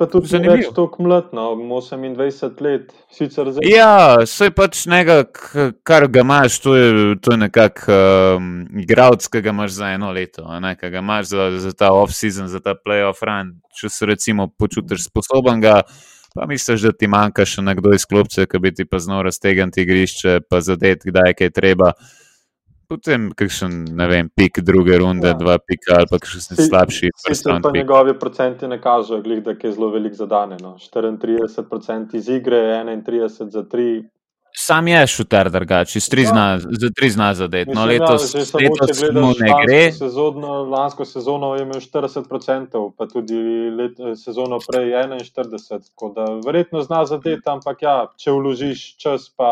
Pa 0.00 0.06
tudi 0.08 0.24
ni 0.24 0.30
Zanimivo. 0.30 0.54
več 0.56 0.68
tako 0.72 1.02
mlad, 1.04 1.26
no, 1.36 1.50
28 1.60 2.62
let, 2.64 2.92
sicer 3.12 3.50
zdaj. 3.52 3.66
Ja, 3.68 4.22
vse 4.22 4.46
pač 4.56 4.86
nekaj, 4.88 5.26
kar 5.84 6.06
ga 6.08 6.22
imaš, 6.24 6.56
to 6.64 6.72
je, 6.72 6.86
to 7.20 7.34
je 7.34 7.40
nekako 7.42 7.98
um, 8.38 8.46
igralec, 8.80 9.26
ki 9.28 9.42
ga 9.44 9.52
imaš 9.52 9.74
za 9.76 9.90
eno 9.98 10.08
leto, 10.16 10.46
ki 10.80 10.90
ga 10.94 11.02
imaš 11.04 11.34
za, 11.34 11.50
za 11.66 11.72
ta 11.76 11.90
off-season, 11.92 12.48
za 12.48 12.62
ta 12.64 12.72
playoff 12.72 13.20
run. 13.28 13.58
Če 13.76 13.92
se 13.92 14.08
recimo 14.08 14.48
počutiš 14.48 15.04
sposoben 15.10 15.60
ga, 15.60 15.82
pa 16.32 16.48
misliš, 16.48 16.88
da 16.88 16.96
ti 16.96 17.04
manjka 17.04 17.44
še 17.44 17.60
nekdo 17.68 17.92
iz 17.92 18.08
klopce, 18.08 18.48
ki 18.48 18.62
bi 18.64 18.72
ti 18.72 18.88
pa 18.88 19.02
znal 19.04 19.26
raztegniti 19.28 19.84
igrišče, 19.84 20.38
pa 20.48 20.62
zadeti, 20.64 21.12
kdaj 21.12 21.34
je 21.34 21.38
kaj 21.42 21.52
treba. 21.60 21.92
Potem 22.90 23.30
kakšen, 23.32 23.84
ne 23.94 24.06
vem, 24.06 24.28
pik 24.28 24.60
druge 24.60 24.98
runde, 24.98 25.28
Ja. 25.28 25.30
ja. 25.30 25.38
dva 25.38 25.58
pika 25.58 25.94
ali 25.94 26.06
pa 26.10 26.18
kakšen 26.18 26.40
Si- 26.40 26.66
slabši 26.66 27.10
Sicer 27.16 27.60
pa 27.62 27.70
pik. 27.70 27.74
njegovi 27.76 28.18
procenti 28.18 28.66
ne 28.66 28.80
kažejo, 28.80 29.22
glih, 29.22 29.42
da 29.42 29.50
je 29.52 29.72
zelo 29.72 29.90
velik 29.90 30.14
zadane. 30.14 30.56
No. 30.60 30.74
34% 30.74 32.14
iz 32.14 32.28
igre, 32.28 32.56
31 32.74 33.28
za 33.48 33.62
3. 33.64 34.02
Sam 34.52 34.88
je 34.88 35.06
šuter 35.06 35.50
drugače, 35.50 35.96
iz 35.96 36.08
tri 36.08 36.22
Ja. 36.22 36.28
zna, 36.28 36.58
za 36.58 36.88
tri 36.90 37.10
zna 37.10 37.34
zadeti. 37.34 37.70
No, 37.70 37.80
ja, 37.80 37.86
letos, 37.86 38.32
že 38.32 38.44
samo 38.44 38.58
letos 38.60 39.02
mu 39.14 39.30
ne 39.38 39.52
gre. 39.62 39.92
Sezono, 39.92 40.64
lansko 40.64 41.04
sezono 41.04 41.54
je 41.54 41.62
imel 41.62 41.80
40%, 41.80 42.90
pa 42.98 43.06
tudi 43.06 43.38
let, 43.70 43.94
sezono 44.16 44.58
prej 44.60 44.90
41%. 44.90 45.78
Tako 45.86 46.08
da 46.08 46.24
verjetno 46.42 46.82
zna 46.82 47.04
zadeti, 47.06 47.46
ampak 47.46 47.82
ja, 47.82 48.06
če 48.16 48.30
vložiš 48.32 48.96
čas, 48.96 49.30
pa 49.30 49.50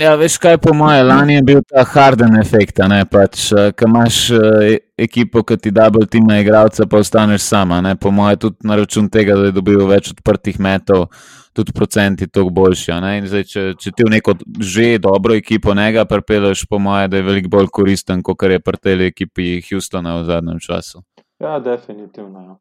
Ja, 0.00 0.14
veš 0.16 0.38
kaj, 0.40 0.56
po 0.56 0.72
mojem, 0.72 1.06
lani 1.06 1.34
je 1.34 1.42
bil 1.44 1.58
ta 1.68 1.82
harden 1.84 2.38
efekt, 2.40 2.78
a 2.80 2.86
ne 2.88 3.02
pač, 3.04 3.50
ki 3.76 3.84
imaš 3.84 4.20
eh, 4.32 4.78
ekipo, 5.04 5.42
ki 5.44 5.58
ti 5.60 5.72
double 5.74 6.06
tima 6.08 6.38
igralca, 6.40 6.86
pa 6.88 7.02
ostaneš 7.04 7.42
sama. 7.44 7.82
Ne? 7.84 7.92
Po 8.00 8.10
mojem, 8.10 8.38
tudi 8.40 8.68
na 8.68 8.78
račun 8.80 9.10
tega, 9.12 9.36
da 9.36 9.50
je 9.50 9.56
dobil 9.58 9.82
več 9.90 10.08
odprtih 10.14 10.56
metov, 10.64 11.10
tudi 11.52 11.74
procenti 11.76 12.24
toliko 12.24 12.54
boljši. 12.56 12.96
Zdaj, 13.28 13.44
če, 13.50 13.66
če 13.76 13.92
ti 13.92 14.08
v 14.08 14.14
neko 14.14 14.36
že 14.64 14.96
dobro 14.96 15.36
ekipo 15.36 15.76
njega 15.76 16.06
prepeleš, 16.08 16.64
po 16.70 16.80
mojem, 16.80 17.12
da 17.12 17.20
je 17.20 17.28
veliko 17.28 17.52
bolj 17.58 17.68
koristen, 17.68 18.24
kot 18.24 18.48
je 18.48 18.62
pri 18.64 18.80
tej 18.80 19.06
ekipi 19.10 19.60
Houstona 19.68 20.16
v 20.22 20.24
zadnjem 20.24 20.58
času. 20.60 21.04
ja, 21.38 21.58
definitivno. 21.60 22.48
Ja. 22.48 22.56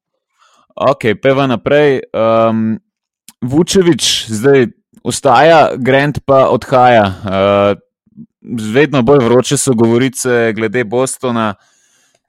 Ok, 0.91 1.15
peva 1.23 1.47
naprej. 1.47 2.01
Um, 2.11 2.75
Vučevič 3.41 4.27
zdaj 4.27 4.80
ostaja, 5.03 5.75
Grant 5.77 6.19
pa 6.25 6.47
odhaja. 6.49 7.05
Uh, 7.23 7.79
vedno 8.73 9.01
bolj 9.01 9.25
vroče 9.25 9.57
so 9.57 9.73
govorice 9.73 10.53
glede 10.55 10.83
Bostona. 10.83 11.53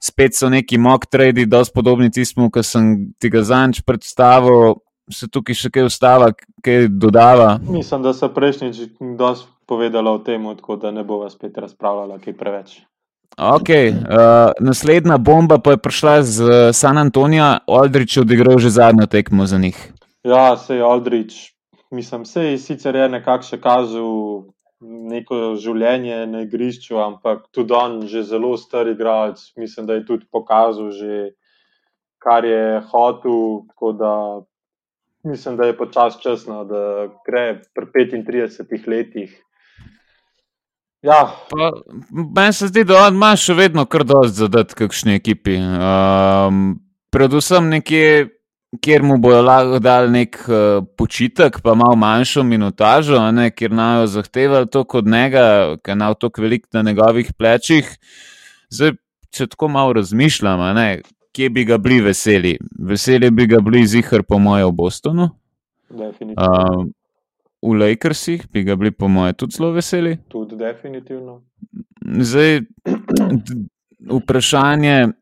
Spet 0.03 0.35
so 0.35 0.49
neki 0.49 0.77
mock 0.77 1.05
tradi, 1.07 1.45
dosti 1.45 1.73
podobni 1.75 2.11
tistemu, 2.11 2.49
ki 2.51 2.63
sem 2.63 2.89
ti 3.19 3.29
ga 3.31 3.43
zanč 3.47 3.81
predstavil. 3.87 4.81
Se 5.11 5.27
tukaj 5.31 5.55
še 5.55 5.69
kaj 5.71 5.87
ustava, 5.87 6.29
kaj 6.63 6.87
dodava? 6.91 7.57
Mislim, 7.63 8.03
da 8.03 8.13
so 8.15 8.27
prejšnjič 8.31 8.99
dosti 9.19 9.47
povedala 9.67 10.11
o 10.11 10.19
tem, 10.19 10.43
tako 10.59 10.75
da 10.79 10.91
ne 10.91 11.03
bova 11.07 11.29
spet 11.31 11.57
razpravljala 11.57 12.19
kaj 12.23 12.35
preveč. 12.39 12.75
Ok, 13.39 13.69
uh, 13.71 14.51
naslednja 14.61 15.17
bomba 15.17 15.57
pa 15.57 15.73
je 15.73 15.81
prišla 15.81 16.15
z 16.21 16.43
uh, 16.43 16.51
San 16.75 16.99
Antonija, 17.01 17.63
Aldrich 17.67 18.17
je 18.17 18.21
odigral 18.21 18.59
že 18.59 18.69
zadnjo 18.69 19.07
tekmo 19.07 19.47
za 19.47 19.57
njih. 19.57 19.79
Ja, 20.23 20.57
se 20.57 20.75
je 20.75 20.83
Aldrich 20.83 21.52
mislim, 21.93 22.25
se 22.25 22.43
je 22.43 22.57
sicer 22.57 22.95
je 22.95 23.09
nekako 23.09 23.47
še 23.47 23.59
kazal 23.61 24.13
neko 24.83 25.53
življenje 25.61 26.25
na 26.27 26.41
igrišču, 26.43 26.97
ampak 26.99 27.45
tudi 27.55 27.75
on, 27.77 28.01
že 28.11 28.25
zelo 28.27 28.55
star 28.57 28.89
igralec, 28.91 29.39
mislim, 29.57 29.87
da 29.87 29.99
je 29.99 30.05
tudi 30.09 30.27
pokazal, 30.31 30.91
že, 30.91 31.37
kar 32.23 32.45
je 32.45 32.81
hotel. 32.91 33.63
Tako 33.71 33.93
da 33.99 34.13
mislim, 35.23 35.57
da 35.57 35.65
je 35.65 35.77
počasi 35.77 36.21
časno, 36.21 36.63
da 36.63 37.07
gre 37.25 37.61
pri 37.75 38.07
35 38.11 38.87
letih. 38.87 39.43
Ja. 41.01 41.35
Meni 42.35 42.53
se 42.53 42.67
zdi, 42.67 42.85
da 42.87 43.07
imaš 43.11 43.49
še 43.49 43.57
vedno 43.59 43.85
kar 43.85 44.05
dosti 44.07 44.39
zadat, 44.45 44.75
kakšni 44.79 45.17
ekipi. 45.19 45.57
Um, 45.59 46.77
predvsem 47.11 47.67
nekje, 47.69 48.29
kjer 48.81 49.03
mu 49.03 49.17
bojo 49.21 49.41
lahko 49.41 49.79
dali 49.79 50.11
nek 50.11 50.37
uh, 50.47 50.85
počitek, 50.97 51.59
pa 51.61 51.75
malo 51.77 51.95
manjšo 51.95 52.43
minutažo, 52.43 53.19
ne, 53.31 53.49
kjer 53.51 53.71
naj 53.71 54.07
zahtevali 54.15 54.69
to 54.71 54.85
od 54.93 55.07
njega, 55.07 55.75
ker 55.83 55.97
naj 55.97 56.15
to 56.19 56.31
velik 56.37 56.65
na 56.73 56.81
njegovih 56.81 57.33
plečih. 57.37 57.89
Zdaj, 58.69 58.95
če 59.33 59.47
tako 59.47 59.67
malo 59.67 59.93
razmišljam, 59.93 60.65
ne, 60.75 61.01
kje 61.33 61.49
bi 61.49 61.65
ga 61.65 61.77
bili 61.77 62.01
veseli? 62.01 62.57
Veseli 62.79 63.31
bi 63.31 63.47
ga 63.47 63.61
bili 63.61 63.85
zihar, 63.87 64.23
po 64.23 64.39
mojem, 64.39 64.67
v 64.67 64.77
Bostonu. 64.77 65.29
Uh, 65.93 66.85
v 67.61 67.73
Lakersih 67.79 68.47
bi 68.51 68.63
ga 68.63 68.75
bili, 68.75 68.91
po 68.91 69.07
mojem, 69.07 69.35
tudi 69.37 69.57
zelo 69.57 69.71
veseli. 69.71 70.17
Tudi 70.29 70.57
definitivno. 70.57 71.41
Zdaj, 72.01 72.61
vprašanje, 74.09 75.13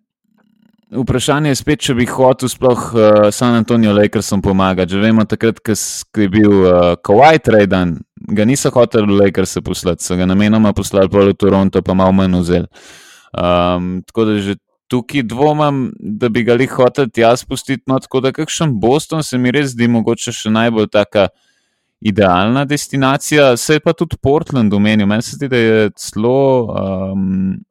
vprašanje 0.92 1.52
je 1.52 1.60
spet, 1.60 1.82
če 1.88 1.96
bi 1.96 2.06
hotel 2.10 2.50
sploh 2.52 2.82
uh, 2.94 3.28
San 3.34 3.56
Antonijo 3.56 3.94
Lakersom 3.96 4.42
pomagati. 4.44 4.94
Že 4.96 5.04
vemo, 5.06 5.26
takrat, 5.26 5.62
ko 5.64 5.76
je 6.24 6.30
bil 6.32 6.52
uh, 6.52 6.96
Kowaj 7.04 7.40
Trajdan, 7.48 7.96
ga 8.36 8.46
niso 8.48 8.72
hoteli 8.76 9.08
v 9.08 9.22
Lakers 9.24 9.58
poslati, 9.64 10.04
so 10.04 10.18
ga 10.20 10.28
namenoma 10.30 10.74
poslali 10.76 11.10
v 11.12 11.34
Toronto, 11.34 11.82
pa 11.82 11.96
malo 11.96 12.16
manj 12.16 12.42
vzel. 12.42 12.68
Um, 13.32 14.02
tako 14.08 14.28
da 14.28 14.42
že 14.44 14.58
tukaj 14.92 15.24
dvomim, 15.24 15.86
da 15.96 16.28
bi 16.30 16.44
ga 16.44 16.58
jih 16.60 16.76
hotel 16.76 17.08
tja 17.08 17.32
spustiti. 17.40 17.88
No, 17.88 18.00
tako 18.04 18.20
da 18.20 18.34
kakšen 18.36 18.76
Boston 18.80 19.24
se 19.24 19.40
mi 19.40 19.54
res 19.56 19.72
zdi 19.72 19.88
mogoče 19.88 20.36
še 20.36 20.52
najbolj 20.52 20.92
taka 20.92 21.30
idealna 22.02 22.66
destinacija, 22.66 23.54
se 23.58 23.78
je 23.78 23.80
pa 23.80 23.94
tudi 23.94 24.18
Portland 24.20 24.74
omenil. 24.74 25.08
Meni 25.08 25.24
se 25.24 25.38
zdi, 25.38 25.48
da 25.48 25.58
je 25.58 25.92
celo. 25.96 26.68
Um, 26.68 27.62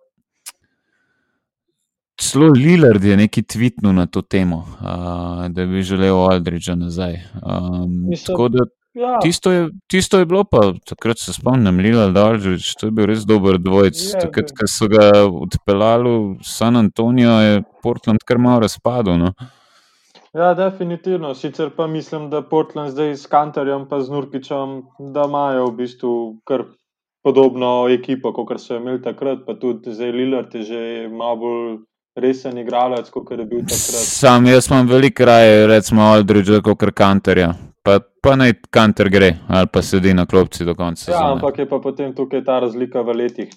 Celo 2.20 2.50
Lillard 2.52 3.04
je 3.04 3.16
nekaj 3.16 3.42
tvitnil 3.42 3.94
na 3.96 4.06
to 4.06 4.22
temo, 4.22 4.56
uh, 4.56 5.46
da 5.48 5.66
bi 5.66 5.82
želel 5.82 6.16
Aldridža 6.30 6.74
nazaj. 6.74 7.14
Um, 7.40 8.10
tako 8.26 8.48
da 8.48 8.64
ja. 8.94 9.18
tisto, 9.22 9.52
je, 9.52 9.68
tisto 9.88 10.18
je 10.18 10.26
bilo, 10.26 10.44
pa 10.44 10.72
takrat 10.86 11.18
se 11.18 11.32
spomnim, 11.32 11.78
Lillard 11.78 12.16
Aldridž, 12.16 12.74
to 12.80 12.86
je 12.86 12.90
bil 12.90 13.08
res 13.08 13.24
dober 13.24 13.58
dvojc. 13.58 14.02
Ja, 14.12 14.20
takrat, 14.26 14.52
ko 14.52 14.68
so 14.68 14.90
ga 14.92 15.08
odpeljali 15.24 16.12
v 16.18 16.36
San 16.44 16.76
Antonijo, 16.76 17.38
je 17.40 17.62
Portland 17.82 18.26
kar 18.28 18.38
malo 18.38 18.66
razpadel. 18.66 19.16
No. 19.18 19.32
Ja, 20.36 20.52
definitivno. 20.54 21.34
Sicer 21.34 21.70
pa 21.76 21.86
mislim, 21.86 22.28
da 22.30 22.42
Portland 22.42 22.92
zdaj 22.92 23.16
s 23.16 23.26
Kanterjem 23.26 23.88
in 23.90 24.02
z 24.02 24.10
Nurkičem, 24.10 24.82
da 24.98 25.24
imajo 25.26 25.70
v 25.70 25.76
bistvu 25.76 26.12
kar 26.44 26.68
podobno 27.24 27.88
ekipo, 27.88 28.32
kot 28.32 28.60
so 28.60 28.76
imeli 28.76 29.02
takrat, 29.02 29.46
pa 29.46 29.54
tudi 29.54 29.92
zdaj 29.92 30.12
Lillard 30.12 30.54
je 30.54 30.62
že 30.62 31.08
malo 31.08 31.36
bolj 31.36 31.78
resen 32.16 32.58
igralec, 32.58 33.11
kot 33.11 33.30
je 33.30 33.44
bil 33.44 33.62
takrat. 33.64 34.06
Sam 34.06 34.46
jaz 34.46 34.70
imam 34.70 34.88
veliko 34.88 35.24
raje, 35.24 35.66
recimo 35.66 36.02
Aldridge, 36.02 36.61
kot 36.62 36.84
Kanterja. 36.94 37.54
Pa, 37.82 37.98
pa 38.22 38.34
naj 38.36 38.58
Kanter 38.70 39.08
gre 39.08 39.30
ali 39.48 39.68
pa 39.72 39.82
sedi 39.82 40.12
na 40.14 40.26
klopci 40.26 40.64
do 40.64 40.74
konca. 40.74 41.11
Ja, 41.12 41.30
ampak 41.32 41.58
je 41.58 41.68
pa 41.68 41.78
potem 41.80 42.12
tukaj 42.14 42.44
ta 42.44 42.58
razlika 42.61 43.00
v 43.02 43.16
letih. 43.22 43.56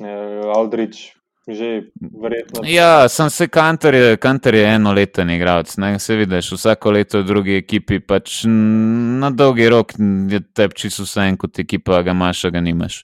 Aldridge 0.56 1.12
že 1.48 1.92
verjetno. 2.00 2.62
Ja, 2.64 3.10
sem 3.10 3.30
se 3.30 3.48
kanter, 3.52 3.96
je, 3.96 4.18
kanter 4.18 4.56
je 4.56 4.68
eno 4.76 4.94
leto 4.94 5.22
igralec. 5.22 5.76
Se 6.00 6.16
vidiš, 6.16 6.52
vsako 6.52 6.92
leto 6.92 7.20
v 7.20 7.28
drugi 7.28 7.58
ekipi, 7.58 8.00
pač 8.00 8.44
na 8.48 9.30
dolgi 9.30 9.68
rok 9.70 9.92
je 10.32 10.40
tebi 10.54 10.74
čisto 10.76 11.04
vse 11.04 11.28
en 11.28 11.38
kot 11.38 11.60
ekipa, 11.60 12.02
ga 12.04 12.12
imaš, 12.12 12.46
ga 12.52 12.62
nimaš. 12.62 13.04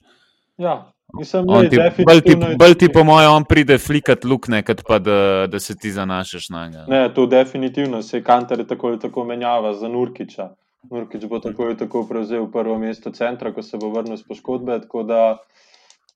Ja. 0.56 0.92
Mislim, 1.18 1.44
ne, 1.46 1.68
ti, 1.68 1.78
bolj, 2.06 2.20
ti, 2.20 2.36
bolj 2.58 2.74
ti, 2.74 2.88
po 2.92 3.04
mojem, 3.04 3.32
on 3.32 3.44
pride 3.44 3.78
flikat 3.78 4.24
lukne, 4.24 4.62
kot 4.62 4.82
pa 4.86 4.98
da, 4.98 5.46
da 5.50 5.60
se 5.60 5.76
ti 5.76 5.92
zanašaš 5.92 6.48
na 6.48 6.66
njega. 6.66 6.84
Ne, 6.88 7.02
to 7.14 7.26
definitivno 7.26 8.02
se 8.02 8.22
kanter 8.24 8.64
tako 8.66 8.88
ali 8.88 8.98
tako 8.98 9.24
menjava 9.24 9.74
za 9.74 9.88
Nurkiča. 9.88 10.50
Nurkič 10.90 11.24
bo 11.28 11.38
tako 11.38 11.62
ali 11.62 11.76
tako 11.76 12.06
prevzel 12.08 12.50
prvo 12.52 12.78
mesto 12.78 13.10
centra, 13.10 13.52
ko 13.52 13.62
se 13.62 13.76
bo 13.76 13.90
vrnil 13.90 14.16
z 14.16 14.28
poškodbe. 14.28 14.80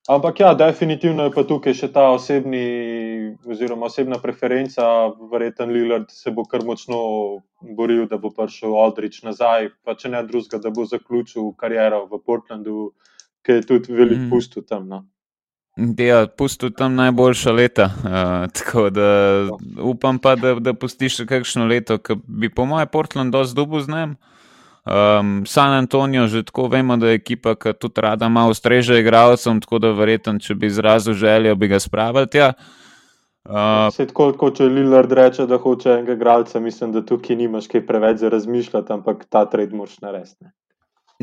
Ampak 0.08 0.40
ja, 0.40 0.54
definitivno 0.54 1.24
je 1.24 1.32
pa 1.32 1.42
tukaj 1.48 1.72
še 1.78 1.88
ta 1.92 2.10
osebni, 2.12 2.64
oziroma 3.48 3.88
osebna 3.88 4.18
preferenca. 4.20 4.84
Verjeten 5.32 5.72
Lillard 5.72 6.10
se 6.12 6.30
bo 6.30 6.44
kar 6.44 6.60
močno 6.64 6.98
boril, 7.76 8.04
da 8.10 8.18
bo 8.20 8.28
prišel 8.28 8.76
Aldrich 8.76 9.24
nazaj, 9.24 9.70
pa 9.84 9.96
če 9.96 10.12
ne 10.12 10.20
drugega, 10.28 10.60
da 10.60 10.72
bo 10.76 10.84
zaključil 10.84 11.54
kariero 11.56 12.02
v 12.10 12.20
Portlandu, 12.20 12.90
ki 13.44 13.58
je 13.58 13.66
tudi 13.68 13.92
velik 13.92 14.18
mm. 14.18 14.30
pustil 14.30 14.64
tam. 14.64 14.88
No. 14.88 15.04
Ja, 15.98 16.26
pustil 16.26 16.70
tam 16.70 16.94
najboljša 16.94 17.52
leta. 17.52 17.84
Uh, 17.84 18.46
tako 18.56 18.90
da 18.90 19.08
upam 19.82 20.18
pa, 20.18 20.36
da, 20.36 20.54
da 20.54 20.74
pustiš 20.74 21.20
še 21.20 21.26
kakšno 21.26 21.66
leto, 21.66 21.98
ki 21.98 22.16
bi 22.26 22.48
po 22.48 22.66
mojem 22.66 22.88
Portlandu 22.92 23.38
dosti 23.38 23.58
dubu 23.58 23.80
z 23.82 23.90
njim. 23.90 24.14
Um, 24.84 25.46
San 25.48 25.72
Antonijo, 25.72 26.26
že 26.28 26.42
tako 26.44 26.68
vemo, 26.68 26.96
da 27.00 27.08
je 27.08 27.18
ekipa, 27.18 27.54
ki 27.56 27.72
tudi 27.80 28.02
rada 28.04 28.28
malo 28.28 28.54
streže 28.54 29.00
igralcem, 29.00 29.62
tako 29.64 29.80
da 29.80 29.94
verjetno, 29.96 30.36
če 30.38 30.54
bi 30.54 30.68
izrazil 30.68 31.16
željo, 31.16 31.54
bi 31.56 31.70
ga 31.72 31.80
spravili 31.80 32.28
tja. 32.28 32.52
Uh, 33.44 33.88
Se 33.92 34.06
tako, 34.08 34.30
kot 34.40 34.60
če 34.60 34.68
Lillard 34.68 35.12
reče, 35.12 35.46
da 35.48 35.56
hoče 35.60 35.90
enega 35.90 36.14
igralca, 36.16 36.60
mislim, 36.60 36.92
da 36.92 37.02
tukaj 37.04 37.36
nimaš 37.36 37.66
kaj 37.72 37.86
preveč 37.86 38.20
za 38.20 38.28
razmišljati, 38.32 38.92
ampak 38.92 39.24
ta 39.28 39.46
trade 39.48 39.76
moraš 39.76 39.98
narediti. 40.04 40.52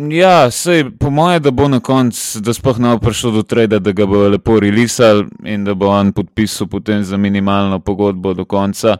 Ja, 0.10 0.52
sej, 0.52 0.97
po 0.99 1.10
mojem, 1.10 1.41
da 1.43 1.52
bo 1.52 1.68
na 1.68 1.80
koncu, 1.80 2.39
da 2.41 2.54
sploh 2.54 2.80
ne 2.80 2.93
bo 2.95 2.99
prišlo 2.99 3.32
do 3.32 3.43
trade, 3.43 3.80
da 3.80 3.91
ga 3.91 4.06
bo 4.10 4.24
lepo 4.30 4.60
relisal 4.60 5.26
in 5.45 5.64
da 5.64 5.76
bo 5.78 5.91
on 5.93 6.14
podpisal 6.14 6.68
potem 6.68 7.04
za 7.04 7.18
minimalno 7.18 7.80
pogodbo 7.80 8.34
do 8.34 8.45
konca 8.45 8.97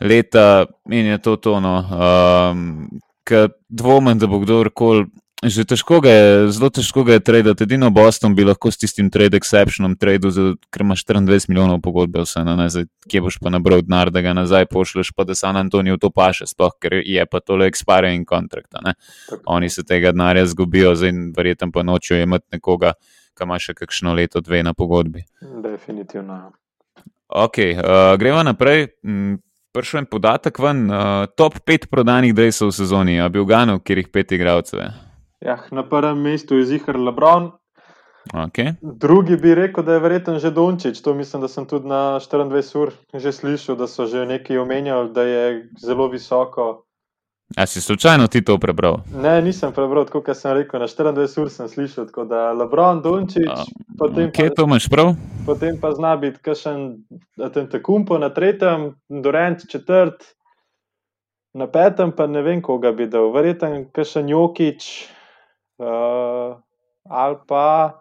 leta 0.00 0.66
in 0.90 1.06
je 1.06 1.18
to 1.18 1.36
tono. 1.36 1.76
Um, 1.78 2.88
ker 3.24 3.48
dvomim, 3.68 4.18
da 4.18 4.26
bo 4.26 4.40
kdorkoli. 4.40 5.06
Že 5.44 5.64
težko 5.68 6.00
ga 6.00 6.08
je, 6.08 6.28
zelo 6.56 6.70
težko 6.72 7.02
ga 7.04 7.18
je 7.18 7.20
traditi. 7.20 7.66
Edino 7.68 7.90
Boston 7.92 8.32
bi 8.32 8.46
lahko 8.48 8.70
s 8.72 8.80
tistim 8.80 9.10
trade 9.12 9.36
exceptionom 9.36 9.92
tradil, 10.00 10.56
ker 10.72 10.84
imaš 10.84 11.04
24 11.04 11.50
milijonov 11.52 11.82
pogodbe, 11.84 12.22
vse 12.24 12.44
na 12.46 12.54
nazaj, 12.56 12.86
kje 13.10 13.20
boš 13.26 13.36
pa 13.42 13.52
nabral 13.52 13.84
denar, 13.84 14.08
da 14.14 14.22
ga 14.24 14.32
nazaj 14.32 14.64
pošleš, 14.72 15.12
pa 15.12 15.28
da 15.28 15.36
San 15.36 15.60
Antonijo 15.60 16.00
to 16.00 16.08
paše, 16.08 16.48
sploh 16.48 16.72
ker 16.80 16.96
je 17.04 17.26
pa 17.28 17.42
tole 17.44 17.68
expiring 17.68 18.24
contract. 18.24 18.72
Oni 19.44 19.68
se 19.68 19.84
tega 19.84 20.14
denarja 20.16 20.46
zgubijo, 20.48 20.94
zdaj 20.96 21.12
verjetno 21.36 21.68
pa 21.74 21.84
nočejo 21.84 22.24
imeti 22.24 22.56
nekoga, 22.56 22.94
ki 23.36 23.44
ima 23.44 23.60
še 23.60 23.76
kakšno 23.76 24.16
leto, 24.16 24.40
dve 24.40 24.62
na 24.64 24.72
pogodbi. 24.72 25.26
Definitivno. 25.42 26.54
Ok, 27.28 27.58
uh, 27.58 28.14
gremo 28.16 28.42
naprej 28.46 28.94
prišel 29.74 30.04
en 30.04 30.06
podatek 30.06 30.58
ven, 30.62 30.86
uh, 30.88 31.26
top 31.36 31.58
5 31.66 31.90
prodanih 31.90 32.32
drevesov 32.32 32.70
v 32.70 32.76
sezoni, 32.76 33.16
a 33.20 33.26
bil 33.28 33.44
Gano, 33.44 33.80
kjer 33.82 34.04
jih 34.04 34.12
pet 34.14 34.32
igralcev. 34.32 34.86
Ja, 35.44 35.58
na 35.70 35.88
prvem 35.88 36.22
mestu 36.22 36.56
je 36.56 36.64
Zihar 36.64 36.96
Lebron. 36.96 37.50
Okay. 38.32 38.74
Drugi 38.80 39.36
bi 39.36 39.54
rekel, 39.54 39.84
da 39.84 39.92
je 39.92 40.00
verjetno 40.00 40.38
že 40.38 40.50
Dončić. 40.50 41.02
To 41.02 41.14
mislim, 41.14 41.42
da 41.42 41.48
sem 41.48 41.66
tudi 41.66 41.88
na 41.88 42.20
24 42.20 42.78
ur 42.78 42.92
že 43.14 43.32
slišal, 43.32 43.76
da 43.76 43.86
so 43.86 44.06
že 44.06 44.26
nekaj 44.26 44.58
omenjali, 44.58 45.12
da 45.12 45.22
je 45.22 45.68
zelo 45.80 46.08
visoko. 46.08 46.84
A 47.56 47.66
si 47.66 47.80
slučajno 47.80 48.26
ti 48.26 48.44
to 48.44 48.58
prebral? 48.58 48.96
Ne, 49.22 49.42
nisem 49.42 49.72
prebral, 49.72 50.06
kot 50.06 50.30
sem 50.32 50.52
rekel, 50.52 50.80
na 50.80 50.86
24 50.88 51.40
ur 51.40 51.50
sem 51.50 51.68
slišal, 51.68 52.06
tako 52.06 52.24
da 52.24 52.52
Lebron, 52.52 53.02
Dončić. 53.02 53.68
Kje 54.32 54.54
to 54.56 54.64
imaš 54.64 54.88
prav? 54.88 55.12
Potem 55.46 55.76
pa 55.80 55.92
zna 55.92 56.16
biti 56.16 56.40
kakšen 56.40 57.04
Atentekumpo 57.42 58.18
na 58.18 58.30
tretjem, 58.30 58.94
Dorent 59.08 59.68
četrt, 59.68 60.24
na 61.54 61.66
petem 61.66 62.12
pa 62.16 62.26
ne 62.26 62.42
vem, 62.42 62.62
koga 62.62 62.92
bi 62.92 63.06
dal. 63.06 63.28
Verjeten 63.32 63.84
kakšen 63.92 64.28
Jokič 64.28 65.13
uh, 65.78 66.56
ali 67.08 67.36
pa, 67.46 68.00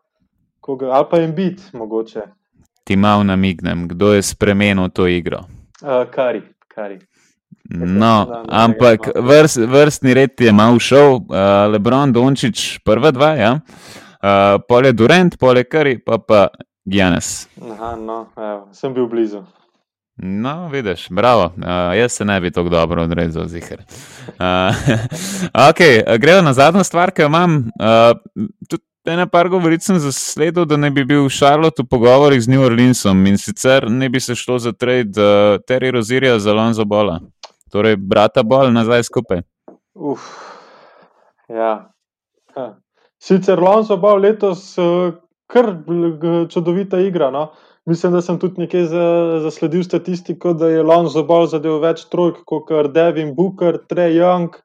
koga, 0.60 0.92
ali 0.92 1.06
pa 1.12 1.18
jim 1.18 1.36
biti 1.36 1.64
mogoče. 1.74 2.22
Ti 2.84 2.96
malo 2.96 3.24
namignem, 3.24 3.88
kdo 3.88 4.14
je 4.14 4.22
spremenil 4.22 4.90
to 4.90 5.08
igro? 5.08 5.46
Uh, 5.82 6.04
kari, 6.12 6.42
kari. 6.68 7.00
No, 7.70 8.44
ampak 8.50 9.08
vrst, 9.16 9.58
vrstni 9.58 10.14
red 10.14 10.30
je 10.40 10.52
malo 10.52 10.80
šel, 10.80 11.14
uh, 11.16 11.24
Lebron, 11.72 12.14
Dončić, 12.14 12.84
prva 12.84 13.12
dva, 13.12 13.34
ja. 13.40 13.54
uh, 14.24 14.62
pole 14.68 14.92
Durant, 14.92 15.38
pole 15.40 15.64
Kari, 15.64 15.98
pa 16.00 16.18
pa 16.18 16.48
Giannis. 16.86 17.48
Aha, 17.72 17.96
no, 17.96 18.26
evo, 18.38 18.68
sem 18.72 18.94
bil 18.94 19.08
blizu. 19.08 19.44
No, 20.16 20.68
vidiš, 20.68 21.08
bravo. 21.10 21.44
Uh, 21.44 21.98
jaz 21.98 22.12
se 22.12 22.26
ne 22.26 22.42
bi 22.42 22.52
tako 22.52 22.70
dobro 22.70 23.04
odrezal, 23.04 23.48
zihar. 23.48 23.80
Uh, 24.28 24.36
okay, 25.70 26.18
gremo 26.20 26.42
na 26.42 26.54
zadnjo 26.54 26.84
stvar, 26.84 27.12
ki 27.12 27.22
jo 27.22 27.28
imam. 27.28 27.56
Uh, 27.58 28.48
tudi 28.70 28.84
ena 29.06 29.28
par 29.28 29.50
govoric 29.50 29.84
sem 29.84 30.00
zasledil, 30.00 30.66
da 30.66 30.78
ne 30.78 30.92
bi 30.92 31.06
bil 31.06 31.30
Charlotte 31.30 31.84
v 31.84 31.88
pogovorih 31.90 32.42
z 32.42 32.48
New 32.48 32.62
Orleansom 32.62 33.26
in 33.26 33.38
sicer 33.38 33.90
ne 33.92 34.10
bi 34.10 34.20
se 34.20 34.36
šlo 34.36 34.60
za 34.60 34.72
trade 34.72 35.20
uh, 35.22 35.58
Terry 35.68 35.92
Rozirja 35.92 36.40
za 36.40 36.54
Lonzo 36.54 36.86
Bola. 36.86 37.20
Torej, 37.72 37.96
brata 37.98 38.44
Bol 38.44 38.72
nazaj 38.72 39.04
skupaj. 39.04 39.42
Uf, 39.94 40.22
ja. 41.50 41.90
Ha. 42.56 42.70
Sicer 43.18 43.60
Lonzo 43.60 43.98
Bol 43.98 44.22
letos 44.22 44.78
uh, 44.78 45.14
kar 45.48 45.74
čudovita 46.50 47.00
igra. 47.00 47.32
No? 47.32 47.50
Mislim, 47.86 48.14
da 48.16 48.22
sem 48.24 48.38
tudi 48.40 48.64
nekaj 48.64 48.86
zasledil 49.44 49.84
statistiko, 49.84 50.54
da 50.54 50.70
je 50.72 50.84
Lonzo 50.84 51.24
Ball 51.28 51.50
zadeval 51.52 51.82
več 51.84 52.06
trojk 52.12 52.44
kot 52.48 52.72
Devin 52.94 53.34
Booker, 53.36 53.82
Trey 53.90 54.16
Young. 54.16 54.56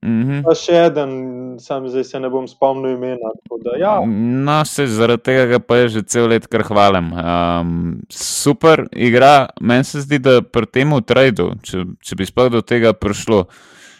Mm 0.00 0.22
-hmm. 0.24 0.42
Pa 0.44 0.54
še 0.54 0.78
en, 0.96 1.56
sam 1.60 1.88
zdaj 1.88 2.04
se 2.04 2.20
ne 2.20 2.28
bom 2.30 2.48
spomnil 2.48 2.94
imena. 2.96 3.32
Da, 3.64 3.76
ja. 3.78 4.00
No, 4.06 4.64
se 4.64 4.86
zaradi 4.86 5.22
tega 5.22 5.58
pa 5.58 5.76
je 5.76 5.88
že 5.88 6.02
cel 6.02 6.28
let 6.28 6.46
kar 6.46 6.62
hvalim. 6.62 7.12
Um, 7.12 8.00
super 8.10 8.86
igra, 8.92 9.48
meni 9.60 9.84
se 9.84 10.00
zdi, 10.00 10.18
da 10.18 10.42
pri 10.42 10.66
tem 10.66 10.90
tradu, 11.06 11.52
če, 11.62 11.84
če 12.00 12.16
bi 12.16 12.26
sploh 12.26 12.50
do 12.50 12.62
tega 12.62 12.92
prišlo, 12.92 13.44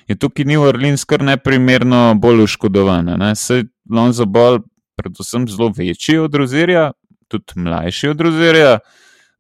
je 0.09 0.17
tukaj 0.17 0.45
New 0.45 0.63
Orleans 0.63 1.05
kar 1.05 1.23
neprimerno 1.23 2.15
bolj 2.15 2.43
oškodovan. 2.43 3.05
Ne? 3.19 3.35
Se 3.35 3.65
Lonzo 3.91 4.27
Ball, 4.27 4.61
predvsem 4.97 5.49
zelo 5.49 5.73
večji 5.77 6.19
od 6.19 6.35
Rozirja, 6.35 6.93
tudi 7.33 7.61
mlajši 7.65 8.13
od 8.13 8.21
Rozirja, 8.29 8.73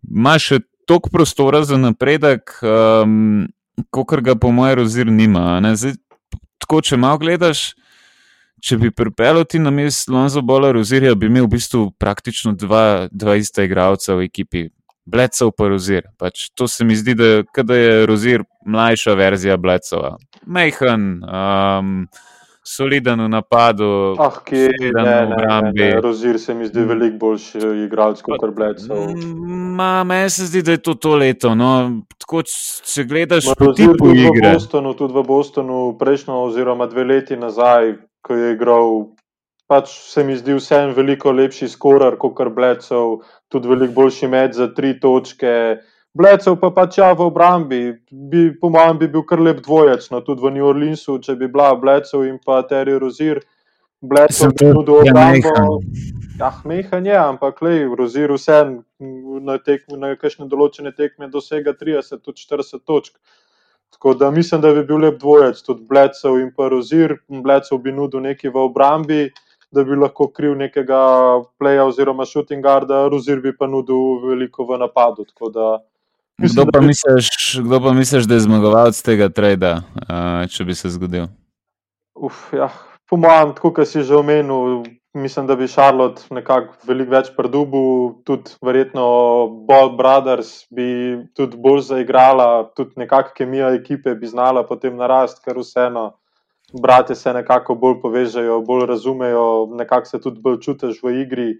ima 0.08 0.38
še 0.40 0.62
toliko 0.88 1.12
prostora 1.12 1.62
za 1.68 1.78
napredek, 1.78 2.56
um, 2.62 3.46
kot 3.90 4.20
ga 4.24 4.34
po 4.34 4.50
mojem 4.52 4.82
Rozir 4.82 5.12
nima. 5.12 5.60
Zdaj, 5.74 5.96
tako, 6.62 6.82
če 6.82 6.98
malo 7.00 7.20
gledaš, 7.22 7.72
če 8.62 8.78
bi 8.78 8.92
pripeljal 8.94 9.44
ti 9.44 9.60
na 9.62 9.72
mesto 9.74 10.12
Lonzo 10.14 10.42
Bola 10.42 10.72
Rozirja, 10.74 11.14
bi 11.18 11.30
imel 11.30 11.48
v 11.48 11.56
bistvu 11.56 11.90
praktično 11.98 12.54
dva, 12.58 13.08
dva 13.10 13.36
ista 13.40 13.66
igralca 13.66 14.16
v 14.18 14.28
ekipi. 14.30 14.68
Blecov 15.02 15.50
pa 15.58 15.66
Rozir. 15.66 16.04
Pač 16.14 16.52
to 16.54 16.68
se 16.70 16.84
mi 16.86 16.94
zdi, 16.94 17.16
da 17.18 17.74
je 17.74 18.04
Rozir 18.06 18.44
mlajša 18.62 19.16
verzija 19.18 19.56
Blecova. 19.58 20.14
Mejhan. 20.46 21.08
Um, 21.26 22.06
soliden 22.64 23.20
v 23.20 23.28
napadu, 23.28 24.14
ah, 24.18 24.38
ki 24.44 24.56
je 24.56 24.90
v 24.94 25.02
obrambi. 25.26 25.90
Rozir 26.00 26.38
se 26.38 26.54
mi 26.54 26.66
zdi 26.66 26.84
veliko 26.86 27.18
boljši 27.18 27.58
igralec 27.84 28.22
kot 28.22 28.54
Blecov. 28.54 29.10
Meni 30.06 30.30
se 30.30 30.46
zdi, 30.46 30.62
da 30.62 30.78
je 30.78 30.82
to 30.82 30.94
to 30.94 31.16
leto. 31.16 31.54
No. 31.54 32.02
Tako, 32.18 32.42
če 32.94 33.04
gledaš 33.04 33.50
po 33.58 33.72
tipu 33.74 34.14
igre. 34.14 34.54
V 34.54 34.54
Bostonu, 34.54 34.94
tudi 34.94 35.18
v 35.18 35.26
Bostonu, 35.26 35.80
prejšnjo 35.98 36.38
oziroma 36.46 36.86
dve 36.86 37.04
leti 37.04 37.36
nazaj, 37.36 37.96
ko 38.22 38.38
je 38.38 38.54
igral. 38.54 39.10
Pač 39.66 39.90
se 40.12 40.22
mi 40.24 40.36
zdi 40.36 40.54
vsem 40.54 40.92
veliko 40.94 41.32
lepši 41.32 41.68
skorar 41.68 42.18
kot 42.20 42.38
Blecov, 42.54 43.22
tudi 43.50 43.68
veliko 43.68 44.02
boljši 44.02 44.28
med 44.30 44.54
za 44.54 44.70
tri 44.70 45.00
točke. 45.00 45.82
Blecev 46.12 46.58
pa 46.60 46.68
pač 46.68 46.98
ja 47.00 47.08
v 47.16 47.24
obrambi, 47.24 47.80
bi, 48.12 48.50
po 48.60 48.68
mojem, 48.68 48.98
bi 49.00 49.06
bil 49.08 49.22
kar 49.24 49.40
lep 49.40 49.62
dvojec, 49.64 50.10
no 50.12 50.20
tudi 50.20 50.44
v 50.44 50.50
New 50.52 50.66
Orleansu, 50.68 51.16
če 51.24 51.38
bi 51.40 51.48
bila 51.48 51.70
Blecev 51.80 52.26
in 52.28 52.36
pa 52.36 52.58
Terry 52.68 52.98
Rozir. 53.00 53.40
Blecev 54.04 54.52
bi 54.52 54.66
tudi 54.76 54.92
v 54.92 55.06
obrambo. 55.06 55.78
Ah, 56.42 56.58
mehan 56.68 57.06
je, 57.08 57.16
ampak 57.16 57.62
lej, 57.64 57.86
Rozir 57.96 58.32
vse 58.34 58.58
na, 59.00 59.56
na 59.56 60.10
kakšne 60.20 60.50
določene 60.52 60.92
tekme 60.92 61.30
dosega 61.32 61.72
30, 61.78 62.20
tudi 62.20 62.44
40 62.44 62.82
točk. 62.84 63.16
Tako 63.96 64.12
da 64.20 64.28
mislim, 64.34 64.60
da 64.60 64.72
bi 64.76 64.82
bil 64.84 65.00
lep 65.06 65.16
dvojec, 65.22 65.62
tudi 65.64 65.86
Blecev 65.88 66.36
in 66.42 66.50
pa 66.52 66.68
Rozir. 66.68 67.14
Blecev 67.30 67.80
bi 67.80 67.94
nudil 67.96 68.20
nekaj 68.26 68.52
v 68.52 68.60
obrambi, 68.60 69.22
da 69.72 69.80
bi 69.80 69.96
lahko 69.96 70.28
kriv 70.28 70.58
nekega 70.60 71.00
playa 71.56 71.88
oziroma 71.88 72.28
shooting 72.28 72.60
guarda, 72.60 73.06
Rozir 73.08 73.40
bi 73.40 73.54
pa 73.56 73.64
nudil 73.64 74.20
veliko 74.26 74.68
v 74.68 74.76
napadu. 74.84 75.24
Tako 75.32 75.48
da 75.56 75.70
Kdo 76.42 76.66
pa, 76.72 76.80
misliš, 76.80 77.58
kdo 77.62 77.80
pa 77.80 77.92
misliš, 77.92 78.24
da 78.26 78.34
je 78.34 78.40
zmagovalec 78.40 78.98
tega 79.02 79.28
trada, 79.30 79.76
uh, 80.02 80.42
če 80.50 80.64
bi 80.66 80.74
se 80.74 80.90
zgodil? 80.90 81.28
Uf, 82.18 82.48
ja. 82.56 82.66
Po 83.06 83.18
mojem, 83.20 83.52
tako 83.54 83.70
kot 83.76 83.88
si 83.88 84.02
že 84.02 84.16
omenil, 84.16 84.82
mislim, 85.14 85.46
da 85.46 85.56
bi 85.56 85.68
Charlotte 85.68 86.22
nekako 86.34 86.74
veliko 86.88 87.14
več 87.14 87.30
predubil, 87.36 88.16
tudi 88.26 88.56
verjetno 88.64 89.04
Bob 89.68 89.94
Brothers 89.98 90.64
bi 90.74 91.20
tudi 91.36 91.60
bolj 91.60 91.84
zaigrala, 91.92 92.72
tudi 92.76 93.04
nekakšna 93.04 93.36
kemija 93.36 93.70
ekipe 93.76 94.14
bi 94.18 94.26
znala 94.26 94.64
potem 94.66 94.96
narast, 94.96 95.44
ker 95.44 95.60
vseeno. 95.60 96.12
Brate 96.72 97.14
se 97.14 97.32
nekako 97.36 97.74
bolj 97.76 97.98
povežejo, 98.00 98.62
bolj 98.64 98.86
razumejo, 98.88 99.68
nekako 99.76 100.08
se 100.08 100.20
tudi 100.20 100.40
bolj 100.40 100.62
čutiš 100.64 101.02
v 101.04 101.18
igri. 101.20 101.50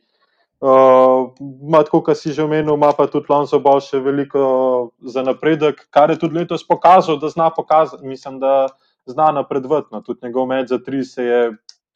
Uh, 0.63 1.35
tako, 1.75 2.05
kot 2.07 2.15
si 2.15 2.31
že 2.31 2.45
omenil, 2.47 2.77
ima 2.79 2.93
pa 2.95 3.09
tudi 3.11 3.27
Lonzo 3.27 3.59
Ball 3.59 3.83
še 3.83 3.99
veliko 3.99 4.95
za 5.03 5.25
napredek, 5.27 5.89
kar 5.91 6.15
je 6.15 6.21
tudi 6.23 6.39
letos 6.39 6.63
pokazal, 6.63 7.19
da 7.19 7.27
zna 7.27 7.51
pokazati. 7.51 8.07
Mislim, 8.07 8.39
da 8.39 8.71
zna 9.11 9.33
napredovati. 9.33 9.89
No. 9.91 10.07
Tudi 10.07 10.23
njegov 10.23 10.47
med 10.47 10.69
za 10.71 10.79
tri 10.79 11.03
se 11.05 11.25
je 11.25 11.41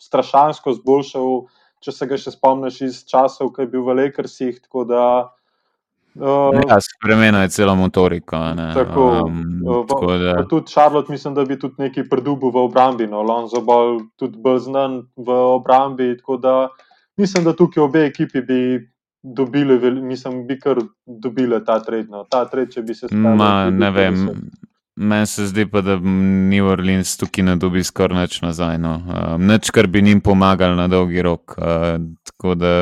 strašansko 0.02 0.72
zboljšal, 0.82 1.46
če 1.78 1.94
se 1.94 2.08
ga 2.10 2.18
še 2.18 2.34
spomniš 2.34 2.80
iz 2.82 3.04
časov, 3.06 3.52
ko 3.54 3.62
je 3.62 3.70
bil 3.70 3.86
v 3.86 3.94
Lakersih. 4.00 4.58
Uh, 4.74 5.30
ja, 6.66 6.80
Spremenil 6.82 7.46
je 7.46 7.52
celo 7.54 7.76
motoriko. 7.78 8.40
Tako, 8.74 9.06
um, 9.28 9.62
v, 9.62 9.78
tako 9.86 10.10
da... 10.18 10.34
Tudi 10.50 10.72
Charlotte, 10.72 11.12
mislim, 11.12 11.38
da 11.38 11.46
bi 11.46 11.54
tudi 11.54 11.86
nekaj 11.86 12.08
predubil 12.10 12.50
v 12.50 12.66
obrambi. 12.66 13.06
No. 13.06 13.22
Lonzo 13.22 13.62
Ball 13.62 14.00
tudi 14.18 14.42
bolj 14.42 14.66
znan 14.66 15.04
v 15.14 15.38
obrambi. 15.54 16.16
Tako 16.18 16.42
da 16.42 16.56
mislim, 17.16 17.44
da 17.44 17.56
tukaj 17.56 17.82
obe 17.82 18.04
ekipi 18.06 18.40
bi 18.40 18.60
dobili, 19.22 20.02
mislim, 20.02 20.46
bi 20.46 20.60
kar 20.60 20.78
dobile 21.06 21.64
ta 21.64 21.82
trend. 21.82 22.10
No. 22.10 22.24
Ta 22.30 22.44
trend, 22.44 22.72
če 22.72 22.82
bi 22.82 22.94
se 22.94 23.08
spomnili. 23.08 23.78
Ne 23.78 23.90
vem. 23.90 24.24
Meni 24.96 25.26
se 25.26 25.44
zdi 25.46 25.66
pa, 25.68 25.82
da 25.84 25.98
New 26.00 26.66
Orleans 26.66 27.16
tukaj 27.20 27.44
ne 27.44 27.56
dobi 27.60 27.82
skoraj 27.84 28.22
nič 28.22 28.38
nazaj. 28.40 28.78
No. 28.80 28.94
Uh, 29.04 29.34
nič, 29.42 29.70
kar 29.70 29.90
bi 29.92 30.00
jim 30.00 30.22
pomagal 30.24 30.76
na 30.78 30.86
dolgi 30.88 31.22
rok. 31.22 31.56
Uh, 31.58 31.98
tako 32.24 32.54
da, 32.56 32.72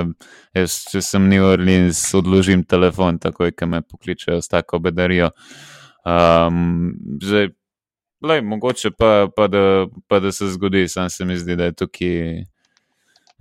jaz, 0.55 0.85
če 0.93 1.03
sem 1.03 1.27
New 1.29 1.43
Orleans, 1.43 2.05
odložim 2.15 2.63
telefon, 2.65 3.19
takoj, 3.19 3.51
ko 3.59 3.67
me 3.67 3.83
pokličejo 3.83 4.39
s 4.43 4.53
tako 4.53 4.79
bedarijo. 4.85 5.33
Um, 6.07 6.95
zdaj, 7.23 7.51
lej, 8.23 8.47
mogoče 8.47 8.95
pa, 8.95 9.27
pa, 9.37 9.49
da, 9.51 9.87
pa 10.07 10.21
da 10.21 10.33
se 10.33 10.53
zgodi, 10.55 10.87
sam 10.89 11.11
se 11.11 11.25
mi 11.25 11.37
zdi, 11.41 11.57
da 11.57 11.73
je 11.73 11.79
tukaj 11.83 12.45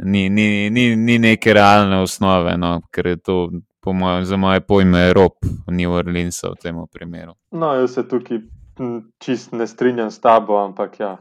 ni, 0.04 0.30
ni, 0.30 0.70
ni, 0.70 0.96
ni 0.96 1.20
neke 1.20 1.54
realne 1.54 2.02
osnove, 2.04 2.58
no, 2.58 2.82
ker 2.92 3.08
je 3.08 3.18
to 3.18 3.50
moj, 3.86 4.24
za 4.26 4.38
moje 4.38 4.62
pojme 4.62 5.14
rob 5.14 5.34
New 5.68 5.92
Orleansa 5.92 6.54
v 6.54 6.62
tem 6.62 6.80
primeru. 6.92 7.36
No, 7.52 7.74
jaz 7.76 7.98
se 7.98 8.08
tukaj 8.08 8.40
čist 9.20 9.52
ne 9.52 9.68
strinjam 9.68 10.12
s 10.12 10.20
tabo, 10.20 10.58
ampak 10.64 11.00
ja. 11.00 11.18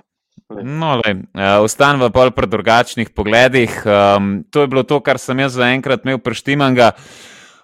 No, 0.53 0.99
uh, 0.99 1.03
eh, 1.09 1.59
Ostanem 1.65 2.13
pa 2.13 2.31
pri 2.31 2.47
drugačnih 2.47 3.11
pogledih. 3.11 3.83
Um, 3.87 4.45
to 4.51 4.61
je 4.61 4.69
bilo 4.69 4.83
to, 4.83 5.01
kar 5.01 5.19
sem 5.19 5.39
jaz 5.39 5.57
zaenkrat 5.57 6.05
imel 6.05 6.19
preštiman. 6.19 6.77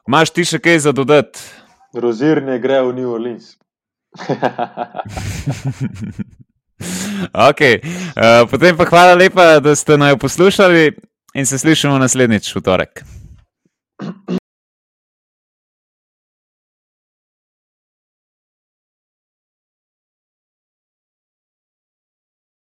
Máš 0.08 0.32
ti 0.32 0.44
še 0.44 0.58
kaj 0.58 0.78
za 0.88 0.92
dodati? 0.92 1.38
Rozir 1.92 2.42
ne 2.42 2.58
gre 2.58 2.82
v 2.82 2.92
New 2.96 3.12
Orleans. 3.12 3.56
Okay. 7.50 7.80
Uh, 8.14 8.46
potem 8.50 8.76
pa 8.76 8.86
hvala 8.86 9.14
lepa, 9.18 9.60
da 9.60 9.74
ste 9.76 9.98
naj 9.98 10.16
poslušali 10.16 10.92
in 11.34 11.46
se 11.46 11.58
slišimo 11.58 11.98
naslednjič 11.98 12.54
v 12.56 12.62
torek. 12.62 13.02